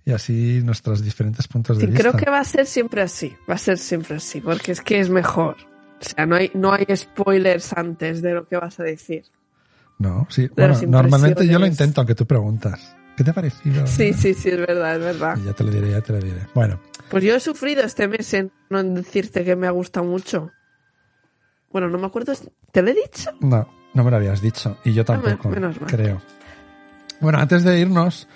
Y 0.04 0.12
así 0.12 0.62
nuestros 0.64 1.02
diferentes 1.04 1.46
puntos 1.46 1.76
de 1.76 1.82
Sí, 1.82 1.86
vista. 1.92 2.00
creo 2.10 2.16
que 2.24 2.30
va 2.30 2.40
a 2.40 2.44
ser 2.44 2.64
siempre 2.66 3.02
así. 3.02 3.36
Va 3.48 3.54
a 3.54 3.58
ser 3.58 3.76
siempre 3.78 4.16
así, 4.16 4.40
porque 4.40 4.72
es 4.72 4.80
que 4.80 4.98
es 4.98 5.10
mejor. 5.10 5.56
O 6.00 6.04
sea, 6.04 6.24
no 6.24 6.36
hay, 6.36 6.50
no 6.54 6.72
hay 6.72 6.86
spoilers 6.96 7.72
antes 7.74 8.22
de 8.22 8.32
lo 8.32 8.48
que 8.48 8.56
vas 8.56 8.80
a 8.80 8.84
decir. 8.84 9.24
No, 9.98 10.26
sí. 10.30 10.48
Bueno, 10.56 10.78
normalmente 10.86 11.46
yo 11.46 11.58
lo 11.58 11.66
intento, 11.66 12.00
aunque 12.00 12.14
tú 12.14 12.26
preguntas. 12.26 12.94
¿Qué 13.16 13.24
te 13.24 13.30
ha 13.30 13.34
parecido? 13.34 13.84
Sí, 13.86 14.12
sí, 14.12 14.32
sí, 14.32 14.50
es 14.50 14.58
verdad, 14.58 14.94
es 14.96 15.00
verdad. 15.02 15.36
Y 15.36 15.44
ya 15.46 15.52
te 15.52 15.64
lo 15.64 15.72
diré, 15.72 15.90
ya 15.90 16.00
te 16.00 16.12
lo 16.12 16.20
diré. 16.20 16.46
Bueno, 16.54 16.78
Pues 17.10 17.24
yo 17.24 17.34
he 17.34 17.40
sufrido 17.40 17.82
este 17.82 18.06
mes 18.06 18.32
en 18.34 18.52
no 18.70 18.80
decirte 18.82 19.44
que 19.44 19.56
me 19.56 19.66
ha 19.66 19.70
gustado 19.72 20.06
mucho. 20.06 20.52
Bueno, 21.72 21.88
no 21.88 21.98
me 21.98 22.06
acuerdo. 22.06 22.32
¿Te 22.70 22.80
lo 22.82 22.90
he 22.90 22.94
dicho? 22.94 23.30
no, 23.40 23.68
no 23.92 24.04
me 24.04 24.10
lo 24.10 24.16
habías 24.18 24.40
dicho. 24.40 24.78
Y 24.84 24.92
yo 24.92 25.04
tampoco, 25.04 25.48
menos 25.48 25.80
mal. 25.80 25.90
creo. 25.90 26.22
Bueno, 27.20 27.38
antes 27.40 27.64
de 27.64 27.80
irnos, 27.80 28.28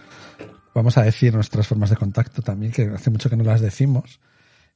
vamos 0.74 0.98
a 0.98 1.02
decir 1.02 1.32
nuestras 1.32 1.68
formas 1.68 1.90
de 1.90 1.96
contacto 1.96 2.42
también, 2.42 2.72
que 2.72 2.82
hace 2.92 3.10
mucho 3.10 3.30
que 3.30 3.36
no 3.36 3.44
las 3.44 3.60
decimos. 3.60 4.18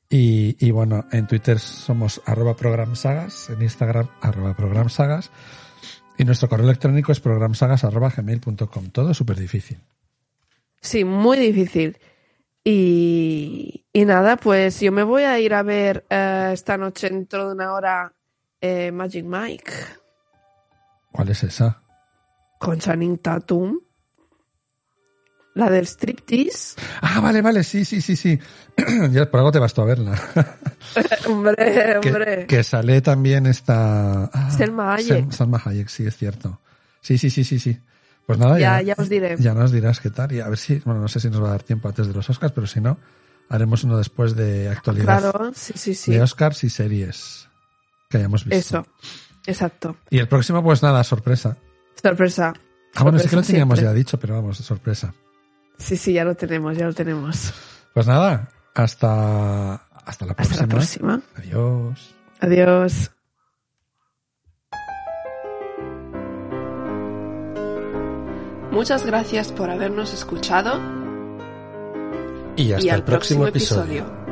Y, 0.09 0.57
y 0.65 0.71
bueno, 0.71 1.05
en 1.11 1.27
Twitter 1.27 1.59
somos 1.59 2.23
arroba 2.27 2.55
programsagas, 2.55 3.51
en 3.51 3.61
Instagram 3.61 4.09
arroba 4.21 4.55
programsagas, 4.55 5.33
y 6.19 6.25
nuestro 6.25 6.49
correo 6.49 6.67
electrónico 6.67 7.13
es 7.13 7.21
programsagas 7.21 7.85
arroba 7.85 8.13
gmail.com. 8.17 8.91
Todo 8.91 9.15
súper 9.15 9.39
difícil. 9.39 9.79
Sí, 10.81 11.05
muy 11.05 11.39
difícil. 11.39 11.99
Y, 12.65 13.87
y 13.93 14.05
nada, 14.05 14.37
pues 14.37 14.81
yo 14.81 14.91
me 14.93 15.03
voy 15.05 15.23
a 15.23 15.39
ir 15.39 15.55
a 15.55 15.63
ver 15.63 16.05
eh, 16.11 16.51
esta 16.53 16.77
noche 16.77 17.09
dentro 17.09 17.49
de 17.49 17.55
una 17.55 17.73
hora 17.73 18.13
eh, 18.61 18.91
Magic 18.91 19.25
Mike 19.25 19.73
¿Cuál 21.13 21.29
es 21.29 21.45
esa? 21.45 21.83
con 22.59 22.79
Channing 22.79 23.19
Tatum. 23.19 23.79
La 25.57 25.71
del 25.71 25.87
striptease. 25.87 26.77
Ah, 27.01 27.21
vale, 27.21 27.41
vale, 27.41 27.65
sí, 27.65 27.87
sí, 27.87 28.03
sí, 28.03 28.15
sí. 28.15 28.39
ya 29.11 29.31
por 29.31 29.41
algo 29.41 29.53
te 29.53 29.59
vas 29.59 29.73
tú 29.73 29.81
a 29.81 29.87
verla. 29.87 30.15
hombre, 31.29 31.97
hombre. 32.05 32.47
que 32.47 32.63
sale 32.63 33.01
también 33.01 33.47
esta... 33.47 34.25
ah, 34.27 34.51
Selma 34.51 34.95
Hayek. 34.95 35.25
Sel- 35.29 35.33
Salma 35.33 35.63
Hayek, 35.65 35.89
sí, 35.89 36.07
es 36.07 36.15
cierto. 36.17 36.61
Sí, 37.01 37.17
sí, 37.17 37.31
sí, 37.31 37.43
sí, 37.43 37.59
sí. 37.59 37.81
Pues 38.27 38.39
nada, 38.39 38.59
Ya, 38.59 38.83
ya, 38.83 38.95
ya 38.95 39.03
os 39.03 39.09
diré. 39.09 39.37
ya 39.39 39.55
nos 39.55 39.73
dirás 39.73 40.01
qué 40.01 40.11
tal. 40.11 40.31
Y 40.33 40.41
a 40.41 40.49
ver 40.51 40.59
si, 40.59 40.77
bueno, 40.85 41.01
no 41.01 41.09
sé 41.09 41.21
si 41.21 41.31
nos 41.31 41.43
va 41.43 41.49
a 41.49 41.51
dar 41.53 41.63
tiempo 41.63 41.89
antes 41.89 42.07
de 42.07 42.13
los 42.13 42.29
Oscars, 42.29 42.53
pero 42.53 42.67
si 42.67 42.81
no, 42.83 42.99
haremos 43.49 43.83
uno 43.85 43.97
después 43.97 44.37
de 44.37 44.69
actualidad 44.69 45.21
Claro, 45.21 45.53
sí, 45.55 45.73
sí, 45.77 45.95
sí. 45.95 46.13
de 46.13 46.21
Oscars 46.21 46.65
y 46.65 46.69
series 46.71 47.49
que 48.11 48.19
hayamos 48.19 48.45
visto. 48.45 48.59
Eso, 48.81 48.87
exacto. 49.47 49.97
Y 50.11 50.19
el 50.19 50.29
próximo, 50.29 50.63
pues 50.63 50.83
nada, 50.83 51.03
sorpresa. 51.03 51.57
Sorpresa. 52.03 52.53
Ah, 52.95 53.03
bueno, 53.05 53.19
sí 53.19 53.29
que 53.29 53.37
lo 53.37 53.43
Sorpresa 53.43 53.47
teníamos 53.53 53.79
siempre. 53.79 53.95
ya 53.95 53.97
dicho, 53.99 54.19
pero 54.21 54.35
vamos, 54.35 54.59
sorpresa. 54.59 55.15
Sí, 55.79 55.97
sí, 55.97 56.13
ya 56.13 56.25
lo 56.25 56.35
tenemos, 56.35 56.77
ya 56.77 56.87
lo 56.87 56.93
tenemos. 56.95 57.53
Pues 57.95 58.07
nada, 58.07 58.49
hasta, 58.75 59.75
hasta 60.05 60.27
la 60.27 60.35
Hasta 60.37 60.63
la 60.63 60.67
próxima. 60.67 61.21
Adiós. 61.37 62.15
Adiós. 62.41 63.11
Muchas 68.71 69.07
gracias 69.07 69.53
por 69.53 69.71
habernos 69.71 70.13
escuchado 70.13 70.79
Y 72.57 72.73
hasta 72.73 72.87
y 72.87 72.91
el 72.91 73.03
próximo 73.03 73.45
próximo 73.45 73.47
episodio. 73.47 74.03
episodio. 74.05 74.26